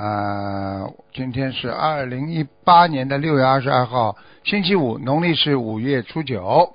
[0.00, 6.74] 啊，今天是二零一八年的六月二十二号，星期五，农历是五月初九。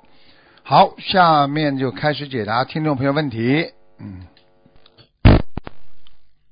[0.62, 3.72] 好，下面就开始解答听众朋友问题。
[3.98, 4.20] 嗯，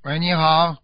[0.03, 0.75] 喂，你好，啊，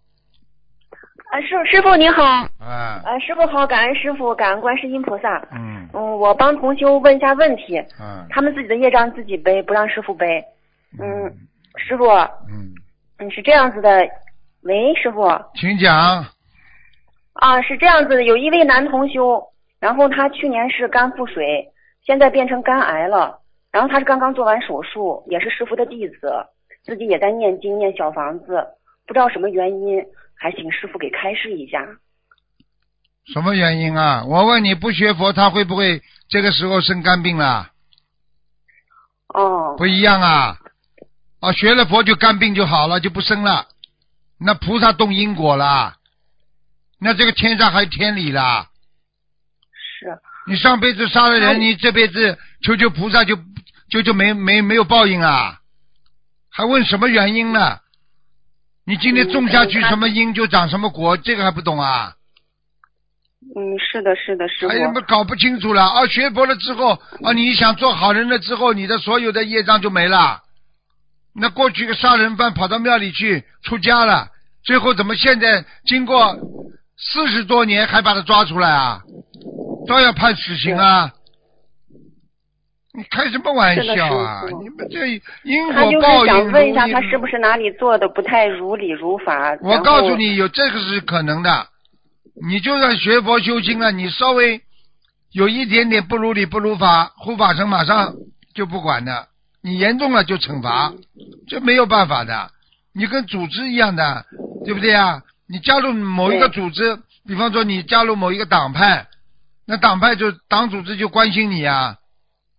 [1.42, 2.24] 师师傅你好，
[2.62, 5.46] 哎，啊，师傅好，感恩师傅，感恩观世音菩萨。
[5.52, 5.90] 嗯。
[5.94, 8.26] 嗯，我帮同修问一下问题，嗯。
[8.30, 10.42] 他们自己的业障自己背，不让师傅背。
[10.98, 11.06] 嗯，
[11.76, 12.06] 师傅，
[12.48, 12.72] 嗯，
[13.18, 14.08] 嗯，是这样子的，
[14.64, 16.26] 喂，师傅，请讲。
[17.34, 19.44] 啊，是这样子的，有一位男同修，
[19.80, 21.68] 然后他去年是肝腹水，
[22.06, 23.40] 现在变成肝癌了，
[23.72, 26.32] 然后他是刚刚做完手术，也是师傅的弟子，
[26.84, 28.64] 自己也在念经念小房子，
[29.08, 30.04] 不知道什么原因，
[30.36, 31.84] 还请师傅给开示一下。
[33.34, 34.24] 什么原因啊？
[34.28, 37.72] 我问你，不学佛，他会不会这个时候生肝病了？
[39.34, 40.58] 哦，不一样啊！
[41.40, 43.66] 啊，学了佛就肝病就好了，就不生了。
[44.44, 45.96] 那菩萨动因果了，
[47.00, 48.70] 那这个天上还有天理啦。
[50.00, 50.18] 是。
[50.48, 53.38] 你上辈子杀了人，你这辈子求求菩萨就
[53.90, 55.60] 就就没没没有报应啊？
[56.50, 57.78] 还问什么原因呢？
[58.84, 62.16] 你今天种下去什么因就长什么果，这个还不懂啊？
[63.56, 64.78] 嗯，是的，是的，师傅哎。
[64.78, 66.08] 呀，么搞不清楚了啊！
[66.08, 70.42] 学佛了之后啊，你想做好人了之后，你的所有的业障就没了。
[71.34, 74.31] 那过去个杀人犯跑到庙里去出家了，
[74.64, 76.38] 最后怎么现在经过
[76.98, 79.02] 四十多年还把他抓出来啊？
[79.88, 81.12] 都要判死刑啊！
[82.94, 85.08] 你开什么玩笑啊你们这
[85.44, 89.58] 因他就是果报应想问一下，他是不是哪里做的不太如理如法？
[89.62, 91.68] 我告诉你，有这个是可能的。
[92.48, 94.62] 你就算学佛修心了，你稍微
[95.32, 98.14] 有一点点不如理不如法，护法神马上
[98.54, 99.28] 就不管的。
[99.64, 100.94] 你严重了就惩罚，
[101.48, 102.52] 这没有办法的。
[102.94, 104.26] 你跟组织一样的，
[104.66, 105.22] 对不对啊？
[105.48, 109.08] 你加入某一个组织，比方说你加入某一个党派，
[109.66, 111.98] 那党派就党组织就关心你呀，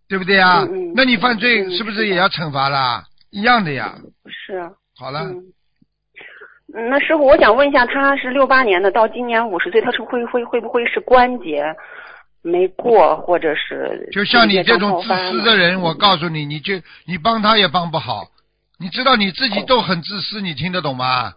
[0.08, 0.62] 对不对啊？
[0.62, 3.04] 嗯嗯那你犯罪嗯是不是也要惩罚啦？
[3.30, 3.94] 一样的呀。
[4.26, 5.26] 是啊，好了。
[6.74, 11.64] 那师傅，我想问一下，他是六八年的，到今年五十岁，他是会会会不会是关节
[12.42, 16.74] 没过，或者是就像你这种自私的人，我告诉你，你就
[17.06, 18.24] 你帮他也帮不好。
[18.78, 21.34] 你知道你自己都很自私，你听得懂吗？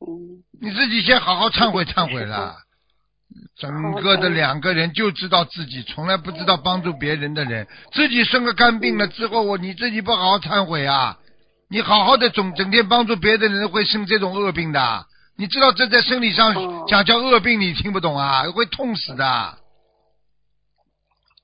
[0.00, 2.56] 嗯你自己先好好忏悔忏悔啦。
[3.56, 11.18] 整个的两个人就知道自己，从来不知道帮助别人的人，自己生个肝病了之后，我你自己不好好忏悔啊！
[11.68, 15.06] 你好好的总整天帮助别的人，会生这种恶病的。
[15.36, 18.50] 你知道这在生理上哦讲叫恶病，你听不懂啊？
[18.50, 19.58] 会痛死的。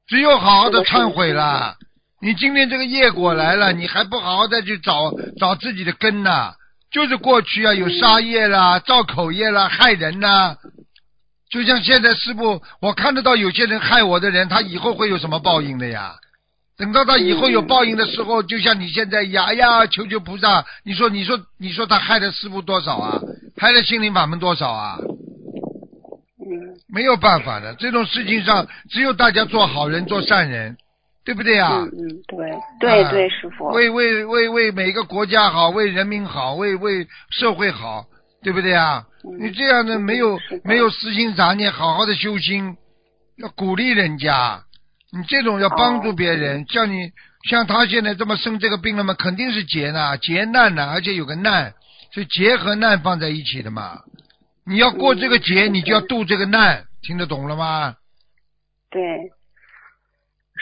[0.08, 1.76] 只有好好的忏悔了。
[2.20, 6.54] 你今天这个业果来了，你还不好好再去找找自己的根呐、
[6.90, 10.56] 就是过去啊有杀业啦、造口业啦、害人呐、
[11.50, 16.14] 就像现在师傅，我看得到有些人害我的人，他以后会有什么报应的呀？
[16.78, 23.20] 等到他以后有报应的时候，就像你现在一样哎呀，求求菩萨，你说你说你说他害了师傅多少啊？
[23.56, 24.98] 害了心灵法门多少啊？
[25.00, 30.76] 嗯没有办法的，这种事情上只有大家做好人、做善人，
[31.26, 31.80] 对不对啊？
[31.80, 32.50] 嗯嗯，对
[32.80, 33.66] 对啊对，师傅。
[33.66, 38.06] 为为为为每个国家好，为人民好，为为社会好，
[38.42, 39.04] 对不对啊？
[39.24, 42.76] 嗯你这样的没有的没有私心杂念，好好的修心，
[43.38, 44.62] 要鼓励人家。
[45.12, 47.10] 你这种要帮助别人，像你
[47.50, 51.74] 像他现在这么生这个病了嘛，肯定是劫呢，劫难呢，而且有个难，
[52.14, 53.98] 是劫和难放在一起的嘛。
[54.64, 57.96] 你要过这个劫，嗯你就要渡这个难，听得懂了吗？
[58.90, 59.02] 对，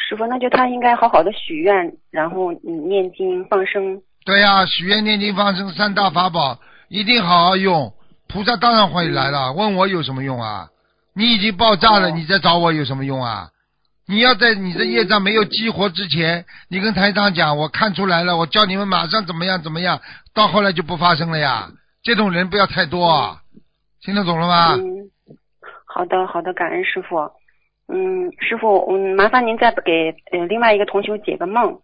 [0.08, 4.02] 师傅，那就他应该好好的许愿，然后你念经放生。
[4.24, 6.58] 对呀、许愿、念经、放生三大法宝
[6.88, 7.92] 一定好好用。
[8.28, 10.68] 菩萨当然会来了，问我有什么用啊？
[11.14, 13.48] 你已经爆炸了，哦你再找我有什么用啊？
[14.06, 20.00] 你要在你的业障没有激活之前，你跟台长讲，我看出来了，我叫你们马上怎么样怎么样，
[20.34, 21.70] 到后来就不发生了呀。
[22.02, 23.38] 这种人不要太多啊，
[24.02, 24.74] 听得懂了吗？
[24.74, 25.08] 嗯，
[25.86, 27.16] 好的好的，感恩师傅。
[27.88, 31.78] 嗯，师傅，嗯，麻烦您再给呃另外一个同修解个梦。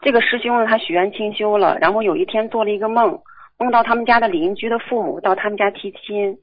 [0.00, 3.18] 这个师兄呢，他许愿清修了，然后有一天做了一个梦，
[3.58, 6.36] 梦到他们家的邻居的父母到他们家提亲，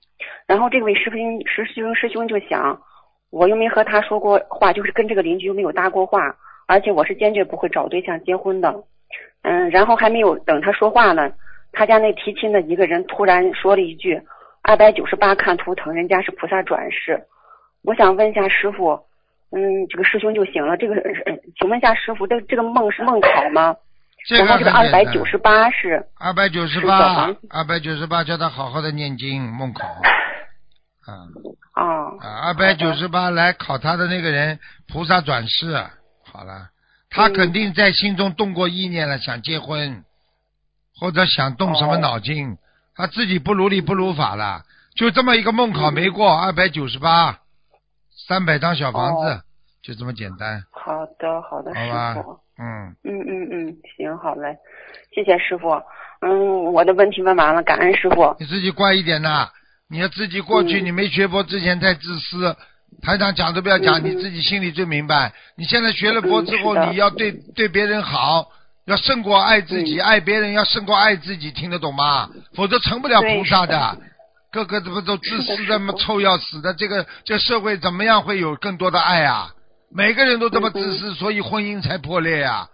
[0.48, 2.80] 然后这位师兄师兄师兄就想，
[3.32, 6.36] 我又没和他说过话，就是跟这个邻居又没有搭过话，
[6.68, 8.84] 而且我是坚决不会找对象结婚的。
[9.44, 11.32] 嗯，然后还没有等他说话呢，
[11.72, 14.22] 他家那提亲的一个人突然说了一句
[14.62, 17.20] ：“二百九十八看图腾，人家是菩萨转世。”
[17.84, 18.92] 我想问一下师傅，
[19.52, 20.78] 嗯，这个师兄就行了。
[20.78, 23.76] 这个，呃请问一下师傅，这这个梦是梦考吗？
[24.28, 29.88] 这个然后这个二百九十八是二百九十八二百九十八，叫他好好的念经梦考。
[29.88, 31.26] 啊
[31.74, 31.86] 啊
[32.20, 35.74] 啊，二百九十八来考他的那个人，菩萨转世，
[36.24, 36.70] 好了，
[37.10, 40.04] 他嗯肯定在心中动过意念了，想结婚，
[41.00, 42.58] 或者想动什么哦脑筋，
[42.96, 44.62] 他自己不如理不如法了，
[44.96, 47.40] 就这么一个梦考没过，二百九十八，
[48.32, 49.42] 三百张小房子，哦
[49.84, 54.56] 就这么简单，好的好的师好吧傅，嗯，嗯嗯嗯，行好嘞，
[55.14, 55.68] 谢谢师傅。
[56.22, 58.34] 嗯，我的问题问完了，感恩师傅。
[58.40, 59.50] 你自己乖一点呐，
[59.90, 62.56] 你要自己过去，嗯你没学佛之前太自私。
[63.02, 65.34] 台长讲都不要讲，你自己心里最明白。
[65.58, 68.48] 你现在学了佛之后，嗯你要对对别人好，
[68.86, 72.30] 要胜过爱自己，嗯爱别人要胜过爱自己，听得懂吗？
[72.56, 73.98] 否则成不了菩萨的的。
[74.52, 76.74] 个个怎么都自私的，是的么臭要死的。
[76.74, 79.54] 这个这社会怎么样会有更多的爱啊？
[79.94, 82.70] 每个人都这么自私，所以婚姻才破裂呀、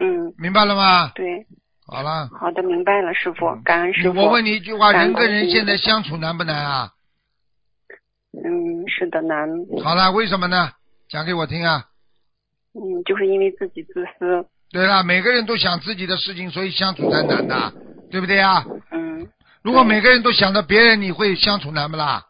[0.00, 1.12] 嗯，明白了吗？
[1.14, 1.46] 对，
[1.86, 4.20] 好了，好的，明白了，师傅，感恩师傅。
[4.20, 6.90] 我问你一句话：人跟人现在相处难不难啊？
[8.32, 9.48] 嗯，是的，难。
[9.84, 10.72] 好了，为什么呢？
[11.08, 11.84] 讲给我听啊！
[12.74, 14.44] 嗯，就是因为自己自私。
[14.72, 17.72] 对了，每个人都想自己的事情，所以相处才难的，
[18.10, 18.64] 对不对啊？
[18.90, 19.28] 嗯，
[19.66, 22.22] 如果每个人都想着别人，你会相处难不啦？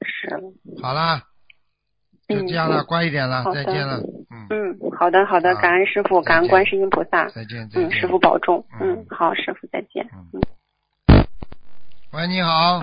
[0.00, 0.30] 是。
[0.80, 1.20] 好啦，
[2.26, 3.98] 就这样了，乖一点了，再见了，
[4.30, 7.28] 嗯，嗯，好的，好的，感恩师傅，感恩观世音菩萨。
[7.28, 7.90] 再见，再见。
[7.90, 8.64] 嗯，师傅保重。
[8.80, 10.08] 嗯嗯，好，师傅再见。
[10.14, 10.40] 嗯
[12.14, 12.82] 喂，你好，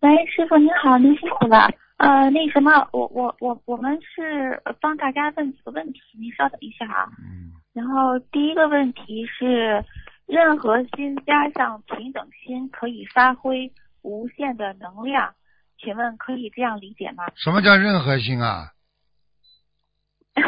[0.00, 1.70] 喂，师傅您好，您辛苦了。
[1.96, 7.08] 呃，那什么，我我我我们是呃帮大家问几个问题，您稍等一下啊。
[7.24, 9.82] 嗯，然后第一个问题是，
[10.32, 13.70] 任何心加上平等心可以发挥
[14.00, 15.34] 无限的能量，
[15.78, 17.24] 请问可以这样理解吗？
[17.36, 18.70] 什么叫任何心啊？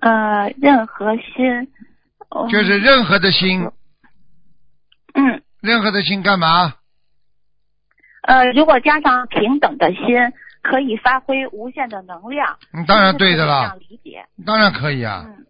[0.00, 1.72] 呃，任何心，
[2.28, 3.70] 嗯就是任何的心，
[5.14, 6.74] 嗯任何的心干嘛？
[8.24, 10.04] 呃，如果加上平等的心，
[10.60, 12.58] 可以发挥无限的能量。
[12.74, 14.26] 嗯，当然对的啦这样，理解。
[14.44, 15.24] 当然可以啊。
[15.26, 15.46] 嗯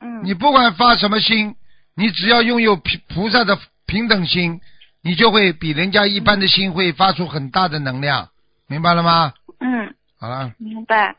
[0.00, 0.24] 嗯。
[0.24, 1.54] 你不管发什么心，
[1.94, 4.60] 你只要拥有平菩萨的平等心，
[5.02, 8.28] 你就会比人家一般的心会发出很大的能量，
[8.66, 9.32] 明白了吗？
[9.60, 9.94] 嗯。
[10.18, 11.16] 好了，明白，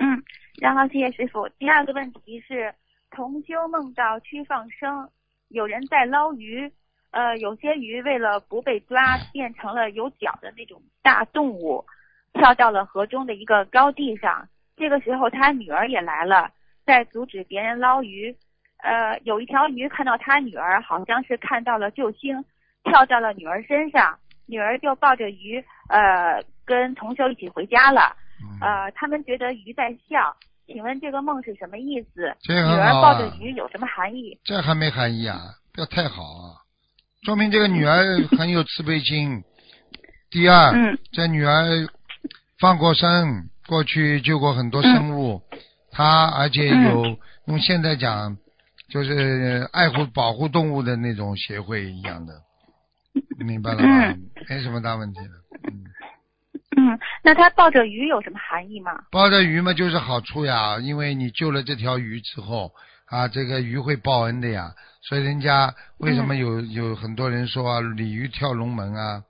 [0.00, 0.22] 嗯，
[0.58, 1.46] 然后谢谢师傅。
[1.58, 2.74] 第二个问题是，
[3.10, 5.06] 同修梦到去放生，
[5.48, 6.72] 有人在捞鱼，
[7.10, 11.84] 呃，有些鱼为了不被抓，变成了有脚的那种大动物，
[12.32, 14.48] 跳到了河中的一个高地上。
[14.78, 16.50] 这个时候，他女儿也来了，
[16.84, 18.34] 在阻止别人捞鱼。
[18.82, 22.44] 呃，有一条鱼看到他女儿，好像是看到了救星，
[22.82, 28.16] 跳到了女儿身上，女儿就抱着鱼，呃，跟同学一起回家了。
[28.42, 30.34] 嗯，呃，他们觉得鱼在笑，
[30.66, 32.34] 请问这个梦是什么意思？
[32.42, 34.36] 这女儿抱着，鱼有什么含义？
[34.42, 35.38] 这还没含义啊，
[35.72, 36.58] 不要太好啊，
[37.24, 38.02] 说明这个女儿
[38.36, 39.44] 很有慈悲心。
[40.28, 41.86] 第二，嗯这女儿
[42.58, 45.40] 放过生，过去救过很多生物，
[45.92, 48.36] 她而且有用现在讲，
[48.88, 52.32] 就是爱护保护动物的那种协会一样的，
[53.38, 54.06] 明白了吗？
[54.08, 55.30] 嗯没什么大问题的。
[55.70, 55.84] 嗯，
[56.76, 58.90] 嗯，那他抱着鱼有什么含义吗？
[59.10, 62.72] 抱着鱼嘛就是好处呀，因为你救了这条鱼之后
[63.06, 69.22] 啊，这个鱼会报恩的呀，所以人家为什么有、有很多人说啊，鲤鱼跳龙门啊？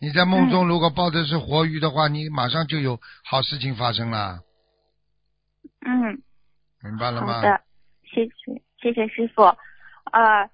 [0.00, 4.40] 你在梦中如果抱的是活鱼的话，你马上就有好事情发生了，
[5.84, 6.22] 嗯，
[6.82, 7.34] 明白了吗？
[7.34, 7.60] 好的，
[8.04, 9.42] 谢谢谢谢师傅。
[10.12, 10.48] 呃，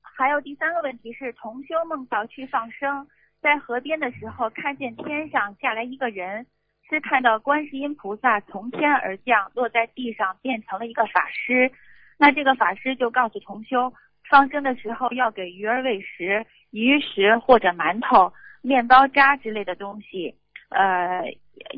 [0.00, 3.06] 还有第三个问题是，同修梦到去放生，
[3.40, 6.46] 在河边的时候看见天上下来一个人，
[6.88, 11.70] 是看到观世音菩萨从天而降，落在地上变成了一个法师。
[12.18, 13.92] 那这个法师就告诉同修，
[14.28, 20.34] 放生的时候要给鱼儿喂食，鱼食或者馒头、面包渣之类的东西，
[20.68, 21.24] 呃，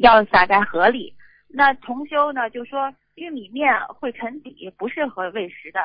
[0.01, 1.15] 要撒在河里。
[1.55, 5.81] 那同修呢就说玉米面会沉底，不适合喂食的。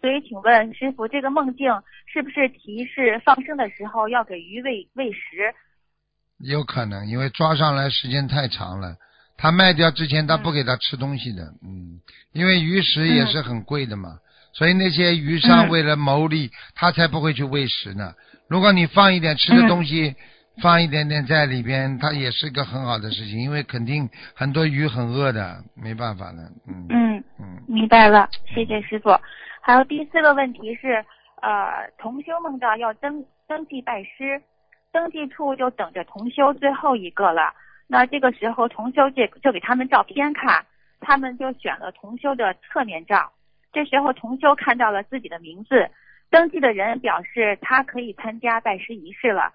[0.00, 1.70] 所以请问师傅，这个梦境
[2.12, 5.54] 是不是提示放生的时候要给鱼喂喂食？
[6.38, 8.96] 有可能，因为抓上来时间太长了，
[9.36, 12.00] 他卖掉之前他不给他吃东西的，嗯，
[12.32, 14.18] 因为鱼食也是很贵的嘛，
[14.52, 18.12] 所以那些鱼商嗯为了牟利，他才不会去喂食呢。
[18.48, 20.16] 如果你放一点吃的东西，
[20.60, 29.10] 放一点点在里边，它也是个很好的事情，因为肯定很多鱼很饿的，没办法的，嗯嗯，嗯，明白了，谢谢师傅。
[29.60, 31.04] 还有第四个问题是，
[31.40, 34.42] 呃，同修梦到要登登记拜师，
[34.92, 37.54] 登记处就等着同修最后一个了。
[37.86, 40.64] 那这个时候同修就就给他们照片看，
[41.00, 43.32] 他们就选了同修的侧面照。
[43.72, 45.88] 这时候同修看到了自己的名字，
[46.30, 49.50] 登记的人表示他可以参加拜师仪式了。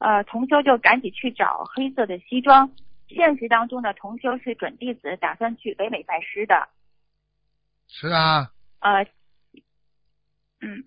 [0.00, 2.68] 呃，同修就赶紧去找黑色的西装。
[3.06, 6.68] 现实当中呢同修是准弟子，打算去北美拜师的。
[7.86, 9.02] 是啊，呃，
[10.60, 10.84] 嗯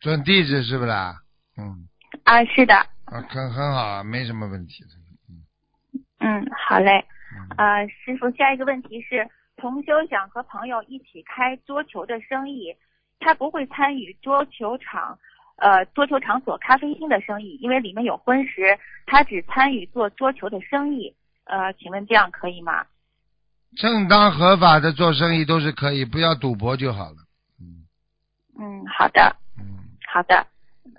[0.00, 1.20] 准弟子是不啦？
[1.56, 1.88] 嗯，
[2.24, 4.90] 啊，是的，啊，很很好啊，没什么问题的。
[6.20, 7.04] 嗯，好嘞。
[7.36, 12.72] 嗯呃，师傅，下一个问题是，同修想和朋友一起开桌球的生意，
[13.18, 15.18] 他不会参与桌球场，
[15.56, 21.14] 呃，桌球场所咖啡厅的生意，因为里面有荤食，他只参与做桌球的生意。
[21.44, 22.84] 呃，请问这样可以吗？
[23.76, 27.16] 正当合法的做生意都是可以，不要赌博就好了。
[27.60, 27.86] 嗯
[28.58, 29.64] 嗯，好的，嗯，
[30.06, 30.46] 好的。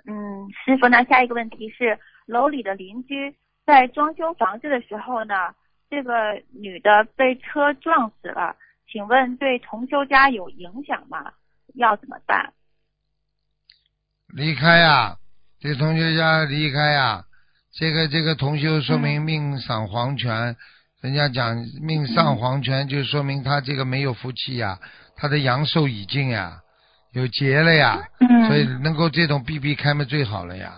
[0.06, 3.34] 嗯，师傅，那下一个问题是，楼里的邻居
[3.64, 5.54] 在装修房子的时候呢，
[5.90, 8.54] 这个女的被车撞死了，
[8.90, 11.32] 请问对同修家有影响吗？
[11.74, 12.52] 要怎么办？
[14.34, 15.16] 离开呀、
[15.60, 17.24] 这同学家离开呀、
[17.78, 20.56] 这个这个同修说明命丧黄泉，
[21.00, 24.78] 人家讲命丧黄泉，就说明他这个没有福气呀、
[25.16, 26.58] 他的阳寿已尽呀，
[27.12, 30.74] 有劫了呀，嗯，所以能够这种避避开嘛最好了呀。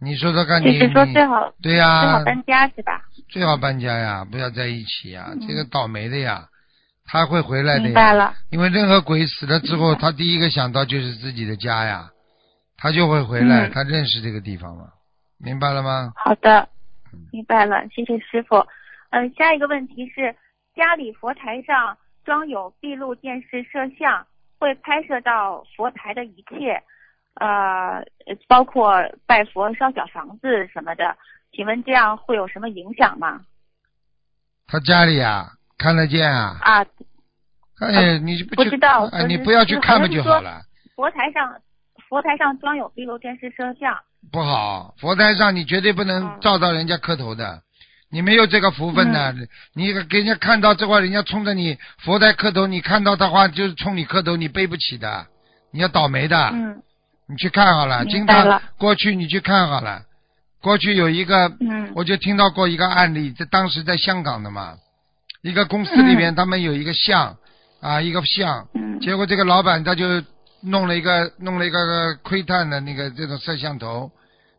[0.00, 3.00] 你说说看你，就是说最好对呀、最好搬家是吧？
[3.30, 5.40] 最好搬家呀，不要在一起呀，嗯。
[5.46, 6.48] 这个倒霉的呀，
[7.06, 7.84] 他会回来的呀。
[7.84, 12.10] 明白了，因为任何鬼死了之后，他第一个想到就是自己的家呀，
[12.84, 14.92] 他就会回来，嗯他认识这个地方了，
[15.38, 16.12] 明白了吗？
[16.16, 16.68] 好的，
[17.32, 18.56] 明白了，谢谢师傅。
[19.08, 20.36] 嗯、下一个问题是，
[20.76, 24.26] 家里佛台上装有闭路电视摄像，
[24.58, 26.82] 会拍摄到佛台的一切，
[27.36, 28.04] 呃，
[28.48, 28.92] 包括
[29.24, 31.16] 拜佛、烧小房子什么的。
[31.52, 33.40] 请问这样会有什么影响吗？
[34.66, 35.46] 他家里啊，
[35.78, 36.84] 看得见啊，啊，
[37.80, 40.60] 哎，你不知道哎，你不要去看不就好了，
[40.94, 41.58] 佛台上
[42.14, 43.92] 佛台上装有闭路电视摄像，
[44.30, 46.38] 不好，佛台上你绝对不能嗯。
[46.40, 47.60] 照到人家磕头的。
[48.08, 49.34] 你没有这个福分的，
[49.74, 55.26] 你给人家看到这块，人家冲着你佛台磕头，你看到的话就是冲你磕头，你背不起的，
[55.72, 56.38] 你要倒霉的。
[56.52, 56.80] 嗯。
[57.26, 60.02] 你去看好了，明经常过去你去看好了，
[60.62, 61.90] 过去有一个，嗯。
[61.96, 64.76] 我就听到过一个案例，在当时在香港的嘛，
[65.42, 67.36] 一个公司里面他们有一个像
[67.80, 69.00] 啊，一个像，嗯。
[69.00, 70.22] 结果这个老板他就
[70.64, 74.10] 弄了一个弄了一个窥探的那个这种摄像头，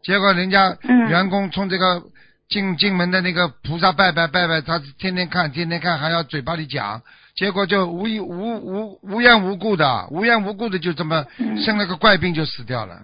[0.03, 2.03] 结果人家嗯员工从这个
[2.47, 7.01] 进进门的那个菩萨拜拜拜拜，他天天看天天看，还要嘴巴里讲，
[7.35, 13.01] 结果就无意无无无缘无故的无缘无故的就这么嗯生了个怪病就死掉了。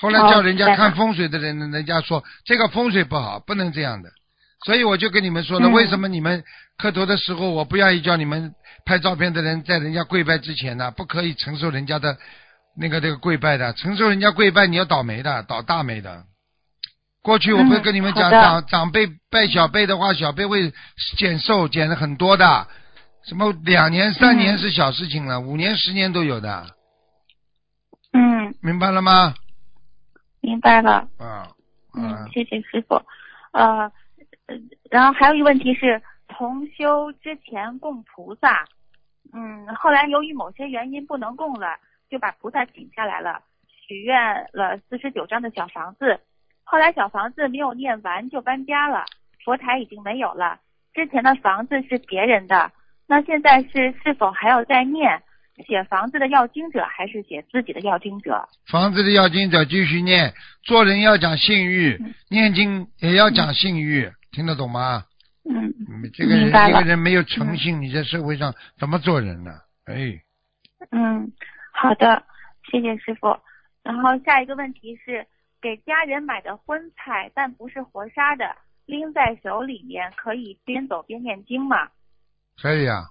[0.00, 4.08] 后来哦叫人家看风水的人，人家说这个风水不好，不能这样的。
[4.64, 6.42] 所以我就跟你们说了，嗯为什么你们
[6.78, 8.54] 磕头的时候，我不愿意叫你们
[8.90, 12.18] 拍照片的人在人家跪拜之前呢，不可以承受人家的
[12.76, 16.24] 那个这个跪拜的，承受人家跪拜你要倒霉的，倒大霉的。
[17.22, 20.72] 过去我不是跟你们讲，嗯长长辈拜小辈的话，小辈会
[21.16, 22.66] 减寿减的很多的，
[23.22, 26.66] 什么两年三年嗯是小事情了，五年十年都有的，
[28.12, 29.34] 嗯，明白了吗？
[30.40, 31.06] 明白了。
[31.18, 31.46] 啊，
[31.94, 33.00] 嗯啊，，谢谢师傅。
[33.52, 33.82] 呃，
[34.46, 34.56] 呃
[34.90, 38.64] 然后还有一个问题是，同修之前供菩萨，
[39.32, 41.76] 嗯，后来由于某些原因不能供了，
[42.10, 43.42] 就把菩萨请下来了，
[43.86, 44.16] 许愿
[44.52, 46.20] 了四十九张的小房子。
[46.64, 49.04] 后来小房子没有念完就搬家了，
[49.44, 50.58] 佛台已经没有了。
[50.94, 52.72] 之前的房子是别人的，
[53.06, 55.22] 那现在是是否还要再念？
[55.66, 58.48] 写房子的要经者还是写自己的要经者？
[58.66, 60.32] 房子的要经者继续念，
[60.62, 65.04] 做人要讲信誉嗯，念经也要讲信誉，听得懂吗？
[65.44, 69.50] 嗯，你这个人一个人没有诚信，你在社会上怎么做人呢？
[69.84, 70.22] 哎，
[70.90, 71.32] 嗯，
[71.72, 72.22] 好的，
[72.70, 73.38] 谢谢师傅。
[73.82, 75.26] 然后下一个问题是，
[75.60, 78.54] 给家人买的荤菜，但不是活杀的，
[78.84, 81.88] 拎在手里面，可以边走边念经吗？
[82.60, 83.08] 可以啊。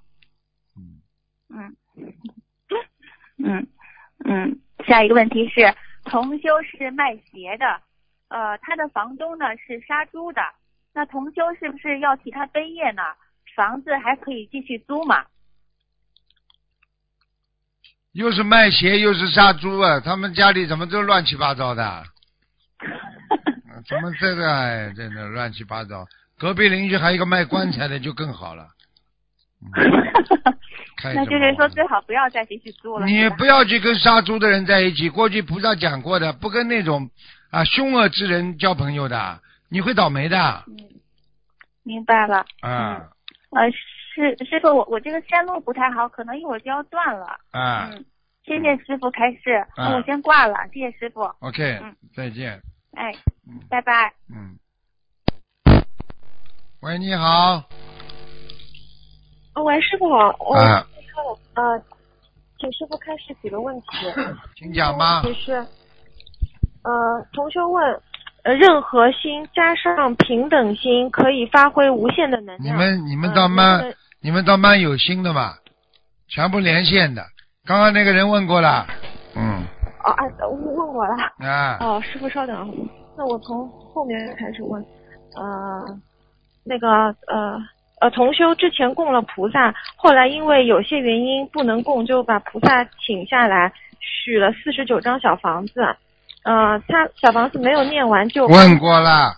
[0.78, 1.02] 嗯，
[1.50, 1.76] 嗯，
[3.38, 3.68] 嗯
[4.26, 4.60] 嗯。
[4.88, 7.82] 下一个问题是，同修是卖鞋的，
[8.30, 10.42] 呃，他的房东呢是杀猪的，
[10.94, 13.02] 那同修是不是要替他背业呢？
[13.56, 15.26] 房子还可以继续租吗？
[18.14, 22.04] 又是卖鞋又是杀猪啊，他们家里怎么都乱七八糟的？
[23.88, 26.06] 怎么这个哎，真的乱七八糟。
[26.38, 28.68] 隔壁邻居还有一个卖棺材的，就更好了。
[31.04, 33.06] 那就是说最好不要再继续租了。
[33.06, 35.10] 你不要去跟杀猪的人在一起。
[35.10, 37.10] 过去菩萨讲过的，不跟那种
[37.52, 40.64] 啊凶恶之人交朋友的，你会倒霉的啊。
[40.68, 40.78] 嗯，
[41.84, 42.46] 明白了。
[42.62, 43.00] 嗯
[43.52, 47.26] 呃，师师傅，我我这个线路不太好，可能一会儿就要断了。
[47.52, 48.06] 啊嗯，
[48.44, 51.22] 谢谢师傅开示，啊那我先挂了，谢谢师傅。
[51.40, 52.62] ，OK，嗯再见。
[52.96, 53.12] 哎
[53.48, 54.14] 嗯，拜拜。
[54.30, 54.58] 嗯。
[56.82, 57.64] 喂，你好。
[59.56, 60.86] 哦，喂，师傅好，我、啊，
[61.56, 61.84] 呃，
[62.60, 63.88] 请师傅开始几个问题。
[64.56, 65.52] 请讲吧第一个问题是，
[66.84, 68.02] 呃，同学问，
[68.44, 72.72] 呃，任何心加上平等心可以发挥无限的能量你。
[72.72, 75.54] 们你们呃倒蛮、能不能你们倒蛮有心的嘛，
[76.28, 77.22] 全部连线的。
[77.66, 78.88] 刚刚那个人问过了，
[79.36, 79.64] 嗯
[80.04, 81.16] 哦啊，问问我了。
[81.40, 82.66] 啊，哦，师傅稍等啊，
[83.18, 84.82] 那我从后面开始问。
[85.36, 85.86] 呃，
[86.66, 86.90] 那个
[87.28, 87.60] 呃
[88.00, 95.96] 呃，同修之前供了菩萨，后来因为有些原因不能供，就把菩萨请下来，许了四十九张小房子。
[96.44, 99.34] 呃，他小房子没有念完就问过了，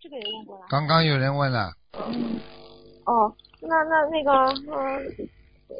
[0.00, 0.66] 这个也问过了。
[0.68, 2.38] 刚刚有人问了，嗯
[3.06, 4.32] 哦，那那那个
[4.72, 5.00] 呃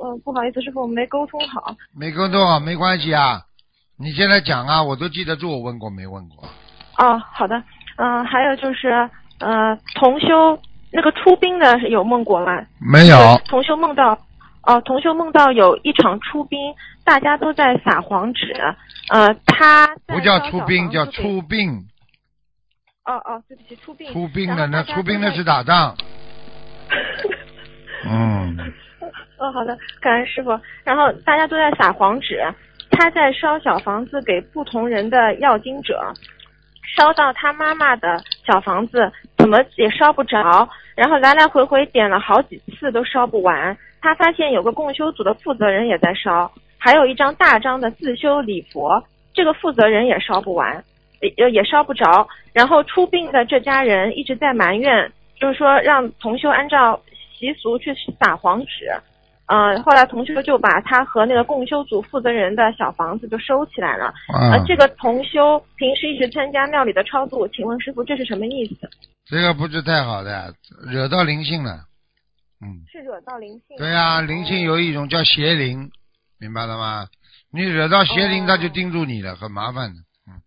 [0.00, 1.74] 呃，不好意思，师傅，我们没沟通好。
[1.94, 3.42] 没沟通好没关系啊，
[3.98, 6.48] 你现在讲啊，我都记得住，我问过没问过？
[6.98, 7.62] 哦，好的。
[7.96, 8.88] 嗯、还有就是
[9.40, 10.58] 呃，同修
[10.90, 12.64] 那个出兵的有梦过吗？
[12.80, 14.18] 没有，同修梦到，
[14.62, 16.58] 哦，同修梦到有一场出兵，
[17.10, 18.54] 大家都在撒黄纸，
[19.10, 21.04] 呃，他不叫出兵，叫。
[21.06, 21.68] 出兵，
[23.04, 24.12] 哦哦，对不起，出兵。
[24.12, 25.96] 出兵的那出兵的是打仗，
[28.06, 28.56] 嗯，
[29.38, 30.56] 哦，好的，感恩师傅。
[30.84, 32.40] 然后大家都在撒黄纸，
[32.92, 36.00] 他在烧小房子给不同人的要经者，
[36.96, 43.76] 烧到他妈妈的小房子，怎么也烧不着，然后来来回回点了好几次都烧不完。
[44.00, 46.48] 他发现有个共修组的负责人也在烧，
[46.80, 50.82] 还有一张大张的自修礼佛，这个负责人也烧不完，
[51.20, 52.26] 也也烧不着。
[52.52, 57.00] 然后出殡的这家人一直在埋怨，就是说让同修按照
[57.38, 58.90] 习俗去撒黄纸。
[59.46, 64.06] 呃，后来同修就把他和那个共修组负责人的小房子就收起来了。
[64.32, 68.88] 啊呃，，这个同修平时一直参加庙里的超度，请问师傅这是什么意思？
[69.26, 70.54] 这个不是太好的，
[70.88, 71.80] 惹到灵性了，
[72.62, 72.86] 嗯。
[72.90, 73.76] 是惹到灵性？
[73.76, 75.90] 对呀、灵性有一种叫邪灵，
[76.40, 77.06] 明白了吗？
[77.52, 79.96] 你惹到邪灵，哦他就盯住你了，很麻烦的。
[80.26, 80.40] 嗯，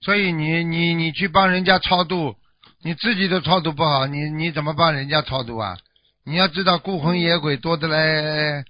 [0.00, 2.34] 所以你你你去帮人家超度，
[2.84, 5.76] 你自己都超度不好，你你怎么帮人家超度啊？
[6.24, 8.64] 你要知道孤魂野鬼多的嘞，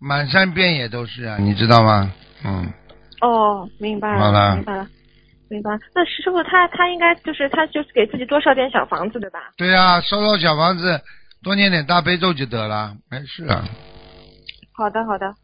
[0.00, 2.12] 满山遍野都是啊，你知道吗？
[2.44, 2.72] 嗯，
[3.20, 4.88] 哦，明白了，好了明白了，
[5.48, 5.78] 明白了。
[5.94, 9.38] 那师傅他他应该就是他就是给自己多烧点小房子对吧？
[9.56, 11.00] 对呀、烧烧小房子，
[11.42, 13.64] 多念点大悲咒就得了，没事啊。
[14.78, 15.34] 好的，好的，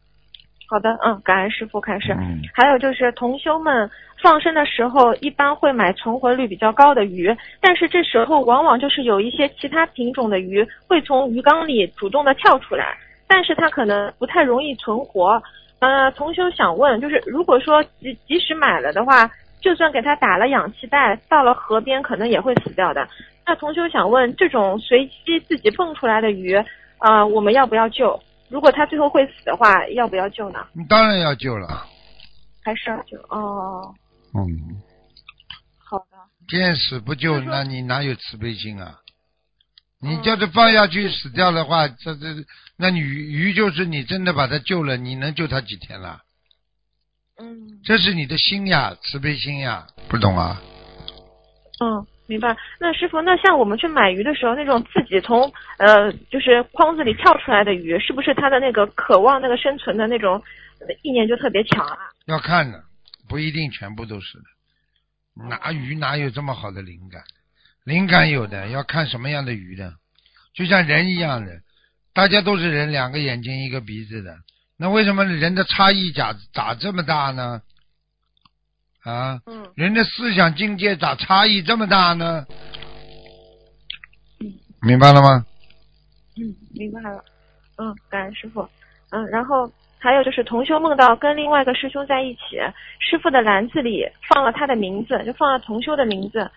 [0.68, 2.12] 好的，嗯，感恩师傅开始。
[2.12, 3.90] 嗯还有就是同修们
[4.22, 15.42] 放生的时候，一般会买存活率比较高的鱼，但是这时候往往就是有一些其他品种的鱼会从鱼缸里主动的跳出来，但是它可能不太容易存活。
[15.80, 19.28] 呃，同修想问，就是如果说即即使买了的话，
[19.60, 23.08] 就算给它打了氧气袋，到了河边可能也会死掉的。
[23.44, 26.54] 那同修想问，这种随机自己蹦出来的鱼，
[27.00, 28.16] 呃，我们要不要救？
[28.54, 30.64] 如果他最后会死的话，要不要救呢？
[30.74, 31.84] 你当然要救了。
[32.62, 33.18] 还是要救？
[33.28, 33.92] 哦，
[34.32, 34.80] 嗯，
[35.84, 36.06] 好的。
[36.46, 39.00] 见死不救，那你哪有慈悲心啊？
[40.00, 42.28] 你叫是放下去死掉的话，这这
[42.76, 46.20] 那你鱼鱼就是你真的把他救了，你能救他几天了？
[47.40, 50.62] 嗯这是你的心呀，慈悲心呀，不懂啊？
[51.82, 52.56] 嗯，明白。
[52.80, 60.42] 那师傅，那像我们去买鱼的时候，那种自己从呃就是筐子里跳出来的鱼，是不是它的那个渴望那个生存的那种
[61.02, 61.98] 意念就特别强啊？
[62.26, 62.82] 要看的，
[63.28, 64.44] 不一定全部都是的。
[65.48, 67.22] 拿鱼哪有这么好的灵感？
[67.84, 69.92] 灵感有的，要看什么样的鱼的，
[70.54, 71.60] 就像人一样的，
[72.14, 74.36] 大家都是人，两个眼睛一个鼻子的，
[74.78, 77.60] 那为什么人的差异咋咋这么大呢？
[79.04, 82.46] 啊，嗯人的思想境界咋差异这么大呢？
[84.40, 85.44] 嗯明白了吗？
[86.36, 87.24] 嗯，明白了。
[87.78, 88.68] 嗯，感恩师傅。
[89.10, 92.58] 嗯，然后还有就是同修梦到跟另外一个师兄在一起，
[92.98, 96.50] 师傅的篮子里放了他的名字，就放了同修的名字，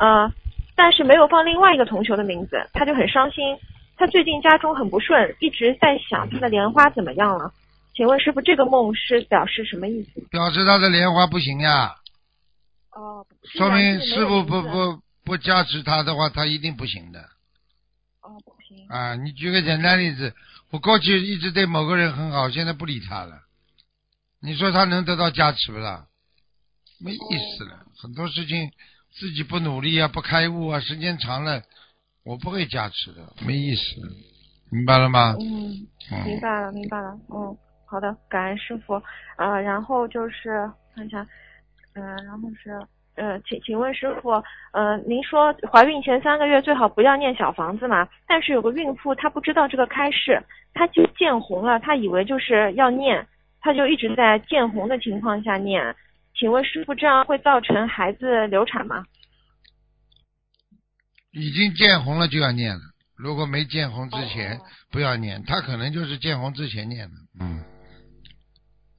[0.00, 0.30] 呃，
[0.74, 3.56] 但是没有放另外一个同修的名字，他就很伤心。
[3.96, 7.52] 他最近家中很不顺，一直在想他的莲花怎么样了。
[7.94, 10.20] 请问师傅，这个梦是表示什么意思？
[10.30, 11.94] 表示他的莲花不行呀，
[12.90, 17.20] 哦，说明师傅不不不加持他的话，他一定不行的
[18.22, 19.14] 哦不行啊！
[19.14, 20.34] 你举个简单例子，
[20.70, 23.42] 我过去一直对某个人很好，现在不理他了，
[24.40, 26.06] 你说他能得到加持不啦？
[26.98, 27.18] 没意
[27.58, 28.70] 思了，很多事情
[29.12, 31.62] 自己不努力啊，不开悟啊，时间长了，
[32.24, 33.82] 我不会加持的，没意思，
[34.70, 35.36] 明白了吗？
[35.38, 37.56] 嗯，嗯明白了明白了，嗯，
[37.94, 39.00] 好的，感恩师傅。
[39.36, 41.24] 呃，然后就是看一下，
[41.94, 44.30] 嗯、然后是呃，请请问师傅，
[44.72, 48.08] 呃，您说怀孕前三个月最好不要念小房子嘛？
[48.26, 53.24] 但是有个孕妇她不知道这个开示，她就见红了，她以为就是要念，
[53.60, 55.94] 她就一直在见红的情况下念。
[56.34, 59.04] 请问师傅，这样会造成孩子流产吗？
[61.30, 62.80] 已经见红了就要念了，
[63.16, 64.60] 如果没见红之前、哦
[64.94, 67.64] 不要念，他可能就是见红之前念的，嗯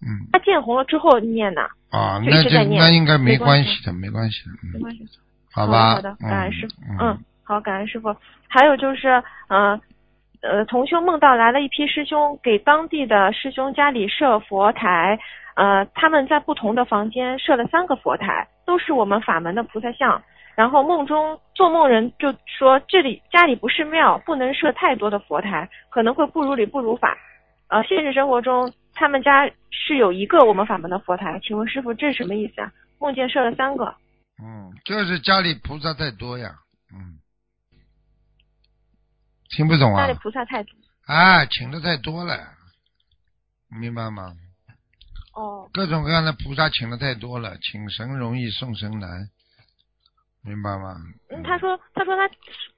[0.05, 5.05] 嗯她见红了之后念呢，啊，一那就直在念那应该没没关系的，没关系的，嗯，没关系。
[5.51, 6.73] 好吧，好的，好的感恩师傅。
[6.89, 8.15] 嗯嗯，好，感恩师傅。
[8.47, 9.07] 还有就是，
[9.47, 9.79] 呃，
[10.41, 15.17] 呃，同修梦到来了一批师兄，给当地的师兄家里设佛台，
[15.55, 20.21] 呃，他们在不同的房间设了三个佛台，都是我们法门的菩萨像。
[20.55, 27.17] 然后梦中做梦人就说，这里家里不是庙，不能设太多的佛台，可能会不如理不如法。
[27.67, 32.71] 呃，现实生活中他们家是有一个我们法门的佛台，请问师傅这是什么意思啊？
[32.97, 33.93] 梦见设了三个。
[34.41, 36.55] 嗯，就是家里菩萨太多呀，
[36.91, 37.19] 嗯，
[39.49, 40.17] 听不懂啊家里？
[40.19, 40.71] 菩萨太多。
[41.05, 42.38] 啊，请的太多了，
[43.69, 44.34] 明白吗？
[45.36, 49.29] 哦，各种各样的菩萨请的太多了，请神容易送神难，
[50.41, 50.95] 明白吗？
[51.29, 52.27] 嗯，他说，他说他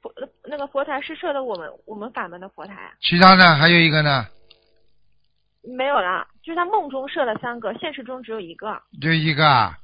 [0.02, 0.12] 佛
[0.46, 3.56] 那个佛台是设的我们我们法门的佛台啊，其他呢？
[3.56, 4.26] 还有一个呢，
[5.76, 8.82] 没有啦，就是他梦中设了三个，现实中只有一个。
[9.02, 9.78] 就一个啊，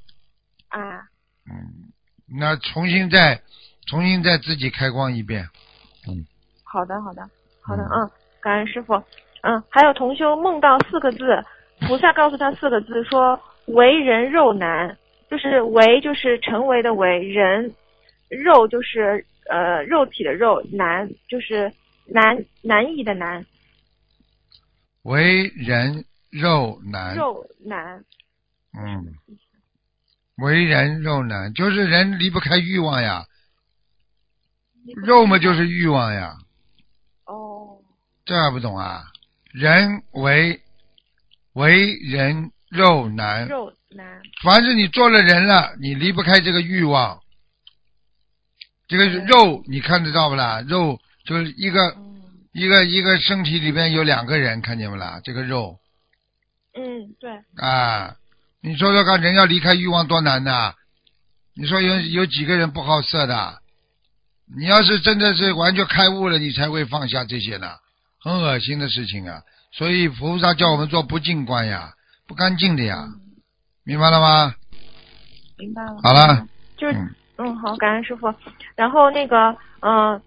[0.70, 1.02] 啊。
[1.46, 1.92] 嗯，
[2.40, 3.42] 那重新再
[3.88, 5.46] 重新再自己开光一遍，
[6.08, 6.26] 嗯。
[6.64, 7.22] 好的，好的，
[7.62, 8.02] 好的，嗯。
[8.02, 8.96] 嗯，感恩师傅。
[9.42, 11.44] 嗯，还有同修梦到四个字，
[11.82, 14.98] 菩萨告诉他四个字，说为人肉难，
[15.30, 17.70] 就是为就是成为的为，人
[18.30, 21.70] 肉就是呃肉体的肉，难就是
[22.06, 23.46] 难难易的难，
[25.04, 28.04] 为人肉难，肉难。
[28.76, 29.14] 嗯，
[30.38, 33.26] 为人肉难，就是人离不开欲望呀，
[35.06, 36.36] 肉嘛就是欲望呀，
[37.26, 37.78] 哦，
[38.26, 39.06] 这还不懂啊？
[39.52, 40.60] 人为
[41.54, 44.22] 为人肉难，肉难。
[44.42, 47.22] 凡是你做了人了，你离不开这个欲望。
[48.88, 50.62] 这个嗯肉你看得到不啦？
[50.62, 52.03] 肉就是一个嗯
[52.54, 55.20] 一个一个身体里边有两个人，看见不啦？
[55.24, 55.80] 这个肉
[56.76, 57.32] 嗯，对。
[57.58, 58.16] 啊，
[58.62, 60.74] 你说说看，人要离开欲望多难呐？
[61.56, 63.60] 你说有有几个人不好色的？
[64.56, 67.72] 你要是真的是完全开悟了，你才会放下这些呢，
[68.22, 69.42] 很恶心的事情啊。
[69.72, 71.94] 所以菩萨叫我们做不净观呀，
[72.28, 73.08] 不干净的呀，
[73.84, 74.54] 明白了吗？
[75.58, 76.00] 明白了。
[76.04, 78.32] 好了，就是嗯嗯，好，感恩师傅。
[78.76, 80.22] 然后那个嗯、呃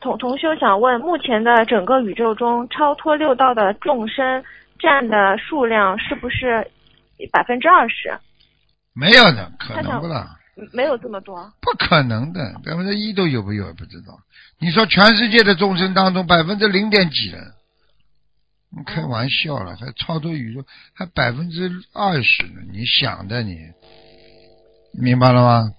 [0.00, 4.44] 同同修想问，目前的整个宇宙中，超脱六道的众生
[4.78, 6.70] 占的数量是不是
[7.32, 8.18] 百分之二十？
[8.94, 10.26] 没有的，可能不了。
[10.72, 11.52] 没有这么多。
[11.60, 14.18] 不可能的，百分之一都有没有不知道。
[14.58, 17.38] 你说全世界的众生当中百分之零点几了？
[18.70, 22.62] 你开玩笑了，还超脱宇宙还百分之二十呢？
[22.72, 23.54] 你想的你，
[24.98, 25.72] 明白了吗？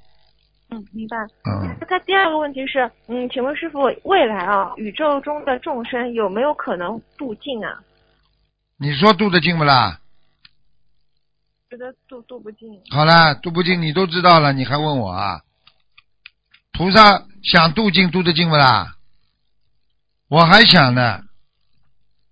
[0.69, 1.17] 嗯，明白。
[1.45, 7.80] 嗯，那第二个问题是，嗯，请问师傅，未来啊，宇宙中的众生有没有可能度尽啊？
[8.77, 9.99] 你说渡得尽不啦？
[11.69, 12.69] 觉得度度不尽。
[12.89, 15.41] 好啦，渡不尽你都知道了，你还问我啊？
[16.73, 18.95] 菩萨想渡尽渡得尽不啦？
[20.30, 21.21] 我还想呢，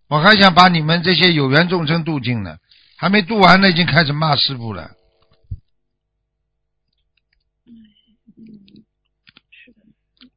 [0.10, 2.58] 我还想把你们这些有缘众生渡尽呢，
[2.98, 4.92] 还没渡完呢，已经开始骂师傅了。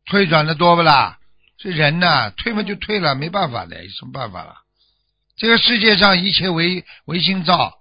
[0.09, 1.19] 退转的多不啦？
[1.59, 4.55] 这人呐，退嘛就退了，没办法的，有什么办法了？
[5.37, 7.79] 这个世界上一切唯唯心造，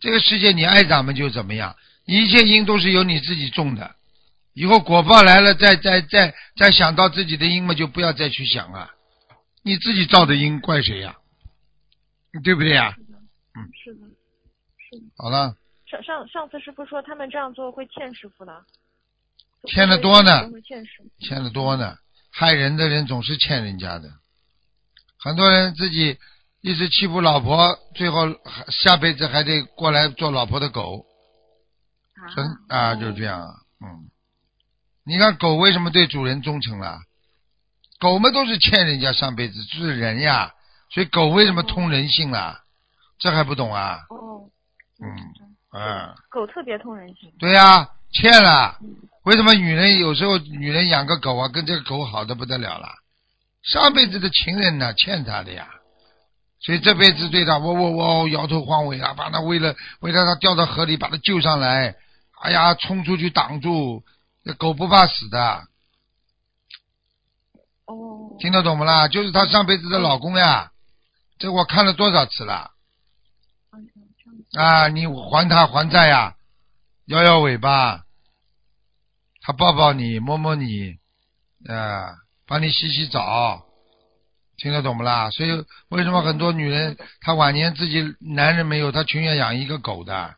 [0.00, 3.96] 这个世界你爱怎么就怎么样，一切因都是由你自己种的。
[4.54, 8.90] 以后果报来了，再再再再想到自己的因嘛，就不要再去想了。
[9.62, 11.16] 你自己造的因，怪谁呀、
[12.44, 12.94] 对不对呀、
[13.54, 14.00] 嗯是的，
[14.88, 15.04] 是的。
[15.18, 15.56] 好了，
[15.90, 18.64] 上上上次师傅说他们这样做会欠师傅的，
[19.68, 20.48] 欠的多呢
[21.18, 21.96] 欠的多呢，
[22.30, 24.08] 害人的人总是欠人家的。
[25.18, 26.18] 很多人自己
[26.60, 31.04] 一直欺负老婆，最后还下辈子还得过来做老婆的狗，
[32.34, 34.10] 真啊，就是这样啊，嗯。
[35.04, 36.98] 你看狗为什么对主人忠诚了？
[37.98, 40.52] 狗们都是欠人家上辈子，就是人呀，
[40.90, 42.60] 所以狗为什么通人性了？
[43.18, 44.00] 这还不懂啊？
[44.10, 44.50] 哦，
[45.00, 47.32] 嗯，啊，狗特别通人性。
[47.38, 48.78] 对呀、欠了。
[49.26, 52.86] 为什么女人有时候女人养个狗啊，跟这个狗好的不得了了？
[53.64, 55.66] 上辈子的情人呢，欠她的呀，
[56.60, 61.96] 所以这辈子对她，我我我摇头晃尾啊，把她为了为了她掉到河里，把她救上来，
[62.40, 64.04] 哎呀，冲出去挡住，
[64.44, 65.64] 这狗不怕死的，
[67.86, 69.08] 哦，听得懂不啦？
[69.08, 70.70] 就是她上辈子的老公呀，
[71.40, 72.70] 这我看了多少次了
[74.54, 74.86] 啊！
[74.86, 76.36] 你还他还债呀，
[77.06, 78.04] 摇摇尾巴，
[79.46, 80.96] 他抱抱你，摸摸你，
[81.68, 82.16] 啊，
[82.48, 83.64] 帮你洗洗澡，
[84.56, 85.30] 听得懂不啦？
[85.30, 90.34] 所以为什么很多女人她晚年自己男人没有，她情愿养一个狗的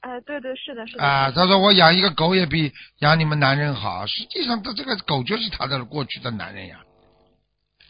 [0.00, 1.02] 哎，对对，是的，是的。
[1.02, 1.30] 啊？
[1.30, 6.80] 她说我养一个狗也比养你们男人好，实际上他这个狗就是他的过去的男人呀，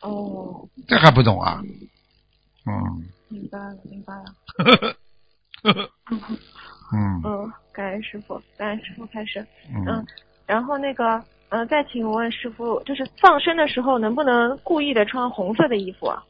[0.02, 1.60] 哦，这还不懂啊？
[2.64, 2.72] 嗯，
[3.28, 4.24] 明白了，明白了。
[6.94, 9.44] 嗯嗯， 感恩师傅，感恩师傅开始。
[9.68, 10.06] 嗯嗯，
[10.48, 16.24] 然后那个，嗯、再请问师傅，就是放生的时候能不能故意的穿红色的衣服啊？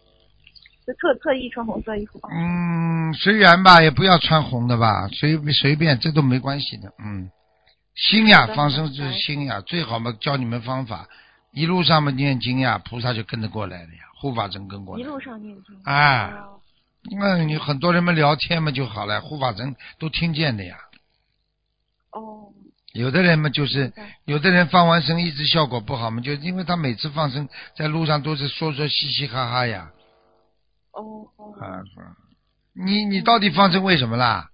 [0.85, 2.29] 就特特意穿红色衣服吧？
[2.33, 6.93] 嗯，随缘吧，也不要穿红的吧，随随便，这都没关系的。
[6.99, 7.31] 嗯，
[7.95, 11.07] 心呀放生就是心呀，最好嘛，教你们方法，
[11.53, 15.01] 一路上嘛念经呀，菩萨就跟着过来了呀，护法神跟过来。
[15.01, 15.77] 一路上念经。
[15.85, 16.59] 哎，哦
[17.17, 20.77] 那你很多人们聊天嘛就好了，护法神都听见的呀。
[22.99, 23.93] 哦，有的人嘛就是
[24.25, 29.91] 有的人放完生一直效果不好嘛，就因为他每次放生在路上都是说说嘻嘻哈哈呀。
[30.93, 31.55] 哦哦。
[32.75, 34.51] 你你到底放生为什么啦？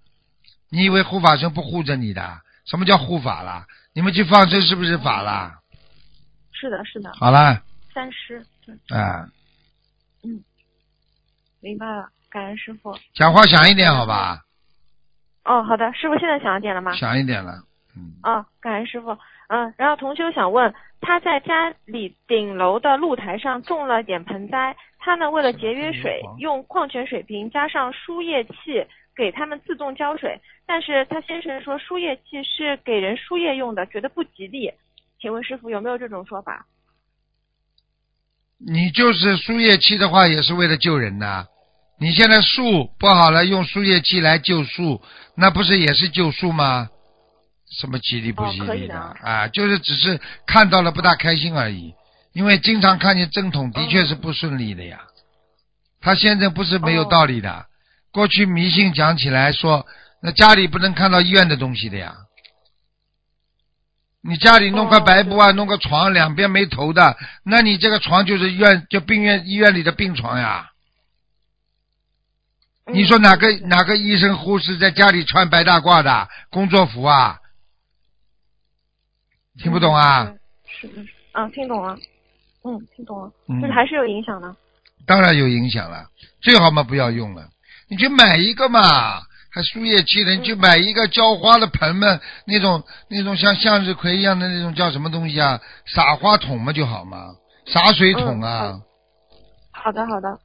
[0.69, 2.41] 你以为护法神不护着你的？
[2.65, 3.67] 什么叫护法啦？
[3.93, 5.59] 你们去放生是不是法啦？
[6.51, 7.61] 是的，是的，好啦，
[7.93, 8.45] 三师，
[8.89, 9.29] 啊。
[10.23, 10.43] 嗯，
[11.61, 12.97] 明白了，感恩师傅。
[13.13, 14.41] 讲话响一点好吧？
[15.43, 16.95] 哦，好的，师傅现在响一点了吗？
[16.95, 17.63] 响一点了，
[17.95, 19.17] 嗯，啊，感恩师傅。
[19.47, 28.83] 嗯，然后同修想问，他在家里顶楼的露台上种了点盆栽，他呢为了节约水，用矿泉水瓶加上输液器
[29.15, 34.71] 给他们自动浇水，但是他先生说输液器是给人输液用的，觉得不吉利。
[35.21, 36.65] 请问师傅有没有这种说法？
[38.57, 41.45] 你就是输液器的话，也是为了救人呐。
[41.99, 45.01] 你现在树不好了，用输液器来救树，
[45.37, 46.89] 那不是也是救树吗？
[47.79, 49.47] 什么吉利不吉利的啊啊？
[49.49, 51.93] 就是只是看到了不大开心而已，
[52.33, 55.01] 因为经常看见正统的确是不顺利的呀。
[56.01, 57.65] 他现在不是没有哦道理的，
[58.11, 59.85] 过去迷信讲起来说，
[60.21, 62.15] 那家里不能看到医院的东西的呀。
[64.21, 70.69] 你家里弄块哦白布啊，弄个床两边没头的，那你这个床就是医院就病院医院里的病床呀。
[72.91, 77.39] 你说哪个嗯哪个医生护士在家里穿白大褂的工作服啊？
[79.61, 80.23] 听不懂啊？
[80.25, 81.95] 嗯是嗯，啊，听懂了。
[82.63, 84.53] 嗯，听懂了，嗯就是还是有影响的。
[85.05, 86.07] 当然有影响了，
[86.41, 87.47] 最好嘛不要用了，
[87.87, 89.21] 你去买一个嘛，
[89.53, 95.61] 还输液器的，你去买一个浇花的盆嘛，那种那种像向日葵一样的那种叫什么东西啊？
[95.85, 97.35] 撒花桶嘛就好嘛，
[97.67, 98.81] 洒水桶啊。
[99.71, 100.39] 好的，好的，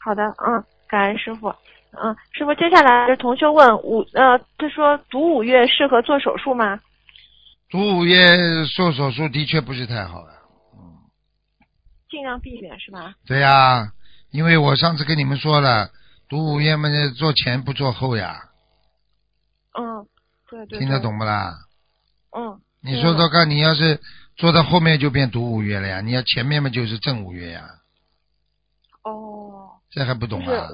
[0.00, 1.48] 好的，嗯，感恩师傅。
[1.96, 6.78] 嗯，师傅，接下来是同学问五呃，他说读五月适合做手术吗？
[7.70, 10.32] 读五月做手术的确不是太好了。
[12.08, 13.14] 尽量避免是吧？
[13.26, 13.92] 对呀、
[14.30, 15.90] 因为我上次跟你们说了，
[16.28, 18.50] 读五月嘛，做前不做后呀，
[19.76, 20.06] 嗯，
[20.48, 20.78] 对对。
[20.78, 21.00] 听得？
[21.00, 21.56] 懂不啦？
[22.36, 22.60] 嗯。
[22.80, 24.00] 你说说看，你要是
[24.36, 27.68] 做到后面就变读五月了呀，你要前面嘛就是正五月呀，
[29.02, 29.80] 哦。
[29.90, 30.68] 这还不懂啊？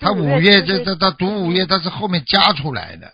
[0.00, 3.12] 他五五月就是这他他读五月，他是后面加出来的，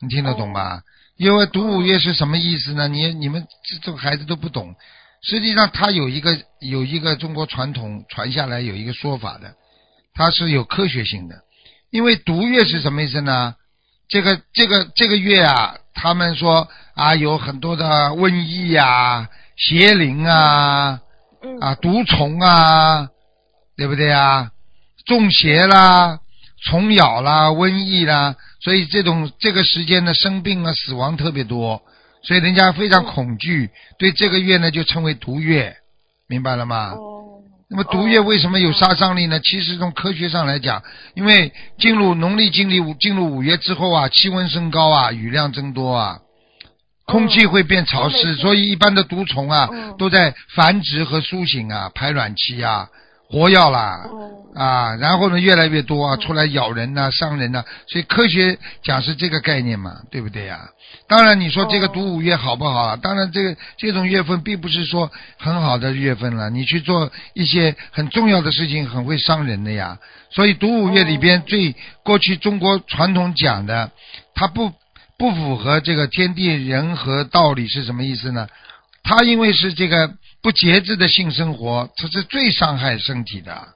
[0.00, 0.82] 你听得懂吧？
[1.16, 2.88] 因为读五月是什么意思呢？
[2.88, 4.74] 你你们这这个孩子都不懂，
[5.22, 9.54] 实际上他有一个有一个中国传统传下来有一个说法的，
[10.14, 11.36] 它是有科学性的。
[11.90, 13.54] 因为读月是什么意思呢？
[14.08, 21.00] 这个这个这个月啊，他们说啊有很多的瘟疫啊、邪灵啊、
[21.42, 23.08] 嗯啊毒虫啊，
[23.76, 24.50] 对不对啊？
[25.06, 26.18] 中邪啦、
[26.66, 31.80] 虫咬啦、瘟疫啦，所以这种这个时间呢，生病啊、死亡特别多，
[32.22, 35.76] 所以人家非常恐惧，对这个月呢就称为毒月，
[36.28, 36.90] 明白了吗？
[36.90, 37.14] 哦。
[37.68, 39.40] 那么毒月为什么有杀伤力呢？
[39.40, 40.82] 其实从科学上来讲，
[41.14, 46.18] 因为进入农历经历五进入五月之后啊，气温升高啊，雨量增多啊，
[47.06, 52.88] 空气会变潮湿，所以一般的毒虫啊都在繁殖和苏醒啊，排卵期啊，
[53.28, 54.08] 活药啦。
[54.56, 60.70] 啊，然后呢，越来越多啊，出来咬人呐、伤人呐，所以科学讲是这个概念嘛，对不对呀？
[61.06, 62.96] 当然，你说这个读五月好不好啊？
[62.96, 69.98] 当然，这个这种月份并不是说很好的月份了，你去做一些很重要的事情，很会伤人的呀。
[70.30, 73.90] 所以读五月里边最过去中国传统讲的，
[74.34, 74.72] 它不
[75.18, 78.48] 不符合这个天地人和道理是什么意思呢？
[79.02, 83.68] 它因为是这个不节制的性生活，它是最伤害身体的。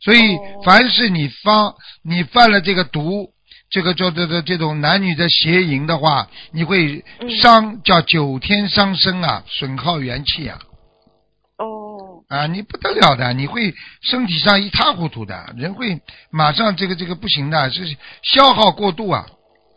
[0.00, 3.30] 所以，凡是你方你犯了这个毒，
[3.70, 7.04] 这个叫这这这种男女的邪淫的话，你会
[7.40, 10.60] 伤叫九天伤身啊，损耗元气啊。
[11.58, 12.22] 哦。
[12.28, 19.26] 啊，你不得了的，你会身体上一塌糊涂的，人会马上这个这个不行的，是消耗过度啊。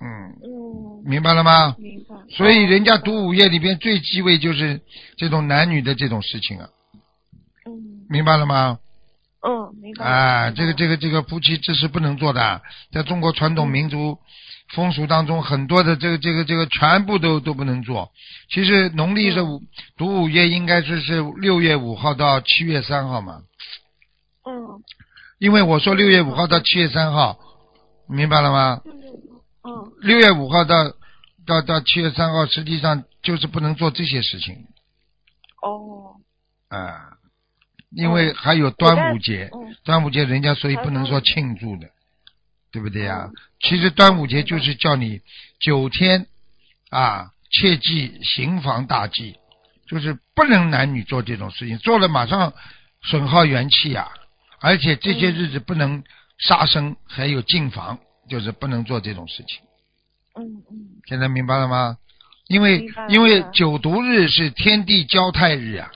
[0.01, 0.36] 嗯。
[0.43, 0.59] 嗯。
[1.05, 1.75] 明白了吗？
[1.77, 2.15] 明白。
[2.35, 4.81] 所以人家读五夜里边最忌讳就是
[5.17, 6.69] 这种男女的这种事情啊。
[7.65, 8.05] 嗯。
[8.09, 8.79] 明白了吗？
[9.41, 10.05] 嗯，明白。
[10.05, 14.17] 啊，这个这个这个夫妻之事不能做的，在中国传统民族
[14.75, 18.12] 风俗当中，很多的这个这个这个全部都都不能做。
[18.51, 19.62] 其实农历是五
[19.97, 23.41] 读五月，应该是是六月五号到七月三号嘛。
[24.45, 24.83] 嗯。
[25.39, 27.38] 因为我说六月五号到七月三号，
[28.09, 28.81] 明白了吗？
[28.83, 28.98] 嗯。
[30.01, 30.93] 六月五号到
[31.45, 34.67] 到到七月三号，实际上就是不能做这些事情。
[35.62, 36.15] 哦。
[36.69, 37.15] 啊。
[37.91, 39.49] 因为还有端午节，
[39.84, 41.89] 端午节人家所以不能说庆祝的，
[42.71, 43.32] 对不对呀？
[43.60, 45.21] 其实端午节就是叫你
[45.60, 46.27] 九天
[46.91, 49.38] 啊，切记行房大忌，
[49.88, 52.53] 就是不能男女做这种事情，做了马上
[53.01, 54.08] 损耗元气啊！
[54.60, 56.03] 而且这些日子不能
[56.38, 57.97] 杀生，还有禁房，
[58.30, 59.60] 就是不能做这种事情。
[60.36, 61.02] 嗯嗯。
[61.08, 61.98] 现在明白了吗？
[62.48, 65.92] 因为因为九毒日是天地交泰日啊。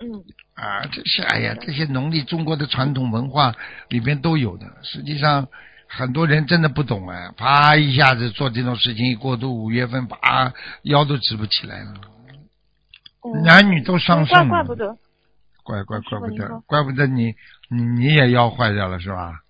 [0.00, 0.24] 嗯。
[0.54, 3.54] 啊，这些哎呀，这些农历中国的传统文化
[3.90, 4.66] 里边都有的。
[4.82, 5.46] 实际上，
[5.86, 11.94] 很多人真的不懂哎，啪一下子做这种事情，一过度五月份，啪腰都直不起来了。
[13.44, 14.48] 男女都伤肾。
[14.48, 14.96] 怪不得。
[15.62, 17.34] 怪怪怪不得，怪不得你
[17.68, 19.40] 你你也腰坏掉了是吧？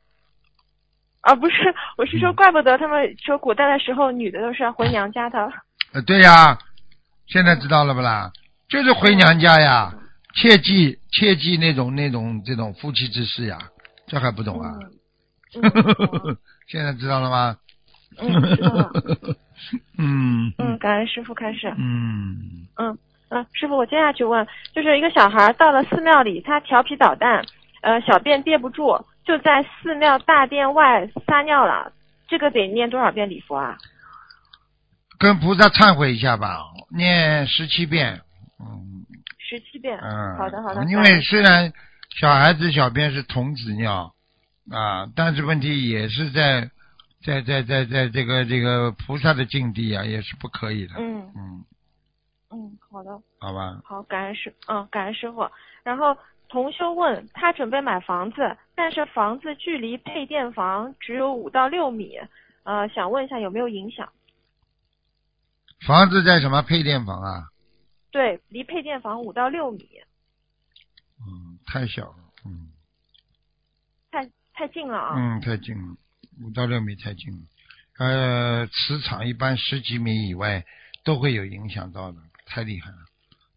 [1.29, 5.39] 啊，不是，我是说，怪不得他们说古代的时候，女的都是要回娘家的。
[5.93, 6.59] 呃，对呀，
[7.27, 8.31] 现在知道了不啦？
[8.69, 9.93] 就是回娘家呀。
[10.35, 13.59] 切记切记那种那种这种夫妻之事呀，
[14.07, 14.73] 这还不懂啊？
[16.69, 17.57] 现在知道了吗？
[19.99, 21.67] 嗯，嗯感恩师傅开始。
[21.77, 22.97] 嗯嗯
[23.31, 27.45] 嗯，师傅，我接下去问，就是一个小孩到了寺庙里，他调皮捣蛋，
[27.83, 28.93] 呃，小便憋不住，
[29.29, 31.93] 就在寺庙大殿外撒尿了，
[32.27, 33.77] 这个得念多少遍礼佛啊？
[35.19, 38.23] 跟菩萨忏悔一下吧，念十七遍。
[38.59, 39.05] 嗯。
[39.39, 40.83] 十七遍，嗯，好的好的。
[40.87, 41.71] 因为虽然
[42.19, 44.15] 小孩子小便是童子尿
[44.71, 46.71] 啊，但是问题也是在
[47.23, 50.95] 在在在在这个这个菩萨的境地啊，也是不可以的。
[50.97, 51.65] 嗯嗯
[52.51, 53.11] 嗯，好的，
[53.41, 53.79] 好吧。
[53.85, 55.47] 好，感恩师，嗯，感恩师傅。
[55.83, 56.17] 然后
[56.49, 62.19] 同修问他准备买房子，但是房子距离配电房只有五到六米，
[62.63, 64.11] 呃，想问一下有没有影响？
[65.87, 67.49] 房子在什么配电房啊？
[68.11, 69.87] 对，离配电房五到六米。
[71.21, 72.73] 嗯，太小了，嗯。
[74.11, 75.15] 太太近了啊。
[75.17, 75.97] 嗯，太近了，
[76.43, 77.39] 五到六米太近了。
[77.99, 80.65] 呃，磁场一般十几米以外
[81.05, 83.08] 都会有影响到的，太厉害了。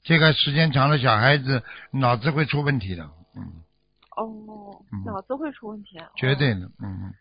[0.03, 3.03] 这个时间长了，小孩子脑子会出问题的，
[3.35, 3.61] 嗯。
[4.17, 6.07] 哦，脑子会出问题啊？
[6.17, 7.13] 绝对的，嗯。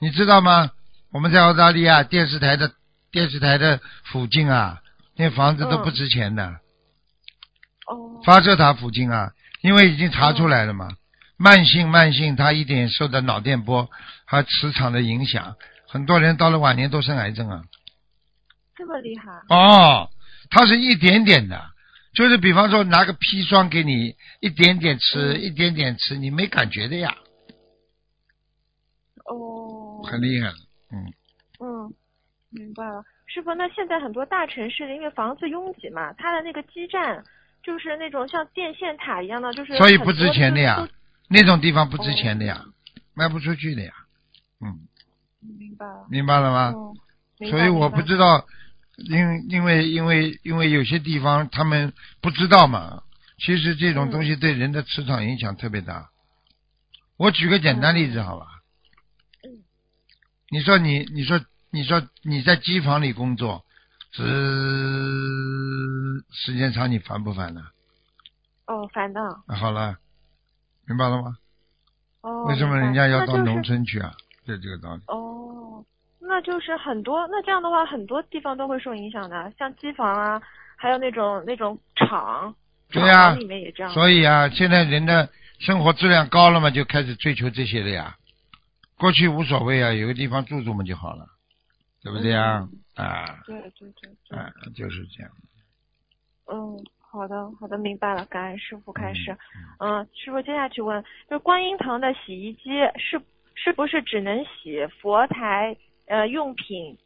[0.00, 0.70] 你知道吗？
[1.12, 2.72] 我们在澳大利亚电视台的
[3.10, 4.80] 电视台的附近啊。
[5.18, 6.60] 那房子都不值钱的，
[7.86, 10.88] 哦，发射塔附近啊，因为已经查出来了嘛，
[11.38, 13.88] 慢性慢性，它一点受到脑电波
[14.26, 15.56] 和磁场的影响，
[15.88, 17.62] 很多人到了晚年都生癌症啊。
[18.76, 19.32] 这么厉害？
[19.48, 20.10] 哦，
[20.50, 21.64] 它是一点点的，
[22.16, 27.14] 就是比方说拿个砒霜给你一点点吃，一点点吃，你没感觉的呀。
[29.26, 30.00] 哦。
[30.02, 30.48] 很厉害，
[30.92, 31.12] 嗯。
[31.60, 31.92] 嗯，
[32.48, 33.04] 明白了。
[33.26, 37.22] 师傅，那现在很多大城市因为房子拥挤嘛，它的那个基站
[37.62, 40.88] 就是那种像电线塔一样的，就是所以不值钱的呀，
[41.28, 42.64] 那种地方不值钱的呀，
[43.12, 43.92] 卖不出去的呀，
[44.62, 44.88] 嗯，
[45.58, 46.72] 明白了，明白了吗？
[47.50, 48.46] 所以我不知道，
[48.96, 53.02] 因因为因为因为有些地方他们不知道嘛，
[53.38, 56.10] 其实这种东西对人的磁场影响特别大。
[57.16, 58.46] 我举个简单例子，好吧？
[59.44, 59.64] 嗯。
[60.50, 61.40] 你说你，你说，
[61.70, 63.64] 你说你在机房里工作，
[64.12, 64.22] 时
[66.30, 67.62] 时间长，你烦不烦呢？
[68.66, 69.20] 哦，烦的。
[69.46, 69.98] 啊，好了，
[70.86, 71.36] 明白了吗？
[72.22, 72.44] 哦。
[72.46, 74.14] 为什么人家要到农村去啊？
[74.46, 75.02] 就这个道理。
[75.08, 75.84] 哦，
[76.28, 80.42] 那就是很多，那这样的话，很多地方都会受影响的，像机房啊，
[80.76, 82.54] 还有那种那种厂，
[82.90, 83.92] 对呀、厂里面也这样。
[83.92, 88.16] 所以啊，现在人的生活质量高了嘛，就开始追求这些了呀。
[88.98, 91.26] 过去无所谓啊，有个地方住住嘛就好了，
[92.02, 92.66] 对不对呀？
[92.94, 94.38] 啊对对对对。
[94.38, 95.30] 啊，就是这样。
[96.50, 99.36] 嗯，好的好的，明白了，感恩师傅开始。
[99.80, 103.20] 嗯，师傅接下去问，就观音堂的洗衣机是
[103.54, 106.96] 是不是只能洗佛台呃用品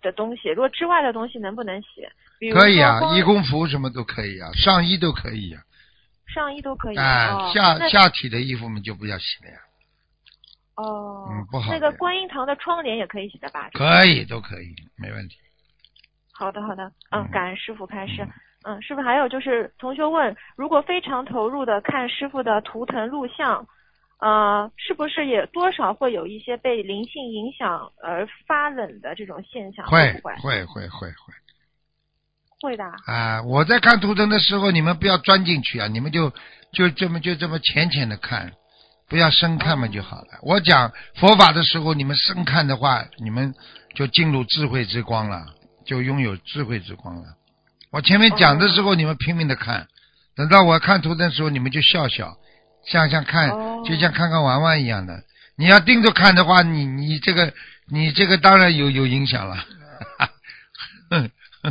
[0.00, 0.48] 的东西？
[0.50, 2.06] 如果之外的东西能不能洗？
[2.38, 5.62] 比如可以啊，义工服什么都可以啊，上衣都可以啊。
[6.26, 6.96] 上衣都可以。
[6.96, 9.58] 啊，哦、下那下体的衣服们就不要洗了呀。
[10.76, 13.68] 哦，嗯不好那个观音堂的窗帘也可以洗的吧？
[13.74, 15.36] 可以，都可以，没问题。
[16.32, 18.26] 好的，好的，嗯嗯，感恩师傅开始。
[18.64, 23.66] 嗯，师傅还有就是，同学问，如果非常投入的看师傅的图腾录像，
[24.22, 29.84] 呃，是不是也多少会有一些被灵性影响而发冷的这种现象？
[29.86, 30.12] 会？
[30.22, 31.08] 会会会会
[32.60, 32.84] 会的。
[33.06, 33.42] 啊！
[33.42, 36.32] 我在看图腾的时候，你们不要钻进去啊，你们就
[36.72, 38.52] 就这么就这么浅浅的看，
[39.08, 40.38] 不要深看嘛就好了。
[40.42, 43.52] 我讲佛法的时候，你们深看的话，你们
[43.96, 45.46] 就进入智慧之光了，
[45.84, 47.24] 就拥有智慧之光了。
[47.90, 49.88] 我前面讲的时候，你们拼命的看，
[50.36, 52.36] 等到我看图腾的时候，你们就笑笑，
[52.86, 55.22] 像像看，哦就像看看玩玩一样的。
[55.56, 57.52] 你要盯着看的话，你你这个
[57.90, 59.56] 你这个当然有有影响了。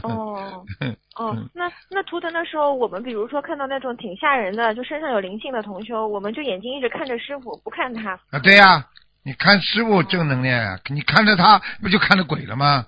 [0.04, 0.66] 哦
[1.18, 8.12] 哦，那那图腾的时候，我们比如说看到那种挺吓人的，就身上有灵性的同修，我们就眼睛一直看着师傅，不看他。
[8.30, 8.88] 啊，对呀、
[9.24, 12.86] 你看师傅正能量呀、你看着他不就看着鬼了吗？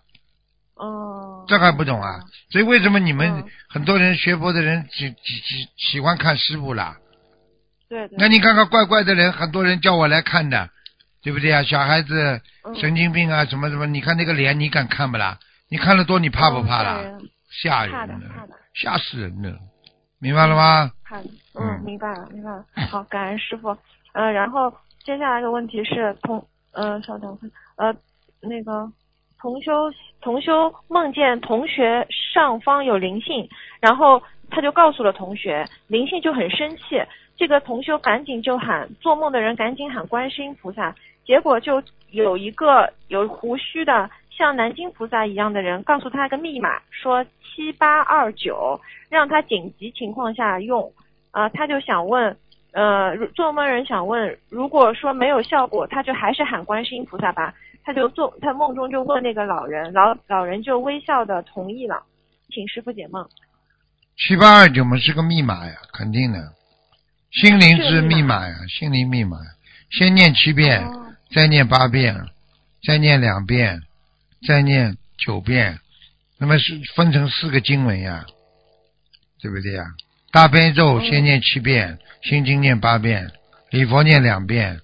[0.76, 1.46] 哦。
[1.46, 2.22] 这还不懂啊？
[2.52, 6.96] 所以为什么你们嗯很多人学佛的人喜喜喜喜欢看师傅啦？
[7.94, 8.18] 对对。
[8.18, 10.70] 那你看看怪怪的人，很多人叫我来看的，
[11.22, 11.64] 对不对啊？
[11.64, 15.38] 小孩子嗯神经病啊，什么什么，你看那个脸，你敢看不啦？
[15.70, 17.02] 你看得多，你怕不怕啦？
[17.04, 17.22] 哦
[17.62, 17.94] 吓人
[18.74, 19.60] 吓死人了，
[20.20, 20.92] 明白了吗？
[21.06, 21.22] 看，
[21.54, 22.66] 嗯嗯，明白了，明白了。
[22.90, 23.78] 好，感恩师傅。
[24.14, 24.74] 呃，然后
[25.04, 27.38] 接下来的问题是同，呃，稍等，
[27.78, 27.94] 呃，
[28.42, 28.92] 那个
[29.40, 29.72] 同修
[30.20, 33.48] 同修梦见同学上方有灵性，
[33.80, 37.00] 然后他就告诉了同学，灵性就很生气，
[37.36, 41.82] 这个同修赶紧就喊做梦的人赶紧喊观世音菩萨，结果就
[42.12, 44.10] 有一个有胡须的。
[44.36, 50.92] 像南京菩萨一样的人告诉他个密码，说七八二九，让他紧急情况下用。
[51.30, 52.36] 啊、他就想问，
[52.72, 57.54] 呃，做梦人想问，如果说没有效果，他就还是喊观世音菩萨吧。
[57.84, 62.02] 他就做，他梦中就问那个老人，老老人就微笑的同意了，
[62.50, 63.24] 请师傅解梦。
[64.18, 66.40] 七八二九嘛是个密码呀，肯定的，
[67.34, 69.38] 心灵之是密码呀，心灵密码，
[69.90, 71.00] 先念七遍，哦。
[71.34, 72.16] 再念八遍，
[72.86, 73.82] 再念两遍，
[74.48, 75.80] 再念九遍，
[76.38, 78.26] 那么是分成四个经文呀，
[79.42, 79.84] 对不对呀？
[80.32, 83.32] 大悲咒嗯先念七遍，心经念八遍，
[83.72, 84.82] 礼佛念两遍，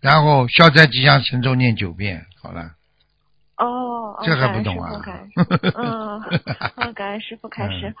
[0.00, 2.74] 然后消灾吉祥神咒念九遍，好了，
[3.56, 3.87] 哦，哦
[4.22, 4.90] 这还不懂啊
[5.76, 6.22] 嗯，
[6.76, 7.94] 嗯，感恩师傅开始，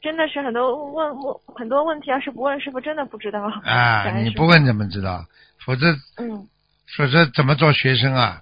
[0.00, 3.42] 真的是很多问问很多问题，要是不问师傅，真的不知道。
[3.64, 5.24] 啊，你不问怎么知道？
[5.64, 5.86] 否则
[6.18, 6.46] 嗯，
[6.96, 8.40] 否则怎么做学生啊？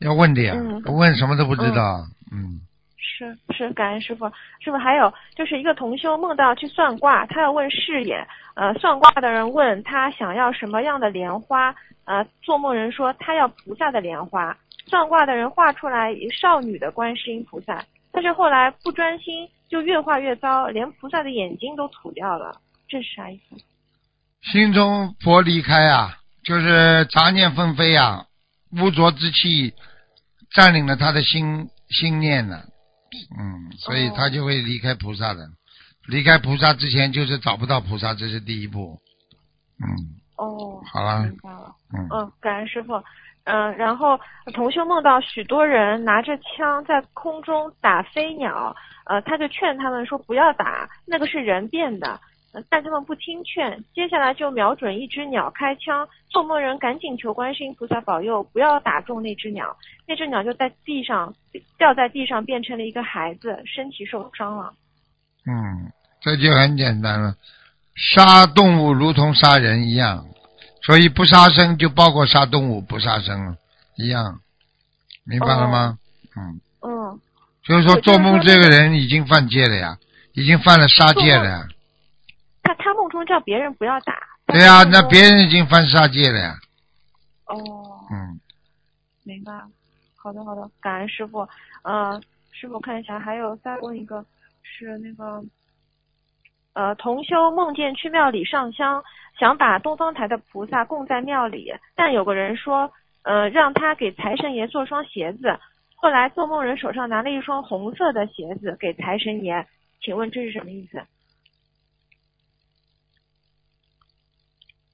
[0.00, 2.04] 要问的呀，嗯不问什么都不知道。
[2.32, 2.60] 嗯，
[2.96, 4.26] 是是，感恩师傅。
[4.60, 8.26] 师傅还有就是一个同修梦到去算卦，他要问事业。
[8.54, 11.74] 呃，算卦的人问他想要什么样的莲花，
[12.04, 14.54] 呃，做梦人说他要菩萨的莲花。
[14.92, 17.82] 算卦的人画出来少女的观世音菩萨，
[18.12, 22.60] 但是后来不专心，就越画越糟，连菩萨的眼睛都吐掉了。
[22.86, 23.56] 这是啥意思？
[24.52, 28.26] 心中佛离开啊，就是杂念纷飞啊，
[28.82, 29.72] 污浊之气
[30.50, 32.62] 占领了他的心心念呢、
[33.40, 35.48] 嗯，所以哦他就会离开菩萨的。
[36.06, 38.98] 离开菩萨之前，就是找不到菩萨，这是第一步。
[39.78, 39.88] 嗯，
[40.36, 41.74] 哦，好了明白了。
[41.94, 43.02] 嗯，嗯，感恩师傅。
[43.44, 44.18] 嗯，然后
[44.54, 48.74] 同修梦到许多人拿着枪在空中打飞鸟，
[49.06, 52.20] 呃，他就劝他们说不要打，那个是人变的，
[52.70, 59.76] 但他们不听劝，接下来就瞄准一只鸟开枪，做梦人赶紧求观世音菩萨保佑，不要打中那只鸟，
[60.06, 61.34] 那只鸟就在地上
[61.76, 64.72] 掉在地上，变成了一个孩子，身体受伤了。
[65.46, 65.90] 嗯，
[66.20, 67.34] 这就很简单了。
[67.96, 70.24] 杀动物如同杀人一样，
[70.82, 73.56] 所以不杀生就包括杀动物，不杀生
[73.96, 74.40] 一样，
[75.24, 75.98] 明白了吗？
[76.36, 77.20] 嗯，嗯，
[77.62, 79.96] 就是说做梦这个人已经犯戒了呀，
[80.32, 81.66] 已经犯了杀戒了呀。
[82.62, 84.14] 他他梦中叫别人不要打。
[84.46, 86.56] 对呀、那别人已经犯杀戒了呀。
[87.46, 87.56] 哦，
[88.10, 88.40] 嗯，
[89.24, 89.52] 明白。
[90.16, 91.48] 好的好的，感恩师傅。
[91.82, 92.20] 呃，
[92.50, 94.24] 师傅看一下，还有再问一个，
[94.62, 95.42] 是那个，
[96.74, 99.02] 呃，同修梦见去庙里上香，
[99.42, 102.92] 想把东方台的菩萨供在庙里，但有个人说，
[103.24, 105.58] 呃，让他给财神爷做双鞋子。
[105.96, 109.66] 后来做梦人手上拿了一双红色的鞋子给财神爷，
[110.00, 111.02] 请问这是什么意思？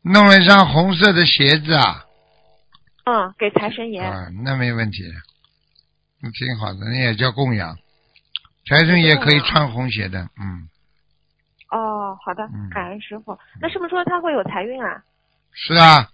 [0.00, 2.06] 弄了一双红色的鞋子啊，
[3.04, 4.00] 嗯，给财神爷。
[4.00, 5.02] 啊，那没问题，
[6.22, 7.76] 那挺好的，那也叫供养。
[8.66, 10.77] 财神爷可以穿红鞋的，嗯，哦，
[12.28, 13.38] 好的嗯，感恩师傅。
[13.58, 15.02] 那是不是说他会有财运啊？
[15.54, 16.06] 是啊，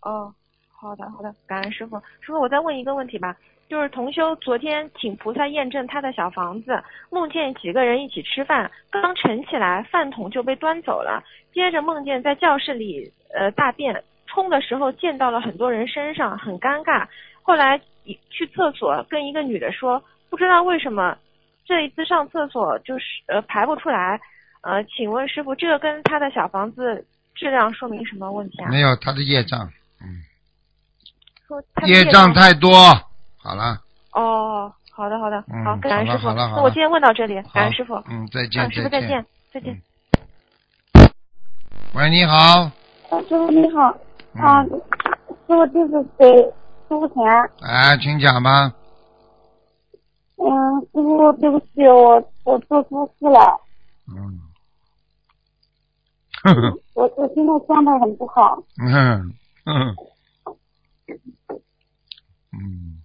[0.00, 0.34] 哦，
[0.72, 1.96] 好的好的，感恩师傅。
[2.20, 3.36] 师傅，我再问一个问题吧，
[3.68, 11.22] 就是同修昨天请菩萨验证他的小房子，梦见几个人一起吃饭，刚盛起来，饭桶就被端走了，
[11.54, 17.06] 接着梦见在教室里呃大便，冲的时候溅到了很多人身上，很尴尬。
[17.42, 21.16] 后来一去厕所跟一个女的说，不知道为什么
[21.64, 24.20] 这一次上厕所就是呃排不出来，
[24.62, 27.04] 呃，请问师傅，这个跟他的小房子
[27.34, 28.70] 质量说明什么问题啊？
[28.70, 29.68] 没有他的业障，
[30.00, 30.22] 嗯，
[31.46, 32.70] 说他的业障太多。
[33.38, 33.80] 好了，
[34.12, 36.28] 哦，好的好的，嗯好，感恩师傅。
[36.28, 37.94] 好了好了好了那我今天问到这里，感恩师傅。
[38.08, 39.82] 嗯，再见啊，师傅再见，再见。
[41.94, 42.36] 喂，你好，
[43.10, 43.88] 啊，师傅你好，
[44.34, 46.52] 啊，嗯，师傅就是给师
[46.88, 47.24] 傅钱，
[47.62, 48.72] 哎，请讲吧。
[50.36, 53.60] 嗯，师傅对不起，我我做错事了，
[54.08, 54.40] 嗯，
[56.94, 59.32] 我我现在状态很不好，嗯，
[59.64, 59.96] 嗯，
[62.52, 63.02] 嗯，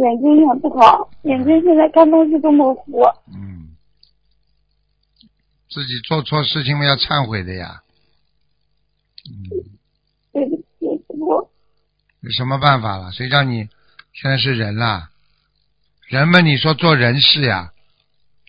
[0.00, 3.74] 眼睛也不好，眼睛现在看东西都模糊，嗯，
[5.70, 7.82] 自己做错事情嘛要忏悔的呀。
[9.30, 9.48] 嗯，
[10.32, 10.62] 对不起，
[11.08, 11.50] 我，
[12.20, 13.12] 有什么办法了？
[13.12, 13.68] 谁叫你
[14.12, 15.10] 现在是人啦？
[16.08, 17.72] 人们，你说做人事呀，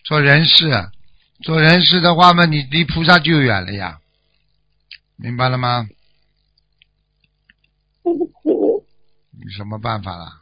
[0.04, 0.68] 做人事，
[1.42, 3.98] 做人事的话嘛，你离菩萨就远了呀，
[5.16, 5.88] 明白了吗？
[8.02, 10.40] 对不起，有什么办法了？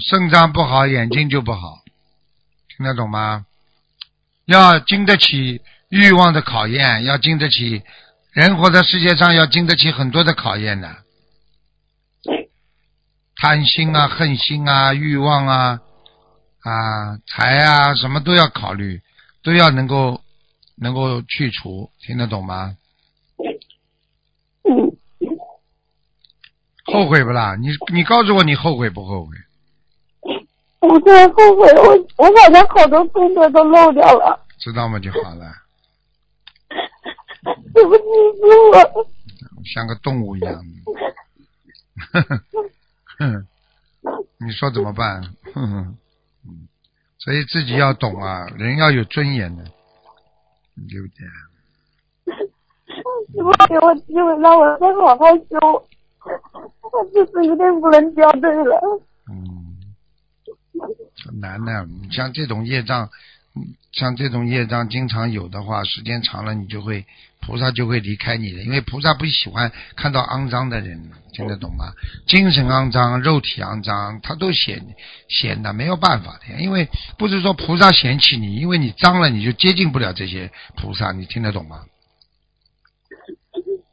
[0.00, 1.82] 肾脏不好，眼睛就不好，
[2.68, 3.46] 听得懂吗？
[4.44, 7.82] 要经得起欲望的考验，要经得起
[8.32, 10.98] 人活在世界上要经得起很多的考验的，
[13.36, 15.80] 贪心啊、恨心啊、欲望啊、
[16.66, 19.00] 啊财啊，什么都要考虑，
[19.44, 20.20] 都要能够
[20.74, 22.76] 能够去除，听得懂吗？
[24.64, 24.96] 嗯，
[26.84, 27.54] 后悔不啦？
[27.54, 29.36] 你你告诉我，你后悔不后悔？
[30.80, 34.98] 我现在后悔，我我好像好多功德都漏掉了，知道吗？
[34.98, 35.52] 就好了，
[37.74, 38.42] 对不起，师
[38.92, 39.06] 傅，
[39.72, 40.64] 像个动物一样的。
[43.18, 43.46] 哼，
[44.44, 45.22] 你说怎么办？
[45.54, 45.98] 哼哼，嗯，
[47.18, 49.64] 所以自己要懂啊，人要有尊严的，
[50.88, 51.26] 对不对？
[52.26, 55.86] 师傅给我机会让我再好好修，
[56.82, 59.00] 我这次一定不能掉队了。
[59.28, 59.76] 嗯，
[61.24, 61.84] 很难的。
[61.86, 63.10] 你像这种业障，
[63.54, 67.06] 嗯像这种业障经常有的话，时间长了，你就会
[67.46, 71.92] 菩萨就会离开你的，因为菩萨不喜欢看到肮脏的人，听得懂吗？
[72.26, 74.84] 精神肮脏、肉体肮脏，他都嫌
[75.28, 76.60] 嫌的，没有办法的。
[76.60, 81.84] 因为不是说菩萨嫌弃你，因为你脏了，你就接近不了这些菩萨，你听得懂吗？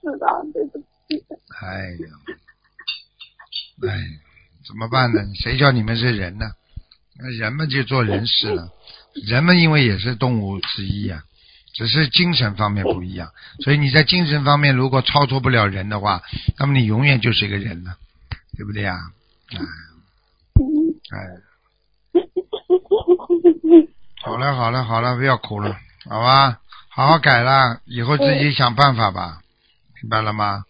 [0.02, 1.24] 是的，对不起。
[1.62, 2.10] 哎呀，
[3.88, 4.02] 哎，
[4.68, 5.22] 怎么办呢？
[5.36, 6.46] 谁叫你们是人呢？
[7.20, 8.70] 那人们就做人事了。
[9.28, 11.24] 人们因为也是动物之一呀、
[11.74, 13.32] 只是精神方面不一样。
[13.60, 16.22] 所以你在精神方面如果超脱不了人的话，
[16.58, 17.98] 那么你永远就是一个人了，
[18.58, 18.98] 对不对呀？
[19.52, 19.60] 哎，
[21.18, 21.18] 哎，
[24.22, 25.76] 好了好了好了，不要哭了，
[26.10, 26.60] 好吧？
[26.90, 29.42] 好好改了，以后自己想办法吧，
[30.02, 30.64] 明白了吗？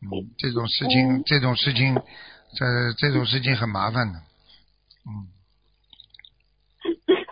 [0.00, 1.94] 嗯，这种事情，这种事情，
[2.56, 4.20] 这这种事情很麻烦的。
[5.08, 5.26] 嗯，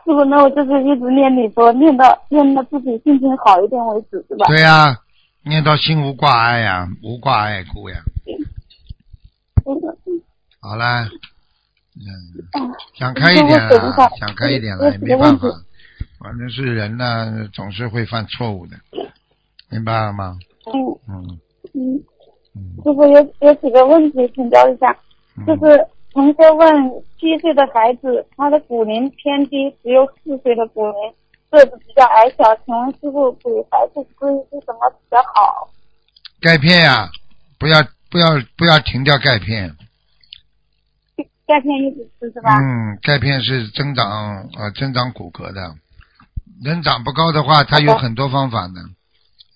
[0.04, 4.46] 师傅，那我就是一直念你说，念到念到自己心情好一点为止，是吧？
[4.48, 4.98] 对呀、
[5.44, 7.96] 念到心无挂碍呀，无挂碍故呀。
[9.66, 9.74] 嗯
[10.60, 11.08] 好啦，
[11.96, 12.04] 嗯，
[12.58, 13.50] 嗯想开一点
[14.18, 15.48] 想开一点了，也没办法。
[16.18, 18.76] 反正是人呢，总是会犯错误的，
[19.70, 20.38] 明白了吗？
[20.66, 21.38] 嗯嗯
[21.74, 22.02] 嗯，
[22.56, 24.96] 嗯师傅有有几个问题请教一下，
[25.36, 26.72] 嗯，就是同学问
[27.18, 31.12] 七岁的孩子，他的骨龄偏低，只有四岁的骨龄，
[31.50, 35.68] 个子比较矮小，请问师傅给孩子注意是什么比较好？
[36.40, 37.10] 钙片呀、
[37.58, 39.76] 不要不要不要停掉钙片。
[41.46, 42.58] 钙片一直吃是吧？
[42.60, 45.74] 嗯，钙片是增长呃增长骨骼的，
[46.62, 48.80] 人长不高的话，它有很多方法呢。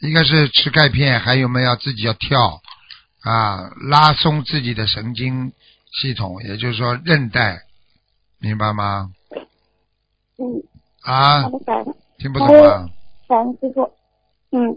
[0.01, 2.61] 一个是吃钙片，还有没有自己要跳
[3.23, 5.53] 啊，拉松自己的神经
[5.93, 7.59] 系统，也就是说韧带，
[8.41, 9.11] 明白吗？
[10.39, 10.63] 嗯，
[11.03, 11.43] 啊
[12.19, 12.87] 听不懂啊？
[13.29, 13.91] 感恩师傅。
[14.51, 14.75] 嗯，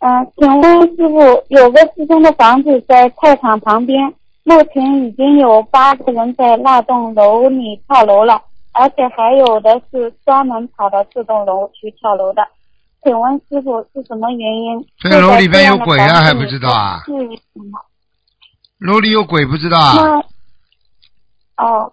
[0.00, 4.14] 嗯、请问师傅，有个师兄的房子在菜场旁边，
[4.44, 8.40] 目前已经有八个人在那栋楼里跳楼了，
[8.72, 12.46] 而且还有的是专门跑到这栋楼去跳楼的。
[13.02, 14.86] 请问师傅是什么原因？
[14.98, 17.78] 这个楼里边有鬼啊还不知道啊是什么？
[18.80, 20.18] 楼里有鬼不知道啊？
[21.56, 21.92] 哦，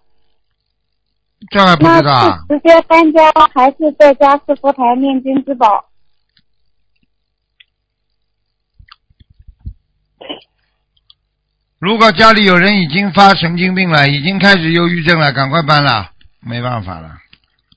[1.51, 5.85] 这还不知道直接搬家还是在家是佛台念经之宝？
[11.79, 17.17] 如果家里有人已经发神经病了，已经开始忧郁症了，赶快搬了，没办法了。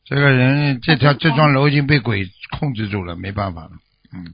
[0.05, 2.27] 这个人这条这幢楼已经被鬼
[2.59, 3.71] 控制住了，没办法了。
[4.15, 4.33] 嗯，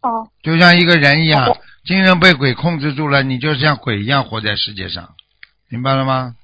[0.00, 1.46] 哦，就像一个人一样
[1.86, 5.14] 精神被鬼控制住了，你就像鬼一样活在世界上，
[5.68, 6.34] 明白了吗？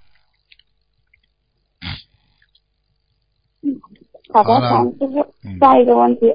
[4.33, 4.69] 好的，
[4.99, 5.21] 师傅。
[5.45, 6.33] 嗯，下一个问题，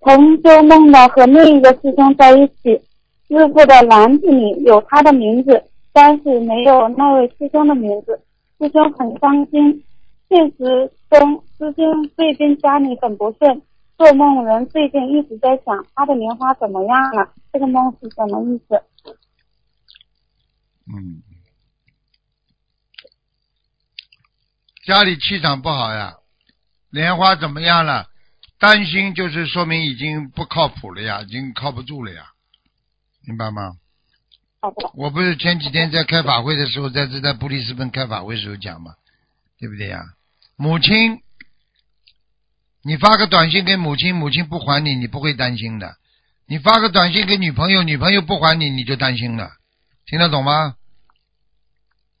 [0.00, 2.82] 同修梦到和另一个师兄在一起，
[3.28, 8.20] 师傅的篮子里有他的名字，但是没有那位师兄的名字，
[8.58, 9.84] 师兄很伤心。
[10.28, 13.62] 现实中，师兄最近家里很不顺，
[13.96, 18.82] 做梦人最近一直在想他的莲花怎么样了，这个梦是什么意思？
[20.86, 21.22] 嗯，
[24.84, 26.16] 家里气场不好呀，
[26.90, 28.08] 莲花怎么样了？
[28.58, 32.26] 担心就是说明已经不靠谱了呀，已经靠不住了呀，
[33.26, 33.76] 明白吗？
[34.60, 38.94] 好的，我不是前几天在开法会的时候，在这在布里斯本开法会时候讲嘛，
[39.58, 40.04] 对不对呀？
[40.56, 41.22] 母亲，
[42.86, 45.88] 你发个短信给母亲，母亲不还你，你不会担心的；
[46.46, 49.48] 你发个短信给女朋友，女朋友不还你，你就担心了。
[50.06, 50.76] 听得懂吗？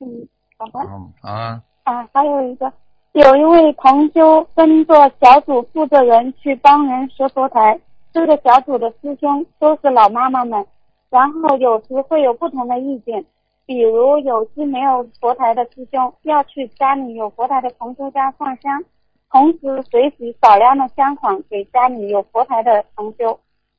[0.00, 0.26] 嗯，
[0.58, 0.80] 好的。
[0.80, 2.72] 嗯啊，啊，还有一个，
[3.12, 7.78] 有一位同修跟着小组负责人去帮人设佛台，
[8.12, 10.66] 这个小组的师兄都是老妈妈们，
[11.10, 13.24] 然后有时会有不同的意见，
[13.66, 18.82] 比如有些没有佛台的师兄要去家里有佛台的同修家上香，
[19.30, 23.38] 同时随喜少量的香款给家里有佛台的同修。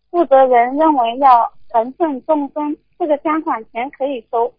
[0.09, 4.53] 负责人认为要承圣众生，这个香款钱可以收。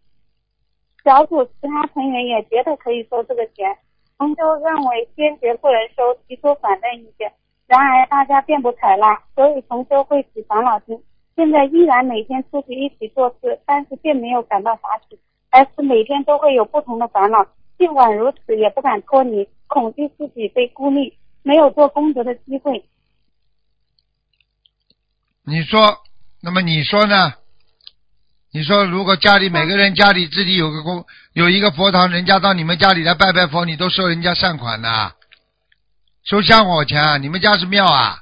[1.05, 3.77] 小组其他成员也觉得可以收这个钱，
[4.19, 7.33] 同修认为坚决不能收，提出反对意见。
[7.67, 11.03] 然而大家并不采纳，所以同修会起烦恼心。
[11.37, 15.19] 现在依然每天出去一起做事，但是并没有感到法喜，
[15.51, 17.47] 而是每天都会有不同的烦恼。
[17.79, 22.85] 尽管如此，也不敢脱离，恐惧自己被孤立，没有做功德的机会。
[25.45, 25.99] 你说，
[26.43, 27.35] 那么你说呢？
[28.51, 35.15] 你说，如果家里每个人家里自己有个公有一个佛堂，人家到你们家里来拜拜佛，你都收人家善款的，
[36.25, 37.17] 收香火钱啊？
[37.19, 38.21] 你们家是庙啊？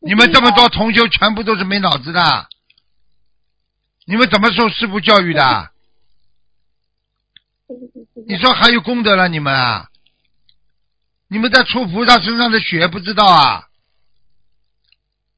[0.00, 2.48] 你们这么多同修全部都是没脑子的，
[4.06, 5.70] 你们怎么受师傅教育的？
[8.30, 9.88] 你说还有功德了你们啊？
[11.26, 13.64] 你们在出菩萨身上的血不知道啊？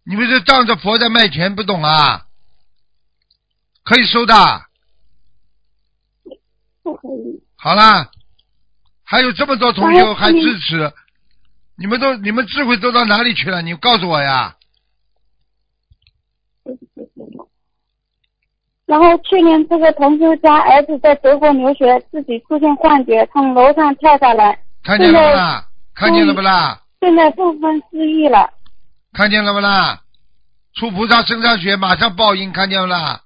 [0.05, 2.27] 你们是仗着佛在卖钱不懂啊？
[3.83, 4.35] 可以收的。
[6.83, 7.43] 不可以。
[7.57, 8.11] 好啦，
[9.05, 10.93] 还有这么多同学还支持，
[11.77, 13.63] 你们都你们智慧都到哪里去了？
[13.63, 14.57] 你告诉我呀！
[18.93, 25.65] 然后去年这个同修家儿子在德国留学，自己出现幻觉，从楼上跳下来，看见了不啦？
[25.95, 26.79] 看见了不啦？
[27.01, 28.51] 现在部分失忆了。
[29.15, 30.03] 看见了不啦？
[30.75, 33.23] 出菩萨身上血，马上报应，看见了啦？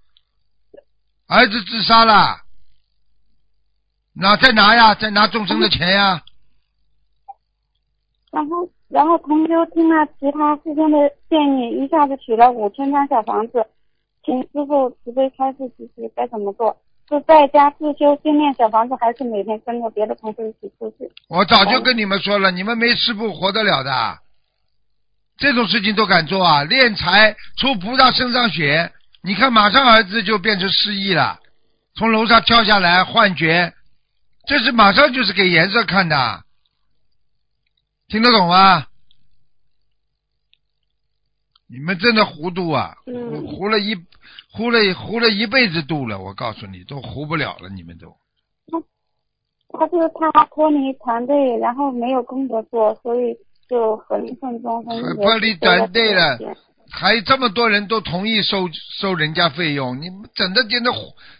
[1.26, 2.36] 儿子自杀了，
[4.14, 6.22] 那再拿呀，再拿众生的钱呀。
[8.30, 13.66] 然后，然后同修听了其他师兄的建议，一下子取了五千张小房子，
[14.26, 16.76] 请师傅慈悲开示其实该怎么做。
[17.08, 21.08] 是在家自修训练小房子，还是每天跟着别的同事一起出去？
[21.28, 24.18] 我早就跟你们说了，你们没师傅活得了的，
[25.36, 26.64] 这种事情都敢做啊！
[26.64, 31.38] 练财出菩萨身上血，你看马上儿子就变成失忆了，
[31.94, 33.72] 从楼上跳下来幻觉，
[34.48, 36.42] 这是马上就是给颜色看的，
[38.08, 38.84] 听得懂吗？
[41.68, 42.96] 你们真的糊涂啊！
[43.06, 43.94] 嗯糊了一
[44.56, 48.16] 糊了糊了一辈子度了，我告诉你，都糊不了了，你们都。
[49.68, 53.36] 他是他脱离团队，然后没有工作做，所以
[53.68, 56.38] 就很慎重很还脱离团队了
[56.88, 58.68] 还这么多人都同意收
[59.00, 60.90] 收人家费用，你们整的真的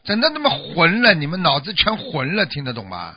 [0.05, 3.17] 整的那么混了，你们脑子全混了，听得懂吗？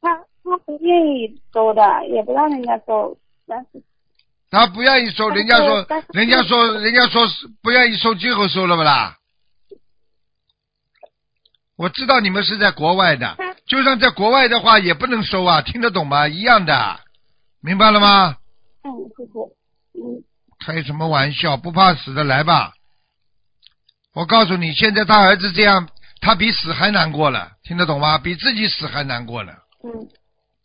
[0.00, 3.82] 他他不愿意收的，也不让人家收，但是
[4.54, 9.16] 他不愿意收，人家说，人家说，人家说是不愿意收，最后收了不啦？
[11.76, 13.36] 我知道你们是在国外的，
[13.66, 16.28] 就算在国外的话也不能收啊，听得懂吗？
[16.28, 17.00] 一样的，
[17.60, 18.36] 明白了吗？
[18.84, 19.56] 嗯，师傅，
[19.94, 20.22] 嗯，
[20.64, 21.56] 开什么玩笑？
[21.56, 22.72] 不怕死的来吧！
[24.14, 25.88] 我告诉你，现在他儿子这样，
[26.20, 28.18] 他比死还难过了，听得懂吗？
[28.18, 29.52] 比自己死还难过了，
[29.82, 30.08] 嗯。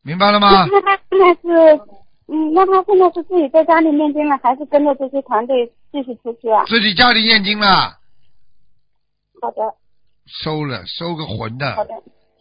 [0.02, 0.66] 明白了吗？
[0.72, 1.82] 那他现在是，
[2.32, 6.63] 嗯，那他现在是自己在家里念经了，还是跟着这些团队继续出去啊？
[6.65, 7.97] 自己家里念经了，
[9.41, 9.73] 好的，
[10.27, 11.93] 收了，收个魂的，好的，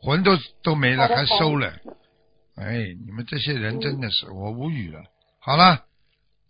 [0.02, 0.32] 魂都
[0.62, 1.72] 都没了，还收了。
[2.56, 5.00] 哎，你们这些人真的是，我无语了。
[5.38, 5.84] 好了，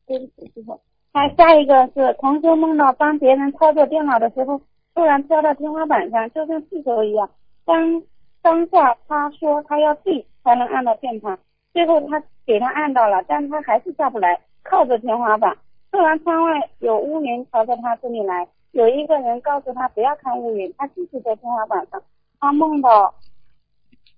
[0.06, 0.80] 对不起，师傅。
[1.12, 4.60] 还下一个是同修梦到帮别人操作电脑的时候，
[4.94, 7.30] 突然飘到天花板上，就像气球一样。
[7.64, 8.02] 当
[8.42, 11.38] 当下他说他要地才能按到键盘，
[11.72, 15.54] 最后他给他按到了，但他还是下不来，靠着天花板。
[15.92, 22.02] 突然窗外有乌云朝着他这里来，有一个人告诉他不要看乌云，他继续在天花板上。
[22.40, 23.14] 他梦到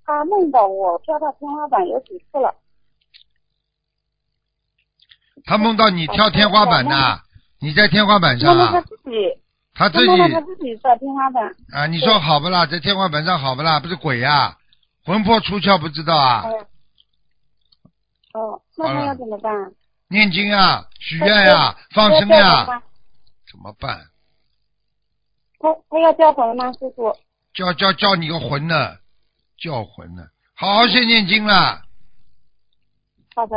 [0.06, 2.54] 他梦到我飘到天花板有几次了。
[5.44, 7.18] 他梦到你跳天花板呐，
[7.60, 8.70] 你在天花板上啊？
[8.70, 9.40] 他自己，
[9.74, 11.52] 他自梦到他己自己在天花板。
[11.72, 11.88] 啊？
[11.88, 12.64] 你说好不啦？
[12.66, 13.80] 在天花板上好不啦？
[13.80, 14.56] 不是鬼呀、
[15.04, 16.44] 魂魄出窍不知道啊？
[18.32, 19.72] 哦，那他要怎么办？
[20.08, 22.82] 念经啊，许愿呀、放生呀、他
[23.50, 24.06] 怎么办？
[25.58, 27.16] 他他要叫魂吗，师傅？
[27.52, 28.96] 叫叫叫你个魂呢，
[29.58, 31.84] 叫魂呢，好好先念经啦。
[33.34, 33.56] 好的，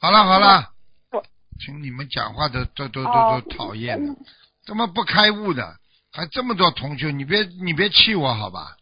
[0.00, 0.72] 好了好了
[1.12, 1.22] 我，
[1.58, 4.14] 听你们讲话都都都都哦都讨厌了，
[4.64, 5.76] 怎么不开悟的？
[6.12, 8.76] 还这么多同学，你别你别气我好吧？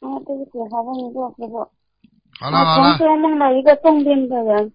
[0.00, 1.70] 啊，对不起，还问一个师傅。
[2.42, 4.72] 好了好了，同学梦到一个重病的人，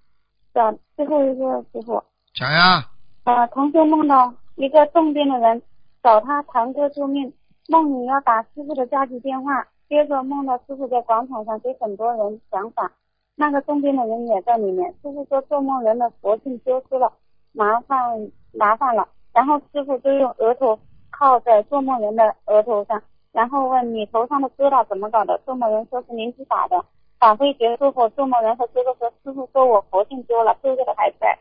[0.54, 2.02] 找最后一个师傅。
[2.34, 2.82] 讲呀，
[3.26, 5.62] 呃，同学梦到一个重病的人
[6.02, 7.34] 找他堂哥救命，
[7.68, 12.90] 梦里要打师傅的家居电话，接着梦到师傅在广场上给很多人讲法，
[13.36, 14.90] 那个重病的人也在里面。
[15.02, 17.12] 师傅说做梦人的佛性丢失了，
[17.52, 20.80] 麻烦麻烦了，然后师傅就用额头
[21.12, 23.04] 靠在做梦人的额头上，
[23.34, 25.38] 然后问你头上的疙瘩怎么搞的？
[25.46, 26.82] 做梦人说是邻居打的。
[27.20, 31.40] 法会结束后，周某人和哥哥说，师傅说我佛性丢了，哥哥的还在。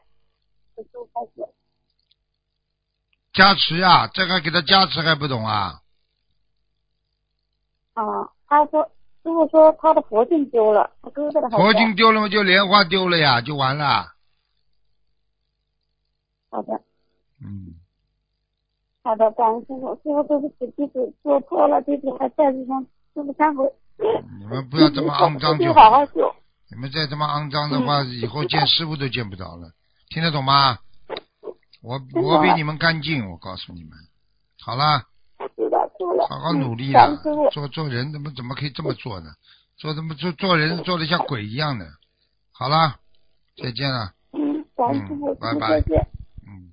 [0.76, 1.46] 师傅开始。
[3.32, 5.82] 加持呀，这个给他加持还不懂啊？
[7.92, 8.82] 啊，他说
[9.22, 11.62] 师傅说他的佛性丢了，他哥哥的还在。
[11.62, 14.14] 佛性丢了嘛，就莲花丢了呀，就完了。
[16.48, 16.80] 好的，
[17.42, 17.74] 嗯，
[19.02, 22.88] 好的，感恩师傅，师傅对不起，弟子做错了，弟子还在这向师
[23.22, 23.70] 傅忏悔。
[24.38, 26.04] 你们不要这么肮脏就就好。
[26.70, 29.70] 你们再这么肮脏的话，以后见师傅都见不着了，
[30.08, 30.78] 听得懂吗？
[31.82, 33.92] 我我比你们干净，我告诉你们。
[34.60, 35.04] 好了，
[35.56, 36.26] 知道错了。
[36.28, 39.30] 好好努力嗯感了恩师傅，做做人怎么怎么可以这么做呢？
[39.76, 41.86] 做怎么做做人做的像鬼一样的？
[42.52, 42.96] 好了，
[43.62, 44.64] 再见了，嗯
[45.38, 45.84] 拜拜。
[46.46, 46.72] 嗯。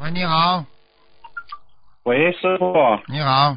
[0.00, 0.64] 喂，你好，
[2.04, 2.72] 喂，师傅，
[3.06, 3.56] 你好，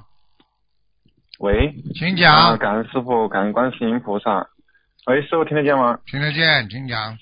[1.41, 4.47] 喂，请啊，讲，感恩师傅，感恩观世音菩萨。
[5.07, 5.97] 喂，师傅听得见吗？
[6.05, 7.17] 听得见，请讲。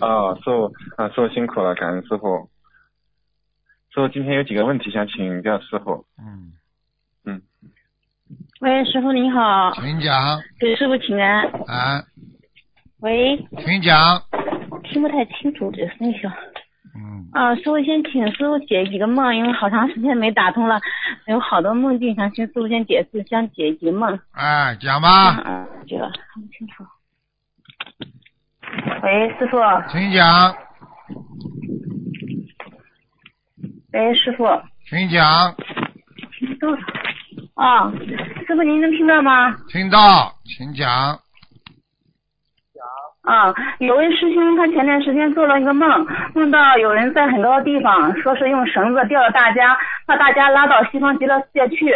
[0.00, 2.48] 啊，师傅啊，师傅辛苦了，感恩师傅。
[3.92, 6.06] 师傅今天有几个问题想请教师傅。
[6.18, 6.52] 嗯
[7.26, 7.42] 嗯，
[8.60, 11.44] 喂，师傅你好，请讲给师傅请安。
[11.66, 12.02] 啊，
[13.00, 14.22] 喂，请讲。
[14.84, 16.30] 听不太清楚，这个声音小。
[16.98, 20.80] 嗯，啊，师傅先请师傅解几个梦，因为好长时间没打通了，
[21.26, 24.18] 有好多梦境想请师傅先解释，想解几个梦。
[24.32, 26.84] 哎，讲吧，啊，这个看不清楚。
[29.02, 29.58] 喂，师傅。
[29.90, 30.56] 请讲。
[33.92, 34.46] 喂，师傅。
[34.88, 35.54] 请讲。
[36.38, 36.78] 听到了？
[37.54, 37.90] 啊，
[38.46, 39.54] 师傅您能听到吗？
[39.68, 41.18] 听到，请讲。
[43.26, 51.92] 啊，有位师兄他前段时间做了一个梦，梦到有人在很高的地方，说是用绳子吊着大家，把大家拉到西方极乐世界去。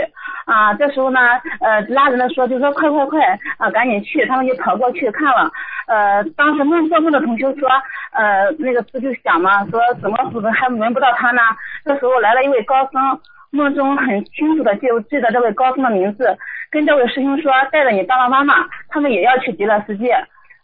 [0.47, 1.21] 啊，这时候呢，
[1.61, 3.21] 呃，拉人的说就说快快快
[3.59, 5.49] 啊，赶紧去，他们就跑过去看了。
[5.87, 7.69] 呃，当时梦做梦的同学说，
[8.13, 11.41] 呃，那个师就想嘛，说怎么怎么还轮不到他呢？
[11.85, 13.21] 这时候来了一位高僧，
[13.53, 16.37] 梦中很清楚的就记得这位高僧的名字，
[16.73, 20.17] 跟这位师兄说，带着你爸爸妈妈，他们也要去极乐世界。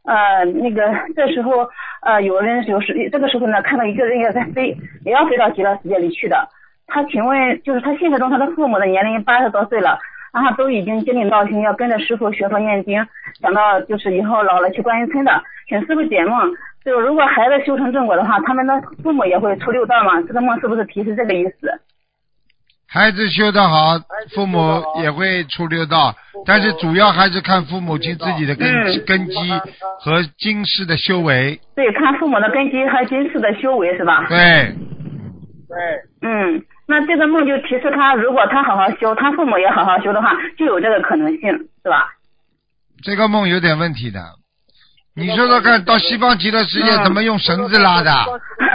[0.06, 1.68] 呃，那个这时候
[2.02, 6.48] 呃，有人就是这个时候呢，看到一个人也在飞，也要飞到极乐世界里去的。
[6.86, 9.98] 他请问，就是他现实中他的父母的年龄八十多岁了，
[10.32, 13.04] 然后都已经坚定道心要跟着师傅学佛念经，
[13.40, 15.32] 想到就是以后老了去观音村的，
[15.68, 16.52] 请师傅解梦。
[16.84, 20.22] 就如果孩子修成正果的话，他们的父母也会出六道吗？
[20.22, 21.80] 这个梦是不是提示这个意思？
[22.96, 23.98] 孩子修得好，
[24.34, 26.14] 父母也会出六道，
[26.46, 29.36] 但是主要还是看父母亲自己的根根基
[30.00, 31.60] 和今世的修为。
[31.74, 34.24] 对，看父母的根基和今世的修为是吧？
[34.30, 34.74] 对。
[35.68, 35.76] 对。
[36.22, 41.50] 嗯，那这个梦就提示他，如果他好好修，他父母也好好修的话，就有这个可能性，
[41.84, 42.08] 是吧？
[43.02, 44.20] 这个梦有点问题的。
[45.18, 48.12] 你说说看到西方极乐世界怎么用绳子拉的？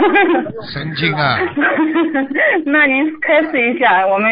[0.72, 1.38] 神经啊！
[2.66, 4.30] 那您开始一下，我们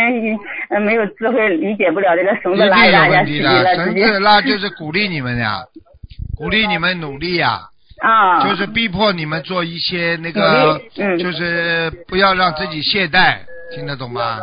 [0.84, 3.74] 没有智慧，理解不了这个绳子拉大家题的。
[3.76, 5.60] 绳子拉就是鼓励你们呀，
[6.36, 7.60] 鼓励你们努力呀。
[8.00, 8.42] 啊。
[8.48, 10.80] 就是逼迫你们做一些那个，
[11.18, 13.36] 就是不要让自己懈怠，
[13.74, 14.38] 听得懂吗？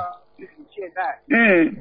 [1.29, 1.75] 嗯，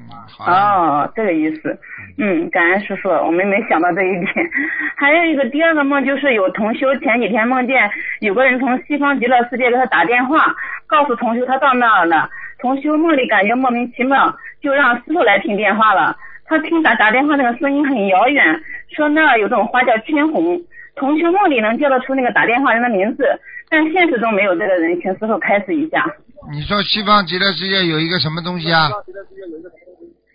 [0.46, 1.78] 哦，这个意思，
[2.18, 4.26] 嗯，感恩师傅，我们没想到这一点。
[4.96, 7.90] 还有一个第二个梦，就是有同修前几天梦见
[8.20, 10.54] 有个人从西方极乐世界给他打电话，
[10.86, 12.28] 告诉同修他到那儿了。
[12.59, 16.16] 同修梦里感觉莫名其妙，就让师傅来听电话了。
[16.46, 18.61] 他听打打电话那个声音很遥远，
[18.94, 20.61] 说那儿有种花叫千红。
[20.94, 23.28] 同修梦里能叫得出那个打电话人的名字，
[23.68, 26.07] 但现实中没有这个人，请师傅开始一下。
[26.53, 28.88] 你说西方极乐世界有一个什么东西啊？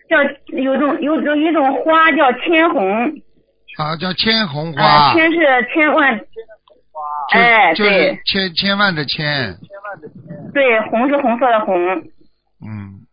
[0.08, 0.22] 叫
[0.56, 3.08] 有种有种一种花叫千红。
[3.78, 5.14] 啊，叫千红花。
[5.14, 5.38] 千是
[5.74, 6.20] 千万。
[7.32, 8.20] 哎，对。
[8.26, 9.56] 千千万的千。
[10.52, 11.74] 对，红是红色的红。
[12.60, 13.06] 嗯。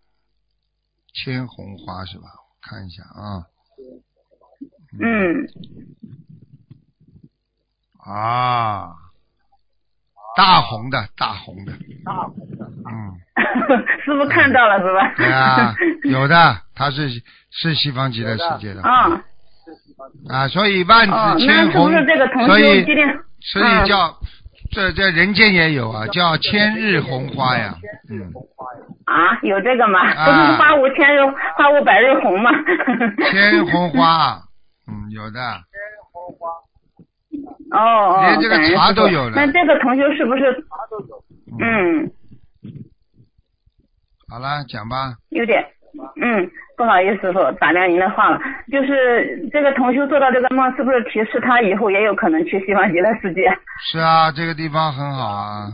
[1.14, 2.26] 千红花是吧？
[2.62, 3.48] 看一下啊。
[5.00, 5.48] 嗯。
[8.06, 8.92] 啊。
[10.38, 11.72] 大红的，大红的，
[12.06, 13.14] 大红的，嗯，
[14.04, 15.14] 师傅看到了是吧？
[15.18, 15.74] 对啊，
[16.04, 17.10] 有的，他是
[17.52, 19.22] 是西方极乐世界的啊，
[20.30, 21.92] 啊，所以万紫千红，
[22.46, 22.86] 所以
[23.42, 24.16] 所以叫
[24.72, 27.76] 这这人间也有啊，叫千日红花呀，
[28.10, 28.32] 嗯，
[29.06, 30.00] 啊，有这个吗？
[30.26, 31.20] 不是花无千日，
[31.58, 32.52] 花无百日红吗？
[33.32, 34.40] 千红花，
[34.88, 35.40] 嗯，有的。
[35.40, 36.48] 千日红花。
[37.72, 39.34] 哦哦，连这个茶都有了。
[39.36, 40.54] 那这个同学是不是？
[40.54, 41.24] 茶都有。
[41.60, 42.12] 嗯。
[44.30, 45.16] 好了，讲吧。
[45.30, 45.64] 有点，
[46.22, 48.40] 嗯，不好意思，师傅打断您的话了。
[48.72, 53.42] 就是这个同修做到这个梦，是不是提示他以后也有可能去西方极乐世界？
[53.92, 55.68] 是啊，这个地方很好啊。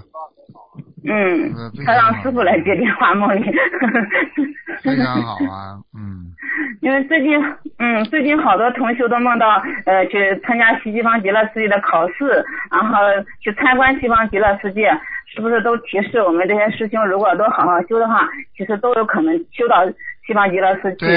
[1.07, 1.53] 嗯。
[1.85, 3.43] 他让师傅来接电话梦里。
[4.83, 6.31] 非常好啊，嗯。
[6.81, 7.41] 因为最近，
[7.79, 12.97] 嗯，最近好多同学都梦到，呃，去参加西方极乐世界的考试，然后
[13.41, 14.91] 去参观西方极乐世界，
[15.33, 19.83] 是不是都提示我们这些师兄，如果都好好修的话，其实都有可能修到
[20.27, 21.07] 西方极乐世界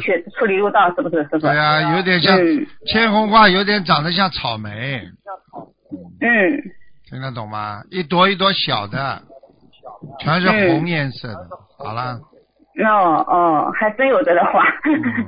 [0.00, 1.22] 去处理入道，是不是？
[1.24, 1.46] 是不是？
[1.46, 2.36] 对呀，有点像
[2.86, 5.02] 千红花，有点长得像草莓。
[6.20, 6.72] 嗯。
[7.12, 7.82] 听得懂吗？
[7.90, 9.20] 一朵一朵小的，
[10.18, 11.46] 全是红颜色的。
[11.78, 12.18] 好了。
[12.82, 14.64] 哦哦，还真有这个花，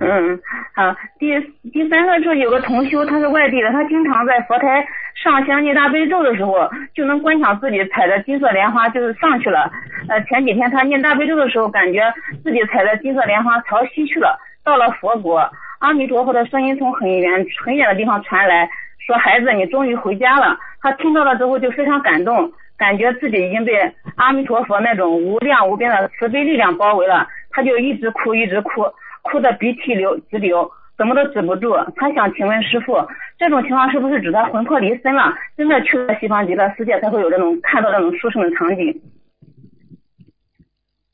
[0.01, 0.41] 嗯，
[0.75, 1.39] 好，第
[1.71, 4.83] 第三个是有个同修，他是外地的，他经常在佛台
[5.15, 9.71] 上香念大悲咒的时候，就能观想自己踩着金色莲花就是上去了。
[10.09, 12.11] 呃，前几天他念大悲咒的时候，感觉
[12.43, 15.47] 自己踩着金色莲花朝西去了，到了佛国，
[15.81, 18.67] 阿弥陀佛的声音从很远很远的地方传来，
[19.07, 20.57] 说孩子你终于回家了。
[20.85, 22.53] 他听到了之后就非常感动。
[22.77, 23.73] 感觉自己已经被
[24.17, 28.83] 阿弥陀佛那种无量无边的慈悲力量包围了，他就一直哭，一直哭，
[29.23, 30.69] 哭的鼻涕流直流，
[30.99, 31.73] 怎么都止不住。
[31.95, 32.95] 他想请问师傅，
[33.39, 39.01] 这种情况是不是指他魂魄离身了，真的去了西方极乐世界才会有这种看到这种殊胜的场景？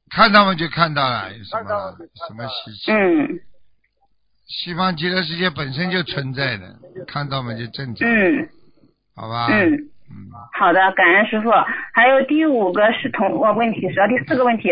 [0.09, 1.69] 看到嘛就看到了，有什么
[2.27, 2.91] 什么稀奇？
[2.91, 3.39] 嗯。
[4.47, 6.75] 西方极乐世界本身就存在的，
[7.07, 8.09] 看到嘛就正常。
[8.09, 8.49] 嗯。
[9.21, 9.49] 好吧。
[9.51, 9.79] 嗯。
[10.53, 11.51] 好的，感恩师傅。
[11.93, 14.71] 还有第五个是同呃问题是啊，第四个问题，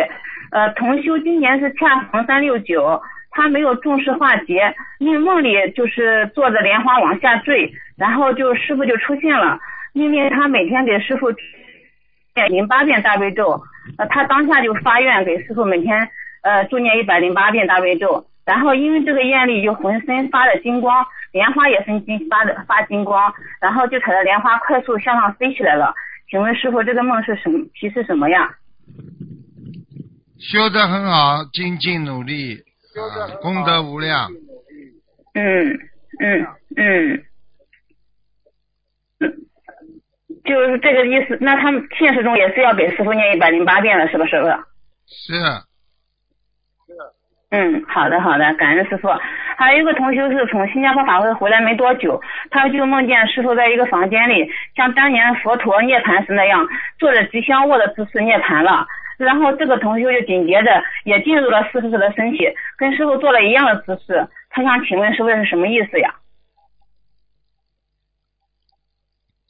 [0.51, 9.59] 呃，同修今年是恰逢三六九，他没有重视化劫，因梦里就是坐着莲花往下坠，然后就师傅就出现了，
[9.93, 11.31] 命令他每天给师傅
[12.35, 13.63] 念零八遍大悲咒，
[13.99, 16.09] 呃，他当下就发愿给师傅每天
[16.43, 25.95] 呃助念一百零八遍大悲咒，然后因为这个愿力就浑身发着金光，莲花也分金发的发金光，然后就踩着莲花快速向上飞起来了。
[26.31, 28.51] 请问师傅，这个梦是什么提示什么呀？
[30.39, 32.55] 修得很好，精进努力，
[32.97, 34.31] 啊，功德无量。
[35.35, 35.73] 嗯
[36.21, 37.25] 嗯嗯
[39.21, 39.31] 嗯，
[40.45, 41.37] 就是这个意思。
[41.41, 44.31] 那他们现实中也是要给师傅念一百零八遍了，是不是？
[45.07, 45.33] 是。
[47.51, 49.09] 嗯，好的好的，感恩师傅。
[49.57, 52.21] 还有一个同学是从新加坡法会回来没多久，
[52.51, 56.67] 他就梦见师傅在一个房间里，像当年佛陀涅槃时那样，
[56.99, 58.87] 坐着吉祥卧的姿势涅槃了。
[59.17, 62.47] 然后这个同学就紧接着也进入了师傅的身体，
[62.77, 64.29] 跟师傅做了一样的姿势。
[64.51, 66.15] 他想请问师傅是什么意思呀？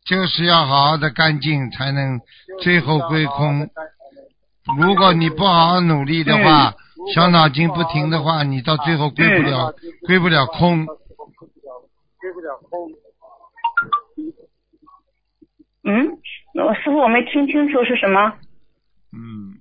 [0.06, 2.20] 就是要好好的干净，才能
[2.62, 3.68] 最后归空。
[4.78, 6.72] 如果你不好好努力的话，
[7.14, 9.72] 小脑筋不停的话，你到最后归不了，
[10.06, 10.84] 归不了空。
[10.86, 12.88] 归不了空。
[15.84, 16.18] 嗯，
[16.54, 18.32] 我师傅我没听清楚是什么。
[19.12, 19.54] 嗯。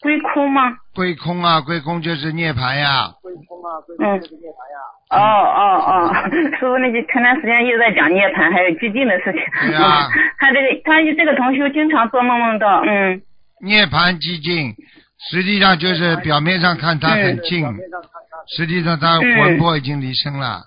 [0.00, 0.76] 归空吗？
[0.94, 3.12] 归空啊，归空就是涅槃呀。
[3.20, 4.78] 归空啊，归空就是涅槃呀。
[5.10, 9.40] 哦哦哦， 师傅那前段时间一直在讲涅槃还有寂静的事情。
[9.66, 10.06] 对啊。
[10.38, 13.20] 他这个他这个同学经常做梦梦到嗯。
[13.60, 14.72] 涅槃寂静。
[15.18, 17.66] 实际上就是表面上看他很近，
[18.56, 20.62] 实际上他魂魄已经离身了。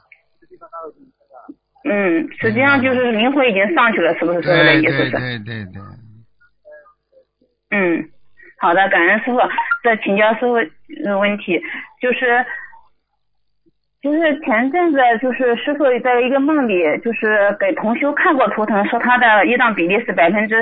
[1.83, 4.97] 嗯，实际上就是灵魂已经上去了，是不是这个意思？
[4.97, 5.81] 对对对对。
[7.71, 8.09] 嗯，
[8.59, 9.39] 好的，感恩师傅。
[9.83, 10.53] 再请教师傅
[11.19, 11.59] 问题，
[12.01, 12.45] 就是
[14.01, 20.55] 就是前阵子就是师傅在一个梦里，就是给同修看过图腾，说他的业障比例是百分之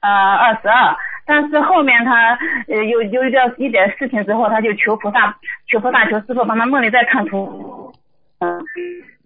[0.00, 0.94] 呃二十二。
[1.30, 5.36] 但是后面他呃有有一点一点事情之后，他就求菩萨，
[5.70, 7.92] 求菩萨求师傅帮他梦里再看图，
[8.40, 8.58] 嗯，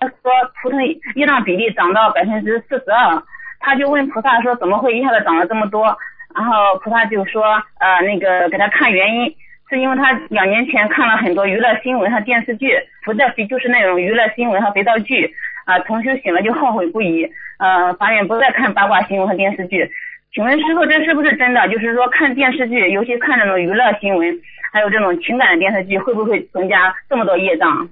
[0.00, 0.84] 他说图腾
[1.14, 3.22] 业障比例涨到百分之四十二，
[3.60, 5.96] 他就问菩萨说怎么会一下子涨了这么多？
[6.34, 7.44] 然后菩萨就说
[7.78, 9.32] 呃那个给他看原因，
[9.70, 15.32] 是因为他两年前看了很多娱乐新闻和电视剧，不再就是那种娱乐新闻和肥皂剧
[15.66, 17.30] 啊，同修醒了就后悔不已，
[17.60, 19.88] 呃，发愿不再看八卦新闻和电视剧。
[20.34, 21.68] 请问师傅，这是不是真的？
[21.68, 24.40] 就是说看电视剧，尤其看这种娱乐新闻，
[24.72, 27.88] 还有这种情感电视剧，会不会增加这么多业障？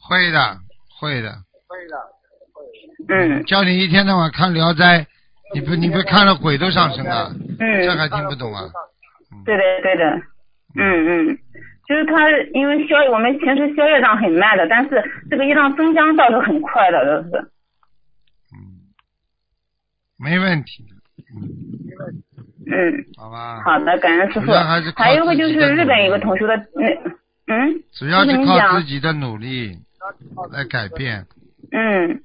[0.00, 0.58] 会的，
[0.98, 1.30] 会的。
[1.68, 1.96] 会的。
[3.08, 3.44] 嗯。
[3.44, 4.98] 叫你一天到晚看《聊斋》，
[5.54, 7.30] 你不你不看了鬼都上身了？
[7.60, 7.82] 嗯。
[7.84, 8.62] 这还听不懂啊？
[9.44, 10.04] 对的，对的。
[10.74, 11.38] 嗯嗯。
[11.86, 17.48] 就是他，因为消我们平时消业障很慢的，但是这个业障增加倒是很快的，都是。
[20.18, 20.84] 没问题，
[22.66, 24.52] 嗯，好吧，好的，感恩师傅。
[24.96, 27.14] 还有个就是日本一个同学的，嗯
[27.46, 29.76] 嗯，主要是靠自己的努力
[30.52, 31.24] 来改变。
[31.72, 32.10] 嗯。
[32.10, 32.20] 嗯。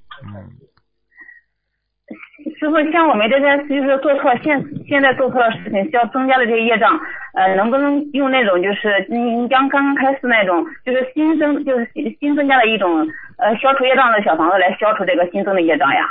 [2.60, 7.00] 师傅，像我们这些就是做错现现在做错的事情，需要增加的这些业障，
[7.34, 11.90] 呃，能不能用那种就是你刚刚刚开始那种，就是新增就是
[12.20, 16.06] 新增加的一种呃消除业障的小房子来消除这个新增的业障呀？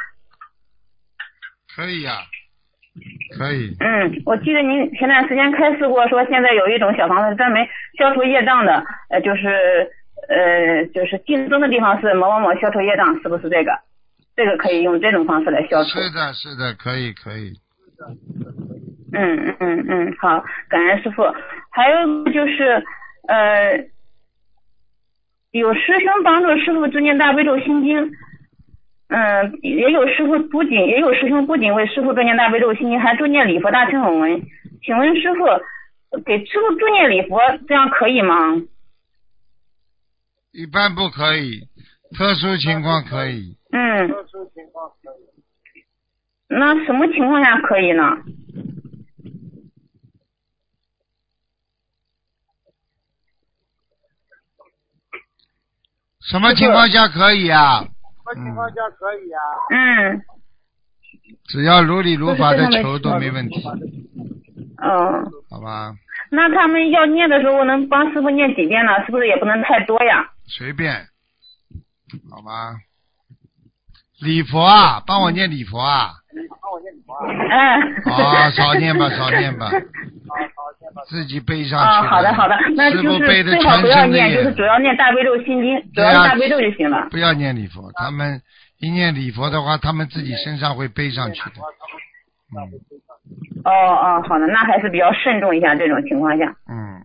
[1.75, 2.12] 可以呀，
[3.39, 3.75] 可以。
[3.81, 7.66] 嗯，我记得您前段时间开示过，说现在有一种小房子专门
[7.99, 9.91] 消除业障的，呃，就是
[10.29, 13.73] 呃，就是竞争的地方是某某某消除业障，是不是这个？
[14.37, 15.91] 这个可以用这种方式来消除。
[15.91, 17.53] 是的，是的，可以，可以。
[19.14, 21.23] 嗯嗯嗯，好，感恩师傅。
[21.70, 22.85] 还有就是
[23.29, 23.87] 呃，
[25.53, 28.12] 有师兄帮助师傅念大悲咒心经。
[29.15, 34.43] 嗯，也有师傅不仅也有师兄不仅为师傅助念大悲咒心经，还助念礼佛大乘文文。
[34.83, 35.45] 请问师傅，
[36.25, 37.39] 给师傅助念礼佛，
[37.69, 38.57] 这样可以吗？
[40.53, 41.69] 一般不可以，
[42.17, 43.55] 特殊情况可以。
[43.73, 44.09] 嗯。
[44.09, 45.85] 特殊情况可以。
[46.49, 48.17] 那什么情况下可以呢？
[56.23, 57.89] 什么情况下可以啊？
[58.35, 59.41] 情况下可以啊？
[59.70, 60.22] 嗯，
[61.47, 63.62] 只要如理如法的求都没问题。
[64.83, 65.95] 嗯，好吧。
[66.30, 68.93] 那他们要念的时候，能帮师傅念几遍呢？
[69.05, 70.30] 是不是也不能太多呀？
[70.47, 71.07] 随便，
[72.30, 72.74] 好吧。
[74.20, 76.22] 礼佛啊，帮我念礼佛啊。
[76.35, 78.12] 嗯。
[78.12, 79.70] 啊，少念吧，少念吧。
[81.09, 82.11] 自己背上啊，去了。
[82.11, 84.55] 好的好的，那师就是最好不要念，就是眼。
[84.55, 87.09] 主要念大悲咒心经，主要大悲咒就行了。
[87.11, 88.41] 不要念礼佛，他们
[88.78, 91.61] 一念礼佛的话，他们自己身上会背上去的。
[93.64, 96.55] 哦哦，好的，那还是比较慎重一下这种情况下。
[96.68, 97.03] 嗯，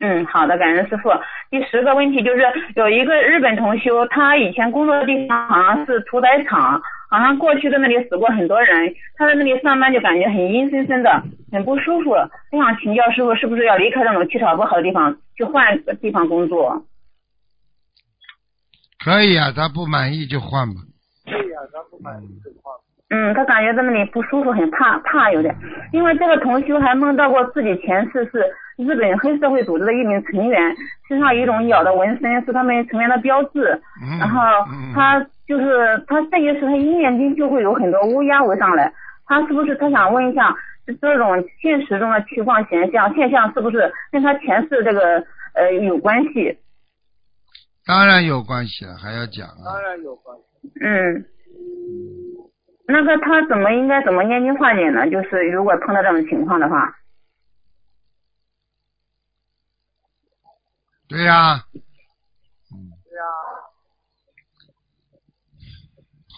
[0.00, 1.10] 嗯，好的，感恩师傅。
[1.50, 2.42] 第十个问题就是
[2.76, 6.80] 有一个日本同修，他以前工作的地方好像是屠宰场，
[7.10, 12.10] 好像过去在那里死过很多人，他在那里上班就感觉很阴森森的，很不舒服。
[12.10, 16.84] 我想请教师傅，是不是要离开这种气场不好的地方，去换个地方工作？
[19.04, 20.74] 可以啊，他不满意就换吧。
[23.10, 25.54] 嗯，他感觉在那里不舒服，很怕怕有点。
[25.92, 28.44] 因为这个同修还梦到过自己前世是
[28.76, 30.76] 日本黑社会组织的一名成员，
[31.08, 33.80] 身上有一种咬的纹身是他们成员的标志。
[34.02, 34.42] 嗯然后
[34.94, 38.92] 他就是他这一世他一念经就会有很多乌鸦围上来，
[39.24, 40.54] 他是不是他想问一下，
[41.00, 45.24] 这种现实中的情况现象现象是不是跟他前世这个
[45.54, 46.58] 呃有关系？
[47.86, 49.64] 当然有关系了，还要讲啊。
[49.64, 50.44] 当然有关系。
[50.82, 51.24] 嗯，
[52.86, 55.08] 那个他怎么应该怎么念经化解呢？
[55.08, 56.94] 就是如果碰到这种情况的话，
[61.08, 62.78] 对呀、对
[63.16, 63.24] 呀、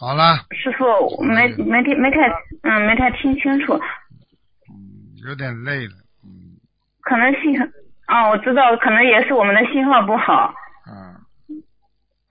[0.00, 0.84] 好了，师傅
[1.18, 2.26] 我没没听没太
[2.62, 3.78] 嗯没太听清楚，
[5.28, 5.92] 有点累了。
[7.02, 7.66] 可能信号
[8.06, 10.54] 啊我知道，可能也是我们的信号不好。
[10.90, 11.20] 嗯。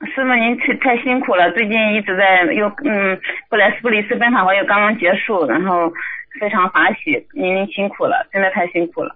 [0.07, 5.93] 师傅您太太辛苦了，最近一直在又嗯，布莱斯布里斯奔法会又刚刚结束，然后
[6.39, 9.15] 非常法喜，您辛苦了，真的太辛苦了。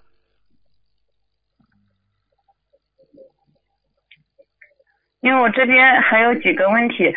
[5.22, 7.14] 因为我这边还有几个问题，呃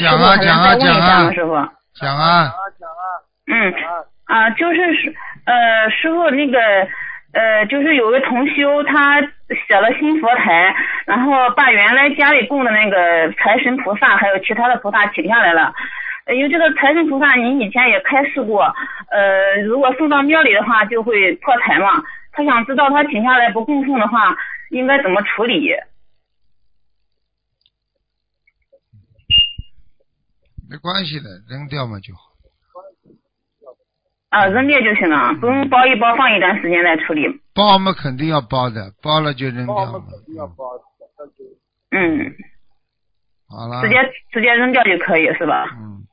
[0.00, 1.32] 讲啊讲啊讲啊吗？
[1.32, 1.54] 师傅？
[2.00, 2.52] 讲啊，
[3.46, 3.74] 嗯
[4.26, 4.80] 啊，就是
[5.46, 6.58] 呃，师傅那个
[7.32, 10.74] 呃，就是有个同修他写了新佛台，
[11.06, 15.72] 然后把原来家里供的那个财神菩萨还有其他的菩萨请下来了。
[16.26, 18.64] 呃因为这个财神菩萨您以前也开示过，
[19.10, 22.02] 呃，如果送到庙里的话就会破财嘛。
[22.32, 24.36] 他想知道他请下来不供奉的话，
[24.70, 25.72] 应该怎么处理？
[30.70, 32.20] 没关系的，扔掉嘛就好。
[34.28, 37.22] 啊，扔掉就行了，不用包一包放一段时间再处理。
[37.54, 40.04] 包嘛肯定要包的，包了就扔掉嘛。
[41.90, 42.34] 嗯，
[43.48, 43.80] 好了。
[43.82, 43.96] 直接
[44.30, 45.70] 直接扔掉就可以是吧？
[45.72, 46.04] 嗯。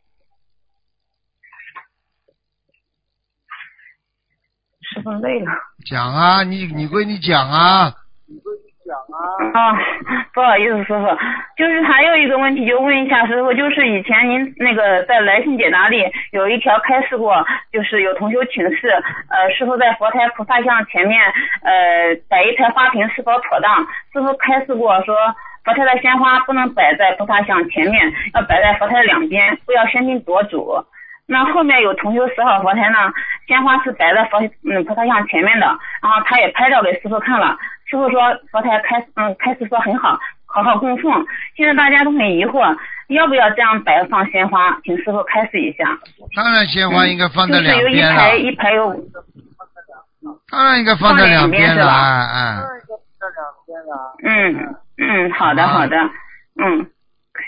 [4.82, 5.51] 师傅累了。
[5.86, 7.20] 讲啊，你你归你
[8.86, 9.18] 讲啊。
[9.54, 9.78] 啊，
[10.34, 11.18] 不好意思，师傅，
[11.58, 18.90] 就是还有一个问题，就问一下师傅，就是以前您那个在来信解答里有一条开示过，就是有同修请示，
[19.30, 21.22] 呃，师傅在佛台菩萨像前面，
[21.64, 23.86] 呃，摆一台花瓶是否妥当？
[24.14, 25.16] 师傅开示过说，
[25.64, 30.74] 佛台的鲜花不能摆在菩萨像前面，要摆在佛台的两边，不要喧宾夺主。
[31.28, 32.98] 那后面有同修十号佛台呢，
[33.48, 35.66] 鲜花是摆在佛嗯菩萨像前面的，
[36.02, 37.58] 然后他也拍照给师傅看了，
[37.90, 38.22] 师傅说
[38.52, 41.26] 佛台开嗯开始说很好，好好供奉。
[41.56, 44.78] 现在大家都很疑惑，要不要这样摆放鲜花？
[44.84, 45.86] 请师傅开示一下。
[46.36, 48.94] 当然鲜花应该放在两就是有一边了，排一排有
[50.52, 52.62] 当然应该放在两边了，放在两边是吧哎哎。
[54.24, 55.97] 嗯嗯，好的好的，
[56.62, 56.88] 嗯，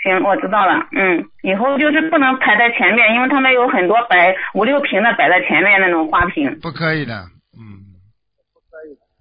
[0.02, 6.58] 行，我知道了，嗯，以后就是不能排在前面，因为他们有很多摆五六瓶的摆在前面那种花瓶。
[6.60, 7.14] 不可以的。
[7.58, 7.82] 嗯，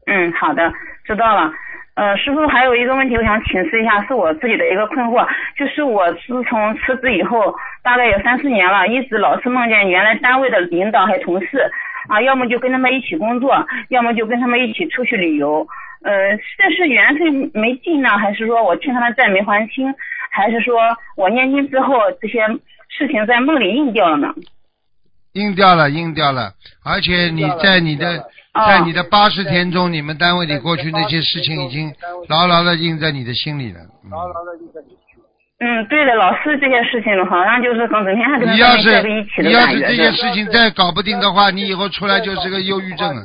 [0.07, 0.71] 嗯好的，
[1.05, 1.51] 知道了。
[1.95, 5.27] 呃，师傅还有一个问题，我想请示一下，是我自己的一个困惑，
[5.57, 11.57] 就是我自从辞职以后，大概有三四年了，一直老是梦见原来单位的领导还有同事，
[12.07, 15.67] 啊，要么就跟他们一起工作，要么就跟他们一起出去旅游。
[16.03, 19.91] 呃，这是缘分没尽呢，还是说我欠他们债没还清，
[20.37, 20.75] 还是说
[21.15, 22.45] 我念经之后这些
[22.89, 24.33] 事情在梦里应掉了呢？
[25.33, 26.51] 应掉了，应掉了，
[26.85, 28.05] 而且你在你的
[28.53, 31.91] 哦在你的八十天中，你们单位里过去那些事情已经
[32.29, 33.79] 牢牢的印在你的心里了。
[35.59, 39.87] 嗯，对的，老是这些事情好像就是跟整天还跟他你要们在是一起的你要是感觉。
[39.87, 43.23] 这些事情再搞不定的话，你以后出来就是个忧郁症了。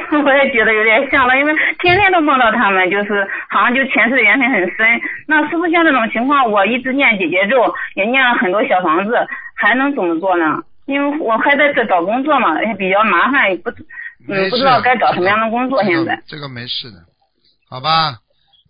[0.24, 5.00] 我也觉得有点像了，因为天天都梦到他们，就是好像就前世的缘分很深。
[5.26, 9.16] 那师傅像这种情况，我一直念姐姐咒，也念了很多小房子，
[9.56, 10.62] 还能怎么做呢？
[10.86, 13.70] 因为我还在这找工作嘛，也比较麻烦，也不
[14.28, 15.82] 嗯不知道该找什么样的工作。
[15.82, 16.98] 现在这个没事的，
[17.70, 18.18] 好吧？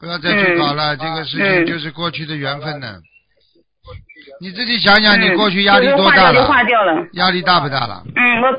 [0.01, 2.99] 不要再去搞了，这个事情嗯就是过去的缘分呢。
[4.41, 7.07] 你自己想想，你嗯过去压力多大了化掉了。
[7.13, 8.03] 压力大不大了？
[8.17, 8.53] 嗯，我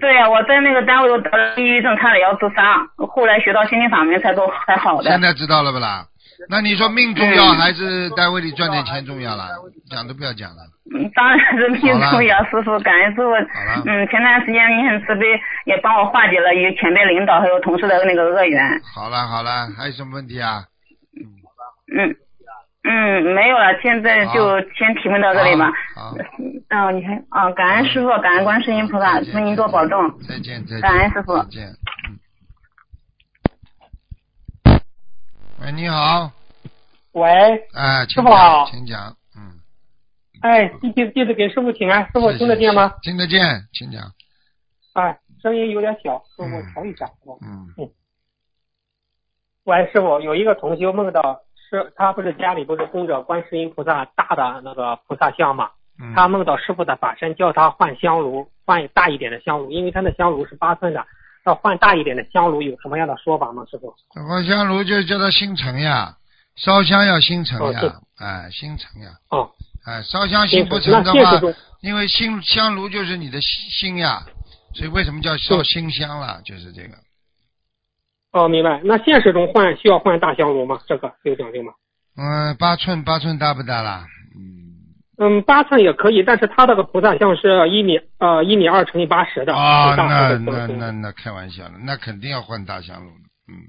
[0.00, 5.10] 对呀、我在那个单位我得了抑郁症，差点要自杀，后来学到心灵法门才都才好的。
[5.10, 6.04] 现在知道了不啦？
[6.48, 9.48] 那你说命重要嗯还是单位里赚点钱重要了？
[9.90, 10.62] 讲都不要讲了。
[10.94, 11.80] 嗯，当然是命
[12.10, 13.28] 重要，师傅，感恩师傅。
[13.34, 13.40] 了
[13.84, 15.26] 嗯，前段时间你很慈悲，
[15.66, 18.80] 也帮我化解了与前辈领导还有同事的那个恶缘。
[18.94, 20.62] 好了好了，还有什么问题啊？
[21.18, 21.26] 嗯
[21.98, 22.14] 嗯，
[22.90, 25.70] 没有了，现在就先提问到这里吧。
[25.94, 26.14] 好，
[26.68, 30.18] 嗯，你看啊，感恩师傅，感恩观世音菩萨，祝您多保重。
[30.26, 30.80] 再见再见。
[30.80, 31.68] 感恩师傅再见。
[32.08, 32.18] 嗯。
[35.60, 36.30] 喂，你好，
[37.12, 37.28] 喂，
[37.74, 39.58] 哎，师傅好请讲，嗯，
[40.40, 42.94] 哎，弟弟弟子给师傅请安，师傅听得见吗？
[43.02, 43.40] 听得见，
[43.72, 44.02] 请讲，
[44.94, 47.06] 哎，声音有点小，师傅调一下。
[47.42, 47.90] 嗯嗯。
[49.64, 55.70] 喂，师傅，有一个同修梦到是，他不是家里不是供着观世音菩萨大的那个菩萨像嘛？
[56.00, 61.04] 嗯，他梦到师傅的法身叫他换香炉，换大一点的香炉，因为他的香炉是八寸的，
[61.44, 63.64] 要换大一点的香炉，有什么样的说法吗？
[63.70, 63.94] 师傅？
[64.26, 66.16] 换香炉就叫他心诚呀，
[66.56, 67.80] 烧香要心诚哦呀，
[68.18, 69.50] 哎，心诚呀，哦，
[69.84, 71.40] 哎，烧香心不诚的话
[71.82, 74.22] 因为心香炉就是你的心心呀，
[74.74, 76.40] 所以为什么叫烧心香了？
[76.44, 76.94] 就是这个。
[78.38, 78.80] 哦，明白。
[78.84, 80.78] 那现实中换需要换大香炉吗？
[80.86, 81.72] 这个有讲究吗？
[82.16, 84.06] 嗯，八寸八寸大不大啦？
[84.36, 93.28] 嗯，嗯八寸也可以，但是他这个菩萨像是一米呃一米二乘以八十的，啊，很大那那那那开玩笑了，那肯定要换大香炉的。
[93.48, 93.66] 嗯，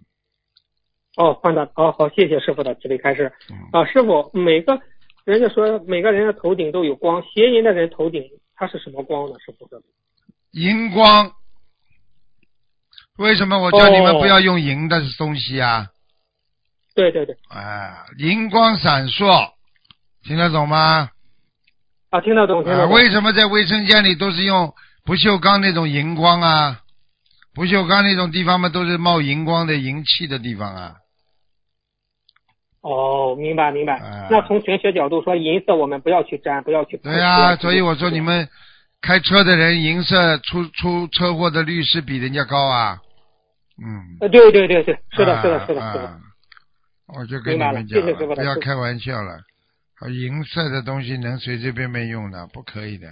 [1.17, 3.31] 哦，换的哦好，谢谢师傅的慈悲开始。
[3.71, 4.79] 啊，师傅，每个
[5.25, 8.23] 人家说每个人的头顶都有光，邪淫的人头顶
[8.55, 9.35] 它是什么光呢？
[9.43, 9.83] 师傅这里
[10.51, 11.31] 荧光。
[13.19, 15.87] 为什么我叫你们哦不要用银的东西啊？
[16.95, 19.51] 对对对，哎，银光闪烁，
[20.23, 21.09] 听得懂吗？
[22.09, 22.93] 啊，听得懂，听得啊，懂。
[22.93, 24.73] 为什么在卫生间里都是用
[25.05, 26.81] 不锈钢那种荧光啊？
[27.53, 30.95] 不锈钢那种地方嘛，都是冒荧光的银气的地方啊。
[32.81, 33.97] 哦，明白明白。
[33.97, 37.11] 啊那从玄学角度说，银色我们不要去沾，不要去碰。
[37.11, 38.47] 对呀、不要去所以我说你们
[39.01, 42.99] 开车的人，银色出出车祸的率是比人家高啊。
[43.81, 44.17] 嗯。
[44.21, 46.05] 呃，对对对对，是的，啊是的，是的，是的。
[46.05, 46.19] 啊
[47.17, 47.99] 我就跟你们讲
[48.35, 49.33] 不要开玩笑了。
[49.99, 53.07] 啊银色的东西能随随便便用的，不可以的。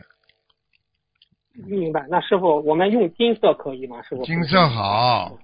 [1.66, 2.06] 明白。
[2.08, 4.02] 那师傅，我们用金色可以吗？
[4.04, 4.24] 师傅？
[4.24, 5.36] 金色好，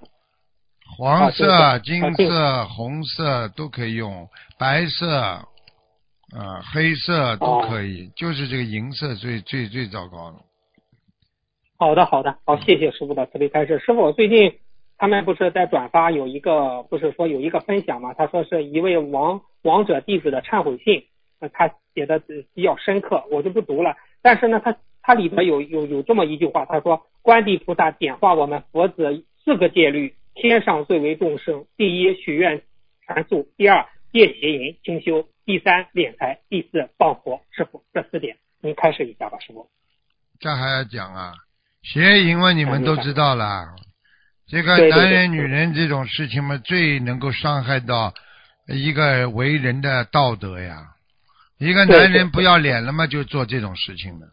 [0.95, 4.29] 黄色、啊金金色色、红色都可以用，
[4.59, 10.37] 白色，啊、黑色都可以，就是这个银色最最最糟糕了。
[11.79, 13.79] 好的，好的，好，谢谢师傅的慈悲开示。
[13.79, 14.59] 师傅，最近
[14.97, 18.13] 他们不是在转发有一个，不是说有一个分享嘛？
[18.13, 21.05] 他说是一位王王者弟子的忏悔信，
[21.39, 22.21] 呃他写的
[22.53, 23.95] 比较深刻，我就不读了。
[24.21, 32.61] 但是呢，他他里边有有有这么一句话，他说观地菩萨点化我们佛子四个戒律，天上最为众生：第一，许愿
[33.05, 37.41] 传素；第二，戒邪淫清修；第三，敛财；第四，报佛。
[37.51, 39.67] 师傅，这四点您开始一下吧，师傅。
[40.39, 41.33] 这还要讲啊？
[41.81, 43.75] 邪淫嘛，你们都知道了。
[44.47, 48.13] 这个男人、女人这种事情嘛，最能够伤害到
[48.67, 50.89] 一个为人的道德呀。
[51.57, 54.27] 一个男人不要脸了嘛，就做这种事情了；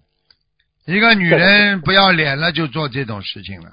[0.84, 3.70] 一个女人不要脸了，就做这种事情了，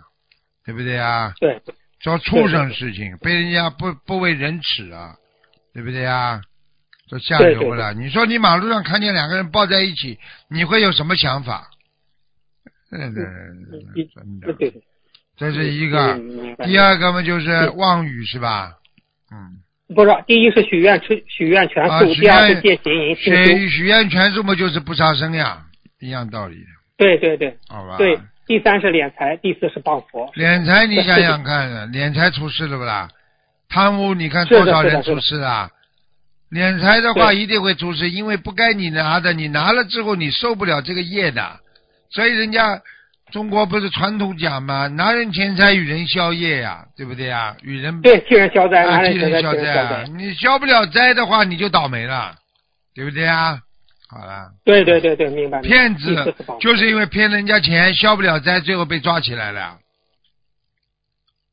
[0.63, 1.33] 对不对啊？
[1.39, 1.59] 对，
[1.99, 5.15] 做畜生事情，被人家不不为人耻啊，
[5.73, 6.41] 对不对啊？
[7.07, 7.93] 做下流了。
[7.93, 10.19] 你说你马路上看见两个人抱在一起，
[10.49, 11.69] 你会有什么想法？
[12.91, 13.15] 嗯，
[14.13, 14.83] 真的，对对。
[15.37, 16.19] 这是一个
[16.65, 18.73] 第二个嘛，就是妄语是吧？
[19.31, 19.63] 嗯。
[19.95, 23.57] 不是，第一是许愿许许愿全许第二是愿戒邪淫清修。
[23.57, 25.63] 许许愿全素嘛，就是不杀生呀，
[26.01, 26.57] 一样道理，
[26.97, 27.95] 对对对，好吧？
[27.97, 30.29] 对，第三是敛财，第四是报佛。
[30.33, 33.07] 敛财，你想想看，敛财出事了不啦？
[33.69, 35.69] 贪污，你看多少人出事啊？
[36.51, 41.59] 敛财的话一定会出事，因为不该你拿的，你拿了之后你受不了这个业的，
[42.09, 42.81] 所以人家
[43.31, 47.55] 中国不是传统讲嘛，拿人钱财与人消业呀，对不对呀？
[47.61, 49.73] 与人对，替人消灾，替人消灾。
[49.73, 50.03] 啊！
[50.15, 52.35] 你消不了灾的话，你就倒霉了，
[52.95, 53.59] 对不对啊？
[54.09, 55.61] 好了，对对对对，明白。
[55.61, 59.79] 骗子就是因为骗人家钱，消不了灾，最后被抓起来了，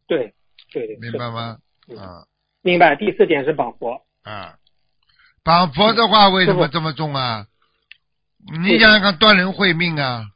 [0.07, 0.33] 对
[0.73, 1.57] 对对，明白吗？
[1.99, 2.23] 啊
[2.63, 2.95] 明白。
[2.95, 4.01] 第四点是保佛。
[4.23, 4.55] 啊，
[5.43, 7.47] 绑佛的话为什么这么重啊？
[8.63, 10.27] 你想想看，断人慧命啊！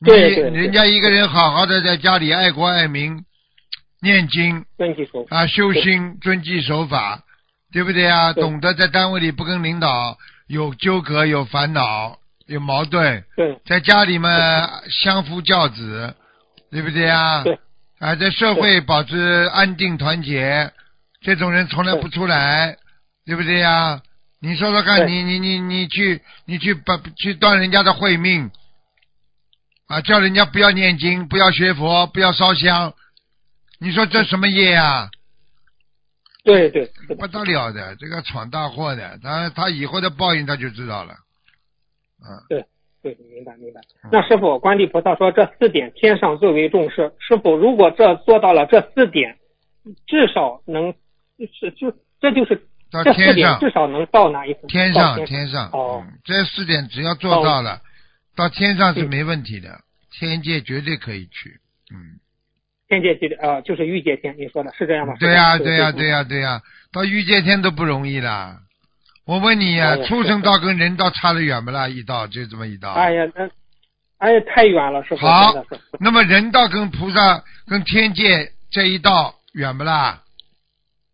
[0.00, 3.24] 你对人家一个人好好的在家里爱国爱民，
[4.00, 4.64] 念经
[5.28, 7.22] 啊，修心，遵纪守法，
[7.72, 8.32] 对不对啊？
[8.32, 10.16] 对懂得在单位里不跟领导
[10.46, 14.30] 有纠葛、有烦恼、有矛盾，对在家里嘛
[14.88, 16.14] 相夫教子，
[16.70, 17.42] 对不对啊？
[17.42, 17.58] 对。
[17.98, 20.70] 啊，在社会保持安定团结，
[21.20, 22.76] 这种人从来不出来，
[23.26, 24.00] 对不对呀？
[24.40, 28.52] 你说说看，你你你你去你去把去断人家的慧命，
[29.88, 32.92] 啊，叫人家不要念经，不要学佛，不要烧香，
[33.80, 35.08] 你说这什么业啊？
[36.44, 41.14] 对对，不得了的，这个闯大祸的，他他以后的报应他就知道了。
[42.20, 42.64] 嗯，对
[43.02, 43.80] 对，明白明白。
[44.12, 47.12] 那师傅，观地菩萨说这四点天上最为重视。
[47.18, 49.38] 师傅，如果这做到了这四点，
[50.06, 50.92] 至少能
[51.38, 54.66] 是就这就是到天上，点至少能到哪一层？
[54.68, 57.80] 天上天上，哦嗯，这四点只要做到了，
[58.38, 59.80] 到天上是嗯没问题的，
[60.12, 61.58] 天界绝对可以去。
[61.92, 62.20] 嗯，
[62.86, 65.14] 天界界呃就是欲界天，你说的是这样吗？
[65.18, 66.62] 对呀、对呀、对呀、对呀、
[66.92, 68.60] 到欲界天都不容易啦。
[69.26, 71.88] 我问你呀、畜生道跟人道差得远不啦？
[71.88, 72.92] 一道就这么一道。
[72.92, 73.50] 哎呀，那
[74.18, 75.20] 哎呀太远了，是吧
[75.50, 75.64] 好。
[75.98, 80.22] 那么人道跟菩萨跟天界这一道远不啦？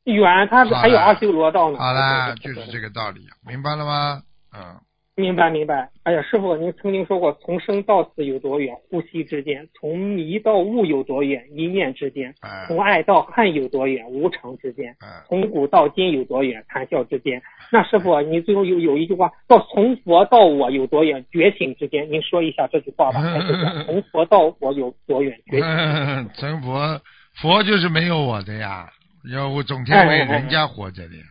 [0.04, 1.78] 远，它还有阿修罗道呢。
[1.78, 4.22] 好啦，对对对就是这个道理，明白了吗？
[4.54, 4.78] 嗯，
[5.16, 5.88] 明白明白。
[6.02, 8.74] 哎呀，师傅，您曾经说过，从生到死有多远？
[8.90, 11.46] 呼吸之间；从迷到悟有多远？
[11.52, 14.04] 一念之间；哎从爱到恨有多远？
[14.10, 16.64] 无常之间；哎，从古到今有多远？
[16.68, 17.40] 谈笑之间。
[17.70, 21.24] 那师傅，你最后有有一句话，叫从佛到我有多远？
[21.30, 22.10] 觉醒之间。
[22.10, 23.22] 您说一下这句话吧。
[23.86, 25.38] 从佛到我有多远？
[25.46, 26.30] 觉醒。
[26.34, 27.00] 成 佛，
[27.40, 28.90] 佛就是没有我的呀，
[29.32, 31.22] 要我整天为人家活着的呀，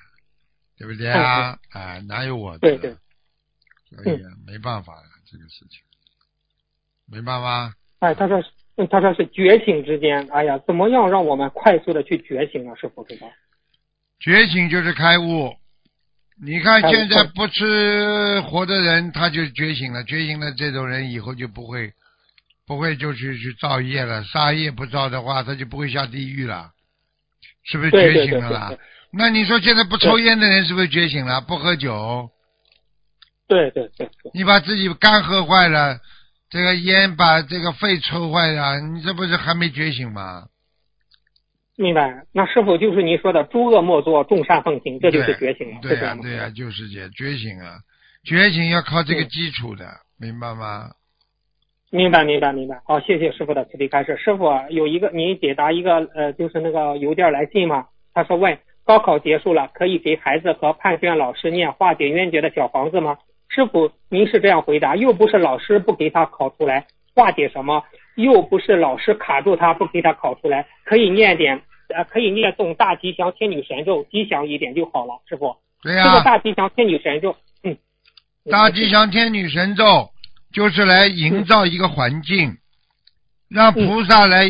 [0.79, 1.57] 对不对啊？
[1.73, 2.59] 哎，哪有我的？
[2.59, 2.95] 对对。
[4.01, 5.81] 所以啊没办法呀，这个事情，
[7.05, 7.73] 没办法？
[7.99, 8.41] 哎，他说
[8.89, 10.27] 他说是觉醒之间。
[10.31, 12.75] 哎呀，怎么样让我们快速的去觉醒呢？
[12.75, 13.27] 师傅知道。
[14.19, 15.53] 觉醒就是开悟。
[16.41, 20.03] 你看现在不吃活的人，他就觉醒了。
[20.03, 21.93] 觉醒了，这种人以后就不会，
[22.65, 24.23] 不会就去去造业了。
[24.23, 26.71] 杀业不造的话，他就不会下地狱了，
[27.63, 28.73] 是不是觉醒了啦？
[29.11, 31.39] 那你说现在不抽烟的人是不是觉醒了？
[31.39, 32.31] 不喝酒，
[33.53, 34.31] 对对对对。
[34.33, 35.97] 你把自己肝喝坏了，
[36.49, 40.47] 这个烟把这个肺抽坏了，你这不是还没觉醒吗？
[41.75, 46.15] 明白，那师傅就是您说的“诸恶莫作，众善奉行”，这就是觉醒了，对呀？
[46.21, 47.77] 对呀、就是这觉醒啊，
[48.23, 49.85] 觉醒要靠这个嗯基础的，
[50.19, 50.91] 明白吗？
[51.89, 52.79] 明白，明白，明白。
[52.85, 54.17] 好，谢谢师傅的慈悲开示。
[54.17, 57.87] 师傅啊有一个，您解答一个呃，就是那个邮件来信嘛？
[58.13, 63.17] 他说问高考结束了，可以给孩子和判卷老师念化解冤结的小房子吗？
[63.53, 67.83] 师傅，您是这样回答，又不是老师不给他考出来，化解什么？
[68.15, 71.61] 又不是老师卡住他不给他考出来，可以念点
[71.95, 75.21] 呃，可以念诵大吉祥天女神咒，吉祥一点就好了。
[75.29, 77.77] 师傅，对呀、这个大吉祥天女神咒，嗯，
[78.49, 80.09] 大吉祥天女神咒
[80.51, 82.57] 就是来营造一个环境，
[83.49, 84.47] 让菩萨来、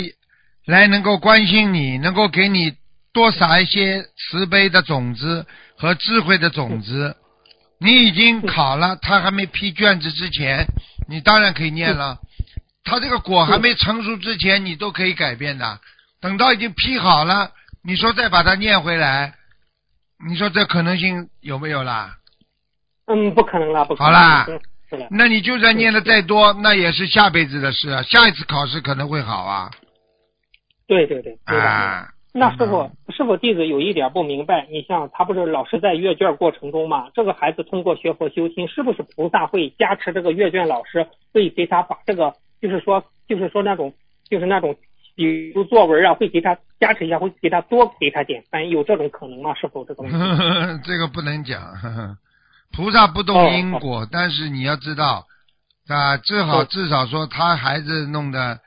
[0.66, 2.72] 来能够关心你，能够给你
[3.12, 7.18] 多撒一些慈悲的种子和智慧的种子。
[7.84, 10.66] 你已经考了，他还没批卷子之前，
[11.10, 12.18] 你当然可以念了。
[12.86, 15.80] 他这个果还没成熟之前，你都可以改变的。
[16.22, 17.52] 等到已经批好了，
[17.84, 19.34] 你说再把它念回来，
[20.28, 22.18] 你说这可能性有没有啦？
[23.08, 24.14] 嗯，不可能了，不可能。
[24.14, 24.48] 好啦。
[25.10, 29.72] 那你就算念的再多，那也是下辈子的事啊，下一次考试可能会好啊。
[30.88, 43.94] 对对对，啊，那师傅，师傅弟子有一点不明白，你像他不是老师在阅卷过程中嘛，这个孩子通过学佛修心，是不是菩萨会加持这个阅卷老师，会给他把这个，就是说，就是说那种，
[44.28, 44.76] 就是那种，
[45.16, 49.54] 比如作文啊，会给他加持一下，会给他多给他点分，有这种可能吗？
[49.54, 50.18] 师傅这个问题？
[50.84, 52.18] 这个不能讲，呵呵
[52.76, 55.24] 菩萨不动因果，但是你要知道
[55.88, 58.60] 啊，至少嗯至少说他孩子弄的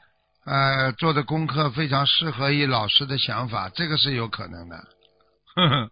[0.47, 4.77] 呃做的功课非常适合于老师的想法，这个是有可能的。
[5.57, 5.91] 呵 呵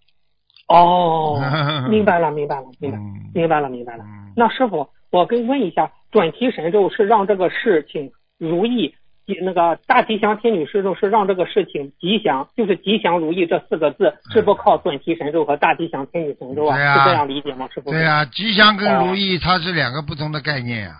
[0.68, 1.38] 哦，
[1.90, 3.02] 明白了，明白了，明白，嗯
[3.34, 4.04] 明白了，明白了。
[4.04, 8.94] 嗯那师傅，我跟问一下，转提神咒是让这个事情如意，
[9.42, 16.76] 那个大吉祥天女神咒是让这个事情吉祥，就是吉祥如意这四个字，是不靠转提神咒和大吉祥天女神咒啊？
[16.98, 17.68] 是这样理解吗？
[17.72, 17.90] 师傅？
[17.90, 20.94] 对呀、吉祥跟哦如意它是两个不同的概念呀、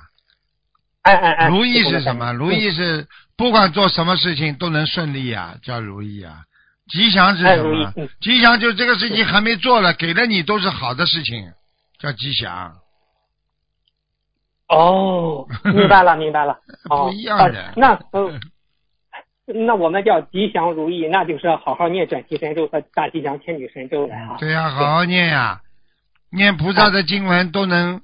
[1.02, 2.32] 哎哎哎，如意是什么？
[2.32, 3.06] 嗯如意是
[3.36, 6.44] 不管做什么事情都能顺利呀、叫如意啊。
[6.88, 7.92] 吉祥是哎什么？
[8.20, 11.50] 吉祥就是这个事情还没做了，给了你都是好的事情，
[11.98, 12.76] 叫吉祥。
[14.68, 16.58] 哦，明白了， 明白了。
[16.90, 18.38] 哦，不一样的啊那呃，
[19.46, 24.36] 那我们叫吉祥如意，那就是好好念转提神咒和大吉祥天女神咒了啊。
[24.38, 25.60] 对呀、好好念呀、
[26.30, 28.00] 念菩萨的经文都能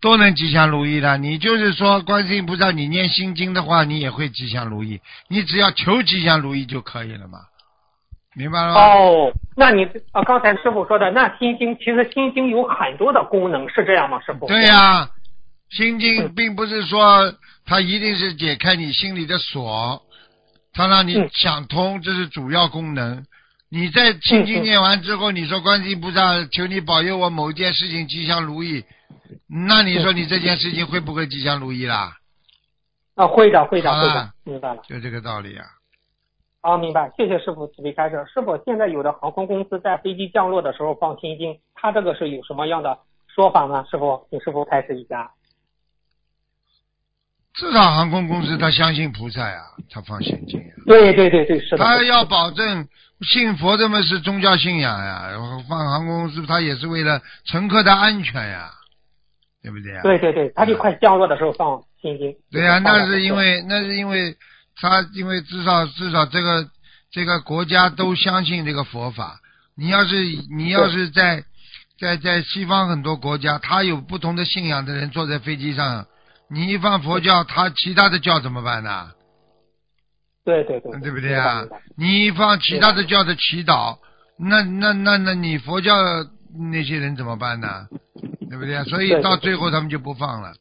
[0.00, 1.18] 都能吉祥如意的。
[1.18, 5.00] 你就是说，观世音菩萨，你念心经的话，你也会吉祥如意。
[5.28, 7.38] 你只要求吉祥如意就可以了嘛，
[8.34, 8.80] 明白了吗？
[8.80, 14.46] 哦，那你啊，刚才师傅说的，那心经其实心经有很多的功能，是这样吗，师傅？
[14.46, 15.08] 对呀、
[15.70, 20.02] 心经并不是说它一定是解开你心里的锁，
[20.72, 23.24] 它让你嗯想通，这是主要功能。
[23.68, 28.84] 你在心经念完之后，你说观世音菩萨，求你保佑我某一件事情吉祥如意，
[29.48, 32.16] 那你说你这件事情会不会吉祥如意啦？
[33.14, 34.82] 啊，会的，会的，会的，明白了。
[34.86, 35.64] 就这个道理啊。
[36.60, 38.16] 啊，明白，谢谢师傅慈悲开示。
[38.32, 43.84] 师傅，现在有的航空公司在飞机降落的时候放心经，他这个是有什么样的说法呢？
[43.90, 45.30] 师傅，请师傅开示一下。
[47.54, 50.74] 至少航空公司他相信菩萨呀，他放心经呀。
[50.86, 51.84] 对对对对，是的。
[51.84, 52.86] 他要保证
[53.22, 55.30] 信佛的嘛是宗教信仰呀，
[55.66, 58.70] 放航空公司他也是为了乘客的安全呀，
[59.66, 60.02] 对不对啊？
[60.02, 62.32] 对对对，他就快降落的时候放心经。
[62.52, 64.36] 对呀、放了那是因为那是因为
[64.80, 66.68] 他因为至少至少这个
[67.10, 69.40] 这个国家都相信这个佛法。
[69.76, 70.14] 你要是
[70.56, 71.42] 你要是在
[71.98, 76.06] 在在西方很多国家，他有不同的信仰的人坐在飞机上，
[76.48, 79.10] 你一放佛教，他其他的教怎么办呢？
[80.44, 81.64] 对对对，对不对啊？
[81.98, 83.98] 你一放其他的教的祈祷，
[84.38, 85.92] 那那那那你佛教
[86.70, 87.86] 那些人怎么办呢？
[88.48, 88.84] 对不对啊？
[88.84, 90.52] 所以到最后他们就不放了，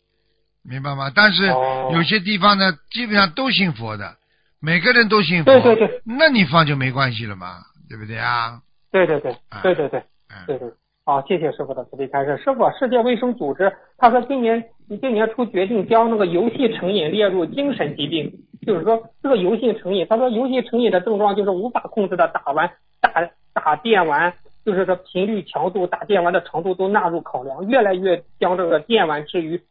[0.63, 1.11] 明白吗？
[1.15, 4.15] 但是哦有些地方呢，基本上都信佛的，
[4.59, 8.59] 每个人都信佛，对对对，那你放就没关系了嘛，对不对啊？
[8.91, 9.99] 对对对啊对对对
[10.29, 10.69] 嗯对对。
[11.05, 12.35] 好，谢谢师傅的慈悲开示。
[12.43, 14.63] 师傅，世界卫生组织他说今年
[14.99, 18.33] 今年初决定将那个游戏成瘾列入精神疾病，
[18.65, 22.67] 就是说这个游戏成瘾，他说游戏成瘾的症状就是无法控制的打完
[22.99, 23.11] 打
[23.53, 24.33] 打电玩，
[24.65, 29.61] 就是说频率、强度、打电玩的程度都纳入考量，越来越将这个电玩之余，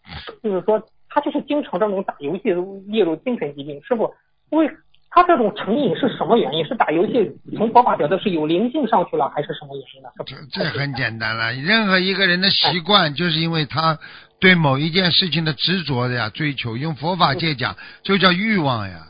[0.42, 2.52] 就是说他就是经常这种打游戏
[2.86, 3.82] 列入精神疾病。
[3.82, 4.14] 师傅，
[4.50, 4.70] 为
[5.10, 6.64] 他这种成瘾是什么原因？
[6.64, 10.08] 是打游戏从佛法角度是有灵性上去了，还是什么原因呢？
[10.24, 13.98] 这这很简单了，任何一个人的习惯，就是因为他
[14.40, 19.00] 对某一件事情的执着的呀、追求，用佛法界讲，就叫欲望呀。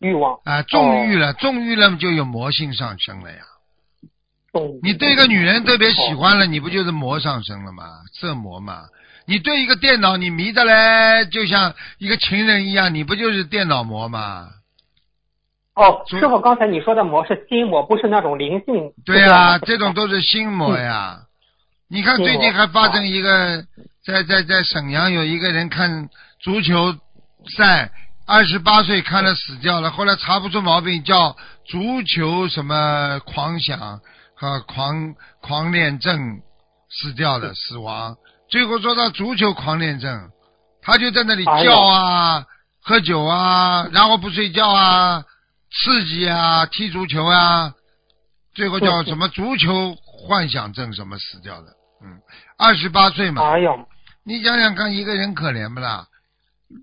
[0.00, 3.38] 欲望啊，纵欲了，纵欲了就有魔性上升了呀。
[4.82, 7.84] 你对一个女人特别喜欢了，你不就是魔上升了吗？
[8.12, 8.82] 色魔嘛。
[9.26, 14.48] 你对一个电脑你迷的嘞，就像一个情人一样，你不就是电脑魔吗？
[15.76, 18.92] 哦，师傅，刚才你说的魔是心魔，不是那种灵性。
[19.04, 21.20] 对呀、这种都是心魔呀。
[21.88, 23.62] 你看最近还发生一个，
[24.04, 26.08] 在在在沈阳有一个人看
[26.40, 26.92] 足球
[27.56, 27.90] 赛，
[28.26, 34.00] 二十八岁看了死掉了，后来查不出毛病，叫足球什么狂想
[34.40, 36.40] 和狂狂恋症
[36.88, 38.16] 死掉的死亡，
[38.48, 40.30] 最后说到足球狂恋症，
[40.80, 42.46] 他就在那里叫啊，
[42.82, 45.22] 喝酒啊，然后不睡觉啊，
[45.70, 47.74] 刺激啊，踢足球啊，
[48.54, 51.66] 最后叫什么足球幻想症什么死掉的，
[52.02, 52.18] 嗯，
[52.56, 53.86] 二十八岁嘛，哎呦，
[54.24, 56.06] 你想想看，一个人可怜不啦？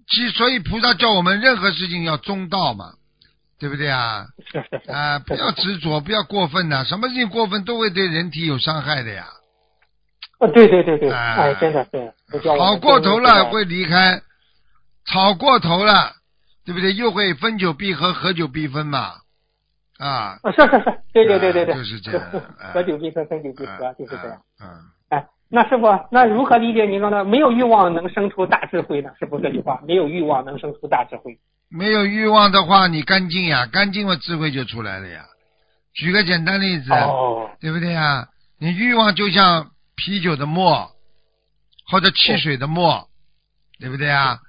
[0.08, 2.92] 其所以菩萨叫我们任何事情要中道嘛，
[3.60, 4.26] 对不对啊？
[4.88, 9.26] 啊、不要执着，不要过分呐、什么事情过分都会对人体有伤害的呀。
[10.40, 14.22] 啊，对对对对，哎哎，真的是，不叫我们好过头了会离开，
[15.06, 16.12] 吵过头了，
[16.66, 16.94] 对不对？
[16.94, 19.14] 又会分久必合，合久必分嘛。
[19.98, 22.22] 啊，啊，是是是，对对对对对，啊就是这样
[22.60, 24.40] 哎合久必分，分久必合，就是这样。
[24.62, 24.68] 嗯，
[25.10, 29.10] 哎，那师傅，那如何理解您说的没有欲望能生出大智慧呢？
[29.18, 29.82] 是不是这句话？
[29.88, 31.40] 没有欲望能生出大智慧。
[31.70, 35.26] 没有欲望的话，你干净呀，干净了智慧就出来了呀。
[35.94, 38.28] 举个简单例子，哦，对不对呀？
[38.60, 40.92] 你欲望就像啤酒的沫，
[41.92, 43.08] 或者汽水的沫，
[43.80, 44.40] 对不对啊？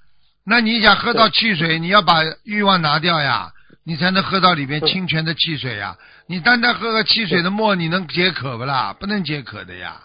[0.45, 3.53] 那你想喝到汽水，你要把欲望拿掉呀，
[3.85, 5.97] 你才能喝到里面清泉的汽水呀。
[6.27, 8.95] 你单单喝个汽水的沫，你能解渴不啦？
[8.99, 10.03] 不能解渴的呀。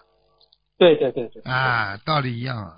[0.78, 1.42] 对对对对。
[1.44, 2.74] 啊，道理一样啊。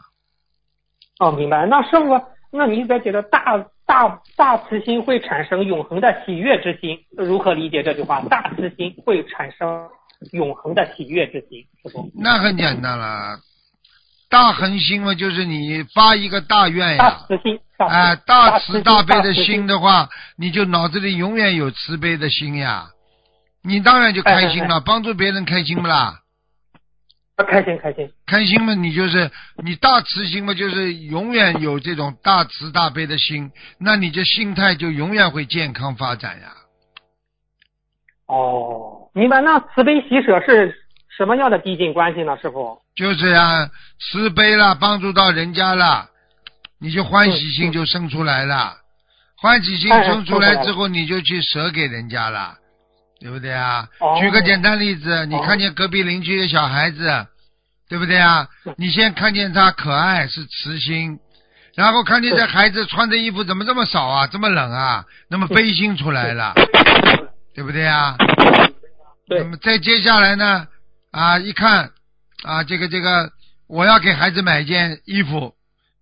[1.20, 1.66] 哦，明白。
[1.66, 2.22] 那师傅，
[2.57, 8.22] 那你在觉得大大大慈心会产生永恒的喜悦之心，如何理解这句话？
[8.30, 9.90] 大慈心会产生
[10.32, 11.65] 永恒的喜悦之心。
[12.15, 13.38] 那很简单了，
[14.30, 17.19] 大恒心嘛，就是你发一个大愿大呀。
[17.27, 22.88] 慈心，大慈哎，大大慈大悲的心的话，你就脑子里永远有慈悲的心呀，
[23.64, 26.22] 你当然就开心了，帮助别人开心不啦？
[27.38, 28.10] 啊，开心开心。
[28.26, 29.30] 开心嘛，你就是
[29.64, 36.53] 你大慈心嘛，就是永远有这种大慈大悲的心，那你这心态就永远会健康发展呀。
[38.28, 39.41] 哦，明白。
[39.41, 40.74] 那慈悲喜舍是
[41.18, 42.82] 什么样的递进关系呢，师傅？
[42.95, 46.10] 就是呀，慈悲了，帮助到人家了，
[46.80, 48.78] 你就欢喜心就生出来了，
[49.38, 52.56] 欢喜心哎生出来之后，你就去舍给人家了，
[53.20, 53.88] 对不对啊？
[54.00, 57.28] 哦举个简单例子，你哦看见隔壁邻居的小孩子，
[57.90, 58.48] 对不对啊？
[58.78, 61.20] 你先看见他可爱是慈心，
[61.76, 66.54] 然后看见这孩子穿的衣服怎么这么少啊，这么冷啊，那么悲心出来了，
[67.54, 68.16] 对不对啊？
[69.28, 70.68] 对那么再接下来呢，
[71.12, 71.92] 啊，一看
[72.44, 73.32] 啊，这个这个，
[73.68, 75.56] 我要给孩子买一件衣服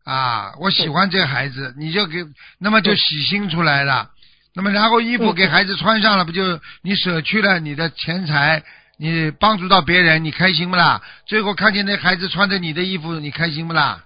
[0.03, 2.25] 啊，我喜欢这个孩子，你就给，
[2.59, 4.09] 那么就喜心出来了。
[4.55, 6.41] 那么然后衣服给孩子穿上了，不就
[6.83, 8.63] 你舍去了你的钱财，
[8.97, 11.01] 你帮助到别人，你开心不啦？
[11.25, 14.03] 最后看见那孩子穿着你的衣服，你开心不啦？